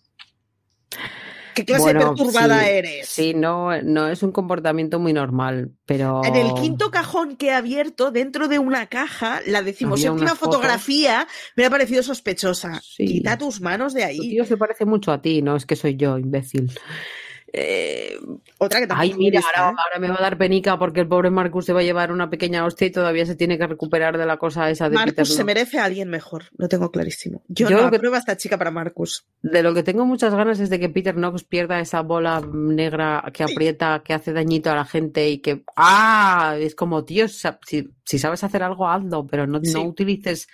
¿Qué 1.53 1.65
clase 1.65 1.93
de 1.93 1.99
perturbada 1.99 2.59
sí, 2.59 2.65
eres? 2.69 3.09
Sí, 3.09 3.33
no, 3.33 3.81
no 3.81 4.07
es 4.07 4.23
un 4.23 4.31
comportamiento 4.31 4.99
muy 4.99 5.13
normal, 5.13 5.71
pero. 5.85 6.21
En 6.23 6.35
el 6.35 6.53
quinto 6.53 6.91
cajón 6.91 7.35
que 7.35 7.47
he 7.47 7.51
abierto, 7.53 8.11
dentro 8.11 8.47
de 8.47 8.59
una 8.59 8.87
caja, 8.87 9.41
la 9.45 9.61
decimoséptima 9.61 10.35
fotografía 10.35 11.27
me 11.55 11.65
ha 11.65 11.69
parecido 11.69 12.03
sospechosa. 12.03 12.81
Sí. 12.83 13.05
Quita 13.05 13.37
tus 13.37 13.61
manos 13.61 13.93
de 13.93 14.01
Tu 14.01 14.07
ahí. 14.07 14.19
tío 14.19 14.45
se 14.45 14.57
parece 14.57 14.85
mucho 14.85 15.11
a 15.11 15.21
ti, 15.21 15.41
no 15.41 15.55
es 15.55 15.65
que 15.65 15.75
soy 15.75 15.95
yo, 15.95 16.17
imbécil. 16.17 16.71
Eh, 17.55 18.17
Otra 18.57 18.79
que 18.79 18.87
tampoco 18.87 19.03
ay, 19.03 19.13
mira, 19.13 19.39
ahora, 19.39 19.69
¿eh? 19.71 19.75
ahora 19.77 19.99
me 19.99 20.07
va 20.07 20.15
a 20.15 20.21
dar 20.21 20.39
penica 20.39 20.79
porque 20.79 21.01
el 21.01 21.07
pobre 21.07 21.29
Marcus 21.29 21.65
se 21.65 21.73
va 21.73 21.81
a 21.81 21.83
llevar 21.83 22.11
una 22.11 22.27
pequeña 22.27 22.65
hostia 22.65 22.87
y 22.87 22.91
todavía 22.91 23.27
se 23.27 23.35
tiene 23.35 23.59
que 23.59 23.67
recuperar 23.67 24.17
de 24.17 24.25
la 24.25 24.37
cosa 24.37 24.71
esa 24.71 24.85
de 24.89 24.97
Peter 24.97 25.13
Marcus 25.17 25.35
se 25.35 25.43
merece 25.43 25.77
a 25.77 25.83
alguien 25.85 26.09
mejor, 26.09 26.45
lo 26.57 26.67
tengo 26.67 26.89
clarísimo. 26.91 27.43
Yo, 27.47 27.69
Yo 27.69 27.79
no 27.79 27.89
que- 27.91 27.97
apruebo 27.97 28.15
a 28.15 28.19
esta 28.19 28.35
chica 28.37 28.57
para 28.57 28.71
Marcus. 28.71 29.27
De 29.43 29.61
lo 29.61 29.71
que 29.75 29.83
tengo 29.83 30.03
muchas 30.05 30.33
ganas 30.33 30.59
es 30.59 30.71
de 30.71 30.79
que 30.79 30.89
Peter 30.89 31.13
Knox 31.13 31.43
pierda 31.43 31.79
esa 31.79 32.01
bola 32.01 32.41
negra 32.51 33.23
que 33.31 33.43
aprieta, 33.43 34.01
que 34.03 34.13
hace 34.15 34.33
dañito 34.33 34.71
a 34.71 34.75
la 34.75 34.85
gente 34.85 35.29
y 35.29 35.37
que. 35.37 35.63
¡Ah! 35.75 36.55
Es 36.59 36.73
como, 36.73 37.05
tío, 37.05 37.27
si, 37.27 37.87
si 38.03 38.17
sabes 38.17 38.43
hacer 38.43 38.63
algo, 38.63 38.89
hazlo, 38.89 39.27
pero 39.27 39.45
no, 39.45 39.59
Sí. 39.63 39.73
no 39.75 39.83
utilices 39.83 40.47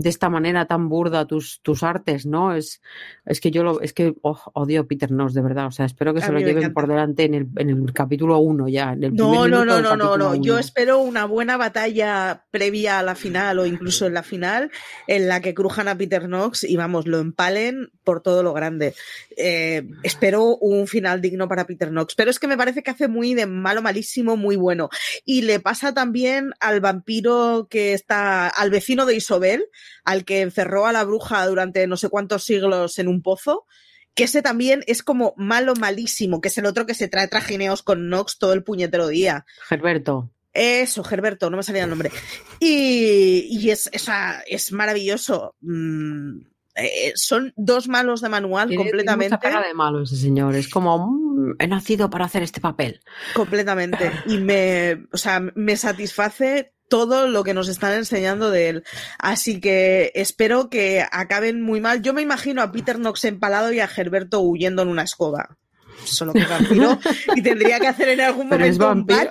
de 0.00 0.08
esta 0.08 0.30
manera 0.30 0.64
tan 0.64 0.88
burda 0.88 1.26
tus, 1.26 1.60
tus 1.60 1.82
artes, 1.82 2.24
¿no? 2.24 2.54
Es, 2.54 2.80
es 3.26 3.38
que 3.38 3.50
yo 3.50 3.62
lo, 3.62 3.82
es 3.82 3.92
que 3.92 4.14
oh, 4.22 4.40
odio 4.54 4.80
a 4.80 4.84
Peter 4.84 5.10
Knox, 5.10 5.34
de 5.34 5.42
verdad. 5.42 5.66
O 5.66 5.70
sea, 5.70 5.84
espero 5.84 6.14
que 6.14 6.20
A 6.20 6.26
se 6.26 6.32
lo 6.32 6.40
lleven 6.40 6.72
por 6.72 6.88
delante 6.88 7.24
en 7.24 7.34
el, 7.34 7.48
en 7.56 7.68
el 7.68 7.92
capítulo 7.92 8.38
1 8.38 8.68
ya. 8.68 8.94
En 8.94 9.04
el 9.04 9.14
No, 9.14 9.46
no, 9.46 9.62
no, 9.66 9.82
no, 9.82 9.96
no, 9.96 10.16
no. 10.16 10.34
Yo 10.36 10.58
espero 10.58 11.00
una 11.00 11.26
buena 11.26 11.58
batalla 11.58 12.46
previa 12.50 12.98
a 12.98 13.02
la 13.02 13.14
final 13.14 13.58
o 13.58 13.66
incluso 13.66 14.06
en 14.06 14.14
la 14.14 14.22
final 14.22 14.70
en 15.06 15.28
la 15.28 15.42
que 15.42 15.52
crujan 15.52 15.86
a 15.88 15.98
Peter 15.98 16.22
Knox 16.22 16.64
y 16.64 16.76
vamos, 16.76 17.06
lo 17.06 17.18
empalen 17.18 17.90
por 18.02 18.22
todo 18.22 18.42
lo 18.42 18.54
grande. 18.54 18.94
Eh, 19.36 19.86
espero 20.02 20.56
un 20.56 20.86
final 20.86 21.20
digno 21.20 21.46
para 21.46 21.66
Peter 21.66 21.90
Knox, 21.90 22.14
pero 22.14 22.30
es 22.30 22.38
que 22.38 22.46
me 22.46 22.56
parece 22.56 22.82
que 22.82 22.90
hace 22.90 23.06
muy 23.06 23.34
de 23.34 23.44
malo 23.44 23.82
malísimo, 23.82 24.38
muy 24.38 24.56
bueno. 24.56 24.88
Y 25.26 25.42
le 25.42 25.60
pasa 25.60 25.92
también 25.92 26.52
al 26.58 26.80
vampiro 26.80 27.68
que 27.68 27.92
está, 27.92 28.48
al 28.48 28.70
vecino 28.70 29.04
de 29.04 29.16
Isobel, 29.16 29.66
al 30.04 30.24
que 30.24 30.40
encerró 30.42 30.86
a 30.86 30.92
la 30.92 31.04
bruja 31.04 31.46
durante 31.46 31.86
no 31.86 31.96
sé 31.96 32.08
cuántos 32.08 32.44
siglos 32.44 32.98
en 32.98 33.08
un 33.08 33.22
pozo 33.22 33.66
que 34.14 34.24
ese 34.24 34.42
también 34.42 34.82
es 34.88 35.04
como 35.04 35.34
malo 35.36 35.74
malísimo, 35.76 36.40
que 36.40 36.48
es 36.48 36.58
el 36.58 36.66
otro 36.66 36.84
que 36.84 36.94
se 36.94 37.06
trae 37.06 37.28
trajineos 37.28 37.82
con 37.84 38.08
Knox 38.08 38.38
todo 38.38 38.52
el 38.52 38.64
puñetero 38.64 39.06
día. 39.06 39.46
Gerberto. 39.68 40.32
Eso, 40.52 41.04
Gerberto, 41.04 41.48
no 41.48 41.56
me 41.56 41.62
salía 41.62 41.84
el 41.84 41.90
nombre. 41.90 42.10
Y, 42.58 43.46
y 43.48 43.70
es, 43.70 43.88
es 43.92 44.72
maravilloso. 44.72 45.54
Mm, 45.60 46.40
eh, 46.74 47.12
son 47.14 47.52
dos 47.56 47.86
malos 47.88 48.20
de 48.20 48.28
manual 48.28 48.68
Tiene- 48.68 48.82
tiene 48.82 48.90
completamente. 48.98 49.36
mucha 49.36 49.48
cara 49.50 49.66
de 49.68 49.74
malo 49.74 50.02
ese 50.02 50.16
señor. 50.16 50.56
Es 50.56 50.68
como, 50.68 51.08
"Mm, 51.08 51.54
he 51.60 51.68
nacido 51.68 52.10
para 52.10 52.24
hacer 52.24 52.42
este 52.42 52.60
papel. 52.60 53.00
Completamente. 53.34 54.10
Y 54.26 54.38
me, 54.38 55.06
o 55.12 55.16
sea, 55.16 55.40
me 55.54 55.76
satisface 55.76 56.72
todo 56.90 57.28
lo 57.28 57.44
que 57.44 57.54
nos 57.54 57.68
están 57.68 57.94
enseñando 57.94 58.50
de 58.50 58.68
él. 58.68 58.84
Así 59.18 59.60
que 59.60 60.10
espero 60.14 60.68
que 60.68 61.06
acaben 61.10 61.62
muy 61.62 61.80
mal. 61.80 62.02
Yo 62.02 62.12
me 62.12 62.20
imagino 62.20 62.60
a 62.60 62.72
Peter 62.72 62.96
Knox 62.96 63.24
empalado 63.24 63.72
y 63.72 63.80
a 63.80 63.88
Gerberto 63.88 64.40
huyendo 64.40 64.82
en 64.82 64.88
una 64.88 65.04
escoba. 65.04 65.56
Solo 66.04 66.32
que 66.32 66.44
vampiro. 66.44 66.98
y 67.36 67.42
tendría 67.42 67.78
que 67.78 67.86
hacer 67.86 68.08
en 68.08 68.20
algún 68.20 68.48
Pero 68.48 68.66
momento 68.66 68.92
un 68.92 69.06
bat, 69.06 69.30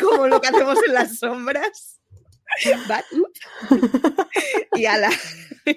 como 0.00 0.28
lo 0.28 0.40
que 0.40 0.48
hacemos 0.48 0.78
en 0.86 0.94
las 0.94 1.18
sombras. 1.18 2.00
Bat, 2.88 3.04
y 4.74 4.84
ala. 4.84 5.10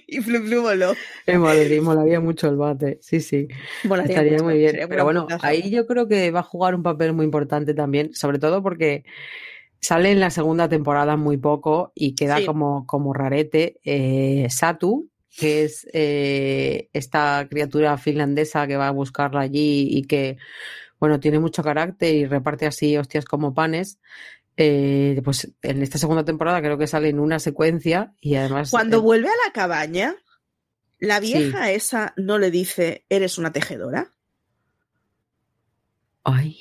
y 0.08 0.22
flum 0.22 0.48
flum 0.48 0.64
voló. 0.64 0.96
Me 1.28 1.38
molaría, 1.38 1.82
molaría 1.82 2.20
mucho 2.20 2.50
el 2.50 2.58
bate, 2.58 2.98
sí, 3.02 3.22
sí. 3.22 3.48
Molaría 3.84 4.12
Estaría 4.12 4.34
mucho, 4.34 4.46
muy 4.46 4.58
bien. 4.58 4.76
Pero 4.90 5.04
buen 5.04 5.18
bueno, 5.20 5.28
ahí 5.42 5.70
yo 5.70 5.86
creo 5.86 6.08
que 6.08 6.32
va 6.32 6.40
a 6.40 6.44
jugar 6.44 6.74
un 6.74 6.82
papel 6.84 7.14
muy 7.14 7.26
importante 7.26 7.76
también, 7.76 8.14
sobre 8.16 8.40
todo 8.40 8.64
porque 8.64 9.06
sale 9.84 10.12
en 10.12 10.20
la 10.22 10.30
segunda 10.30 10.70
temporada 10.70 11.18
muy 11.18 11.38
poco 11.38 11.92
y 11.94 12.16
queda 12.16 12.38
Sí. 12.38 12.46
como, 12.46 12.88
como 12.88 13.14
rarete 13.14 13.80
eh, 13.84 14.48
Satu, 14.50 15.10
que 15.38 15.66
es 15.66 15.86
eh, 15.94 16.90
esta 16.94 17.46
criatura 17.50 17.98
finlandesa 17.98 18.66
que 18.66 18.78
va 18.78 18.88
a 18.88 18.92
buscarla 18.92 19.42
allí 19.42 19.88
y 19.92 20.04
que, 20.04 20.38
bueno, 21.00 21.20
tiene 21.20 21.40
mucho 21.40 21.64
carácter 21.64 22.16
y 22.16 22.26
reparte 22.26 22.66
así 22.66 22.96
hostias 22.98 23.26
como 23.26 23.54
panes. 23.54 24.00
Eh, 24.56 25.20
pues 25.26 25.52
en 25.64 25.82
esta 25.82 25.98
segunda 25.98 26.24
temporada 26.24 26.62
creo 26.62 26.78
que 26.78 26.88
sale 26.88 27.10
en 27.10 27.20
una 27.20 27.40
secuencia 27.40 28.14
y 28.22 28.36
además 28.36 28.70
Cuando 28.72 28.98
eh, 28.98 29.02
vuelve 29.02 29.28
a 29.28 29.48
la 29.48 29.52
cabaña, 29.52 30.16
la 31.00 31.20
vieja 31.20 31.72
esa 31.72 32.14
no 32.16 32.38
le 32.38 32.52
dice, 32.52 33.04
¿eres 33.10 33.38
una 33.38 33.52
tejedora? 33.52 34.14
Ay. 36.24 36.58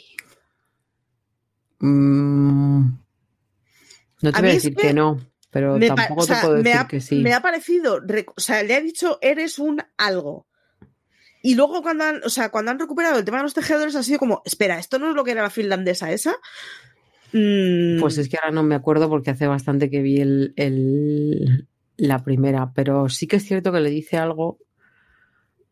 Mm, 1.78 3.01
No 4.22 4.32
te 4.32 4.40
voy 4.40 4.50
a 4.50 4.54
decir 4.54 4.74
que 4.74 4.88
que 4.88 4.94
no, 4.94 5.18
pero 5.50 5.76
Me 5.78 5.88
tampoco 5.88 6.22
o 6.22 6.24
sea, 6.26 6.36
te 6.40 6.46
puedo 6.46 6.54
decir 6.62 6.72
ha, 6.80 6.88
que 6.88 7.00
sí. 7.00 7.16
me 7.20 7.34
ha 7.34 7.40
parecido, 7.42 8.00
rec- 8.00 8.32
o 8.34 8.40
sea, 8.40 8.62
le 8.62 8.74
ha 8.74 8.80
dicho, 8.80 9.18
eres 9.20 9.58
un 9.58 9.82
algo. 9.98 10.46
Y 11.42 11.56
luego 11.56 11.82
cuando 11.82 12.04
han, 12.04 12.20
o 12.24 12.28
sea, 12.30 12.50
cuando 12.50 12.70
han 12.70 12.78
recuperado 12.78 13.18
el 13.18 13.24
tema 13.24 13.38
de 13.38 13.42
los 13.42 13.54
tejedores 13.54 13.96
ha 13.96 14.02
sido 14.02 14.18
como, 14.20 14.42
espera, 14.44 14.78
¿esto 14.78 14.98
no 14.98 15.10
es 15.10 15.14
lo 15.16 15.24
que 15.24 15.32
era 15.32 15.42
la 15.42 15.50
finlandesa 15.50 16.10
esa? 16.12 16.36
Mm, 17.32 17.98
Pues 18.00 18.16
es 18.18 18.28
que 18.28 18.36
ahora 18.36 18.52
no 18.52 18.62
me 18.62 18.74
acuerdo 18.76 19.08
porque 19.08 19.30
hace 19.30 19.46
bastante 19.46 19.90
que 19.90 20.02
vi 20.02 20.20
el, 20.20 20.52
el- 20.56 21.68
la 21.96 22.22
primera, 22.24 22.72
pero 22.74 23.08
sí 23.08 23.26
que 23.26 23.36
es 23.36 23.44
cierto 23.44 23.72
que 23.72 23.80
le 23.80 23.90
dice 23.90 24.16
algo. 24.18 24.58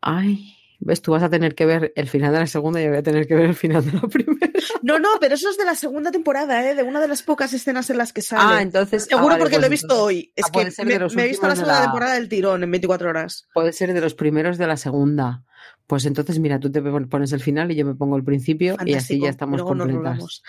Ay, 0.01 0.55
ves, 0.81 1.01
tú 1.01 1.11
vas 1.11 1.23
a 1.23 1.29
tener 1.29 1.55
que 1.55 1.65
ver 1.65 1.93
el 1.95 2.09
final 2.09 2.33
de 2.33 2.39
la 2.39 2.47
segunda 2.47 2.81
y 2.81 2.83
yo 2.83 2.89
voy 2.89 2.99
a 2.99 3.03
tener 3.03 3.25
que 3.27 3.35
ver 3.35 3.45
el 3.45 3.55
final 3.55 3.85
de 3.85 3.93
la 3.93 4.01
primera. 4.01 4.51
No, 4.83 4.97
no, 4.99 5.09
pero 5.19 5.35
eso 5.35 5.49
es 5.49 5.57
de 5.57 5.65
la 5.65 5.75
segunda 5.75 6.11
temporada, 6.11 6.67
¿eh? 6.67 6.73
de 6.75 6.81
una 6.83 6.99
de 6.99 7.07
las 7.07 7.21
pocas 7.21 7.53
escenas 7.53 7.89
en 7.91 7.97
las 7.97 8.13
que 8.13 8.21
sale. 8.23 8.55
Ah, 8.55 8.61
entonces. 8.61 9.03
ah, 9.03 9.07
Seguro 9.09 9.27
vale, 9.27 9.39
porque 9.39 9.55
pues 9.55 9.61
lo 9.61 9.67
he 9.67 9.69
visto 9.69 9.85
entonces 9.93 10.05
hoy. 10.05 10.33
Es 10.35 10.45
ah, 10.45 10.49
que 10.51 10.57
me, 10.85 10.97
de 10.97 11.23
he 11.23 11.27
visto 11.27 11.45
la 11.45 11.53
de 11.53 11.55
segunda 11.57 11.79
la- 11.79 11.81
temporada 11.83 12.13
del 12.15 12.27
tirón 12.29 12.63
en 12.63 12.71
24 12.71 13.09
horas. 13.09 13.47
Puede 13.53 13.73
ser 13.73 13.93
de 13.93 14.01
los 14.01 14.15
primeros 14.15 14.57
de 14.57 14.65
la 14.67 14.77
segunda. 14.77 15.43
Pues 15.85 16.05
entonces, 16.05 16.39
mira, 16.39 16.59
tú 16.59 16.71
te 16.71 16.81
pones 16.81 17.31
el 17.33 17.41
final 17.41 17.69
y 17.71 17.75
yo 17.75 17.85
me 17.85 17.93
pongo 17.95 18.17
el 18.17 18.23
principio 18.23 18.75
y 18.85 18.93
así 18.95 19.19
ya 19.19 19.29
estamos 19.29 19.59
Luego 19.59 19.77
completas. 19.77 20.41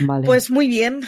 Vale. 0.00 0.26
Pues 0.26 0.50
muy 0.50 0.66
bien, 0.68 1.00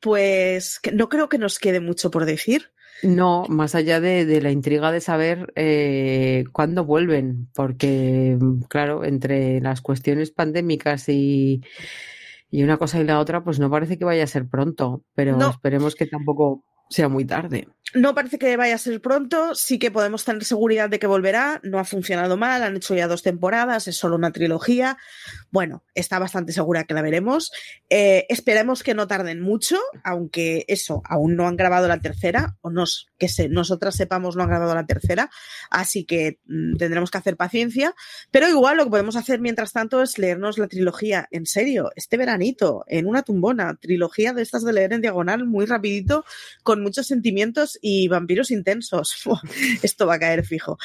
pues 0.00 0.80
no 0.92 1.08
creo 1.08 1.28
que 1.28 1.38
nos 1.38 1.58
quede 1.58 1.80
mucho 1.80 2.10
por 2.10 2.24
decir. 2.24 2.70
No, 3.04 3.44
más 3.50 3.74
allá 3.74 4.00
de, 4.00 4.24
de 4.24 4.40
la 4.40 4.50
intriga 4.50 4.90
de 4.90 5.00
saber 5.00 5.52
eh, 5.56 6.44
cuándo 6.52 6.84
vuelven, 6.86 7.48
porque, 7.54 8.38
claro, 8.68 9.04
entre 9.04 9.60
las 9.60 9.82
cuestiones 9.82 10.30
pandémicas 10.30 11.08
y, 11.10 11.60
y 12.50 12.62
una 12.62 12.78
cosa 12.78 13.00
y 13.00 13.04
la 13.04 13.20
otra, 13.20 13.44
pues 13.44 13.58
no 13.58 13.70
parece 13.70 13.98
que 13.98 14.06
vaya 14.06 14.24
a 14.24 14.28
ser 14.28 14.48
pronto, 14.48 15.02
pero 15.14 15.36
No. 15.36 15.50
esperemos 15.50 15.94
que 15.96 16.06
tampoco 16.06 16.64
sea 16.88 17.08
muy 17.08 17.26
tarde. 17.26 17.68
No 17.92 18.14
parece 18.14 18.38
que 18.38 18.56
vaya 18.56 18.74
a 18.74 18.78
ser 18.78 19.00
pronto, 19.00 19.54
sí 19.54 19.78
que 19.78 19.90
podemos 19.90 20.24
tener 20.24 20.44
seguridad 20.44 20.88
de 20.88 20.98
que 20.98 21.06
volverá, 21.06 21.60
no 21.62 21.78
ha 21.78 21.84
funcionado 21.84 22.36
mal, 22.36 22.62
han 22.62 22.76
hecho 22.76 22.94
ya 22.94 23.06
dos 23.06 23.22
temporadas, 23.22 23.86
es 23.86 23.96
solo 23.96 24.16
una 24.16 24.32
trilogía, 24.32 24.96
bueno, 25.50 25.84
está 25.94 26.18
bastante 26.18 26.52
segura 26.52 26.84
que 26.84 26.94
la 26.94 27.02
veremos, 27.02 27.52
eh, 27.90 28.26
esperemos 28.28 28.82
que 28.82 28.94
no 28.94 29.06
tarden 29.06 29.40
mucho, 29.40 29.78
aunque 30.02 30.64
eso, 30.66 31.02
aún 31.04 31.36
no 31.36 31.46
han 31.46 31.56
grabado 31.56 31.86
la 31.86 32.00
tercera, 32.00 32.56
o 32.62 32.70
nos, 32.70 33.06
que 33.18 33.28
nosotras 33.50 33.94
sepamos 33.94 34.34
no 34.34 34.42
han 34.42 34.48
grabado 34.48 34.74
la 34.74 34.86
tercera, 34.86 35.30
así 35.70 36.04
que 36.04 36.40
mm, 36.46 36.76
tendremos 36.76 37.10
que 37.10 37.18
hacer 37.18 37.36
paciencia, 37.36 37.94
pero 38.30 38.48
igual 38.48 38.78
lo 38.78 38.84
que 38.84 38.90
podemos 38.90 39.14
hacer 39.14 39.40
mientras 39.40 39.72
tanto 39.72 40.02
es 40.02 40.18
leernos 40.18 40.58
la 40.58 40.68
trilogía, 40.68 41.28
en 41.30 41.46
serio, 41.46 41.90
este 41.94 42.16
veranito, 42.16 42.84
en 42.88 43.06
una 43.06 43.22
tumbona, 43.22 43.76
trilogía 43.80 44.32
de 44.32 44.42
estas 44.42 44.64
de 44.64 44.72
leer 44.72 44.94
en 44.94 45.00
diagonal 45.00 45.46
muy 45.46 45.66
rapidito, 45.66 46.24
con 46.62 46.82
muchos 46.82 47.06
sentimientos 47.06 47.73
y 47.82 48.08
vampiros 48.08 48.50
intensos. 48.50 49.22
Esto 49.82 50.06
va 50.06 50.14
a 50.14 50.18
caer 50.18 50.44
fijo. 50.44 50.78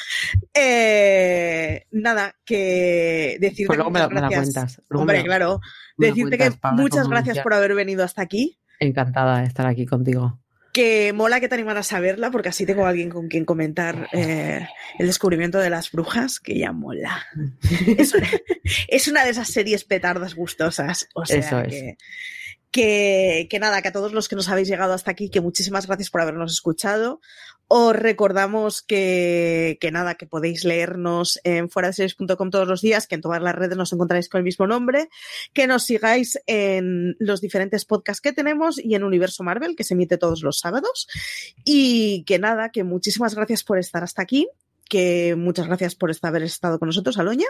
Eh, 0.54 1.86
nada, 1.90 2.36
que 2.44 3.36
decirte 3.40 3.66
Pues 3.66 3.76
luego 3.78 3.90
que 3.92 3.98
me, 3.98 4.00
muchas 4.00 4.10
me 4.14 4.20
la 4.20 4.28
gracias. 4.28 4.44
cuentas. 4.54 4.82
Luego 4.88 5.02
Hombre, 5.02 5.16
me 5.18 5.22
la- 5.22 5.26
claro. 5.36 5.60
me 5.96 6.06
Decirte 6.08 6.36
cuentas 6.38 6.60
que 6.60 6.82
muchas 6.82 7.08
gracias 7.08 7.38
por 7.40 7.54
haber 7.54 7.74
venido 7.74 8.04
hasta 8.04 8.22
aquí. 8.22 8.58
Encantada 8.78 9.40
de 9.40 9.46
estar 9.46 9.66
aquí 9.66 9.86
contigo. 9.86 10.38
Que 10.72 11.12
mola 11.12 11.40
que 11.40 11.48
te 11.48 11.56
animaras 11.56 11.92
a 11.92 11.98
verla, 11.98 12.30
porque 12.30 12.50
así 12.50 12.64
tengo 12.64 12.86
a 12.86 12.90
alguien 12.90 13.10
con 13.10 13.26
quien 13.26 13.44
comentar 13.44 14.08
eh, 14.12 14.64
el 15.00 15.06
descubrimiento 15.08 15.58
de 15.58 15.68
las 15.68 15.90
brujas, 15.90 16.38
que 16.38 16.56
ya 16.56 16.70
mola. 16.72 17.26
Es 17.98 18.14
una, 18.14 18.28
es 18.86 19.08
una 19.08 19.24
de 19.24 19.30
esas 19.30 19.48
series 19.48 19.84
petardas 19.84 20.34
gustosas. 20.36 21.08
O 21.14 21.26
sea 21.26 21.38
Eso 21.40 21.58
es. 21.60 21.68
que, 21.74 21.96
que, 22.70 23.48
nada, 23.60 23.82
que 23.82 23.88
a 23.88 23.92
todos 23.92 24.12
los 24.12 24.28
que 24.28 24.36
nos 24.36 24.48
habéis 24.48 24.68
llegado 24.68 24.92
hasta 24.92 25.10
aquí, 25.10 25.28
que 25.28 25.40
muchísimas 25.40 25.86
gracias 25.86 26.10
por 26.10 26.20
habernos 26.20 26.52
escuchado. 26.52 27.20
Os 27.66 27.94
recordamos 27.94 28.82
que, 28.82 29.78
que 29.80 29.92
nada, 29.92 30.16
que 30.16 30.26
podéis 30.26 30.64
leernos 30.64 31.40
en 31.44 31.70
fuera 31.70 31.90
de 31.90 32.12
todos 32.50 32.68
los 32.68 32.80
días, 32.80 33.06
que 33.06 33.14
en 33.14 33.20
todas 33.20 33.40
las 33.40 33.54
redes 33.54 33.76
nos 33.76 33.92
encontráis 33.92 34.28
con 34.28 34.38
el 34.38 34.44
mismo 34.44 34.66
nombre, 34.66 35.08
que 35.52 35.66
nos 35.66 35.84
sigáis 35.84 36.40
en 36.46 37.16
los 37.20 37.40
diferentes 37.40 37.84
podcasts 37.84 38.20
que 38.20 38.32
tenemos 38.32 38.78
y 38.78 38.94
en 38.94 39.04
Universo 39.04 39.44
Marvel, 39.44 39.76
que 39.76 39.84
se 39.84 39.94
emite 39.94 40.18
todos 40.18 40.42
los 40.42 40.58
sábados. 40.58 41.06
Y 41.64 42.24
que 42.24 42.38
nada, 42.38 42.70
que 42.70 42.82
muchísimas 42.82 43.34
gracias 43.34 43.62
por 43.62 43.78
estar 43.78 44.02
hasta 44.02 44.22
aquí, 44.22 44.48
que 44.88 45.36
muchas 45.36 45.66
gracias 45.66 45.94
por 45.94 46.12
haber 46.22 46.42
estado 46.42 46.78
con 46.78 46.86
nosotros, 46.86 47.18
Aloña. 47.18 47.46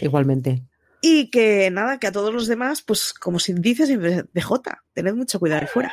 Igualmente. 0.00 0.62
Y 1.00 1.30
que 1.30 1.70
nada, 1.70 1.98
que 1.98 2.06
a 2.06 2.12
todos 2.12 2.32
los 2.34 2.46
demás, 2.46 2.82
pues 2.82 3.12
como 3.12 3.38
si 3.38 3.52
dices 3.52 3.88
de 3.88 4.42
J, 4.42 4.84
tened 4.94 5.14
mucho 5.14 5.38
cuidado 5.38 5.62
ahí 5.62 5.68
fuera. 5.68 5.92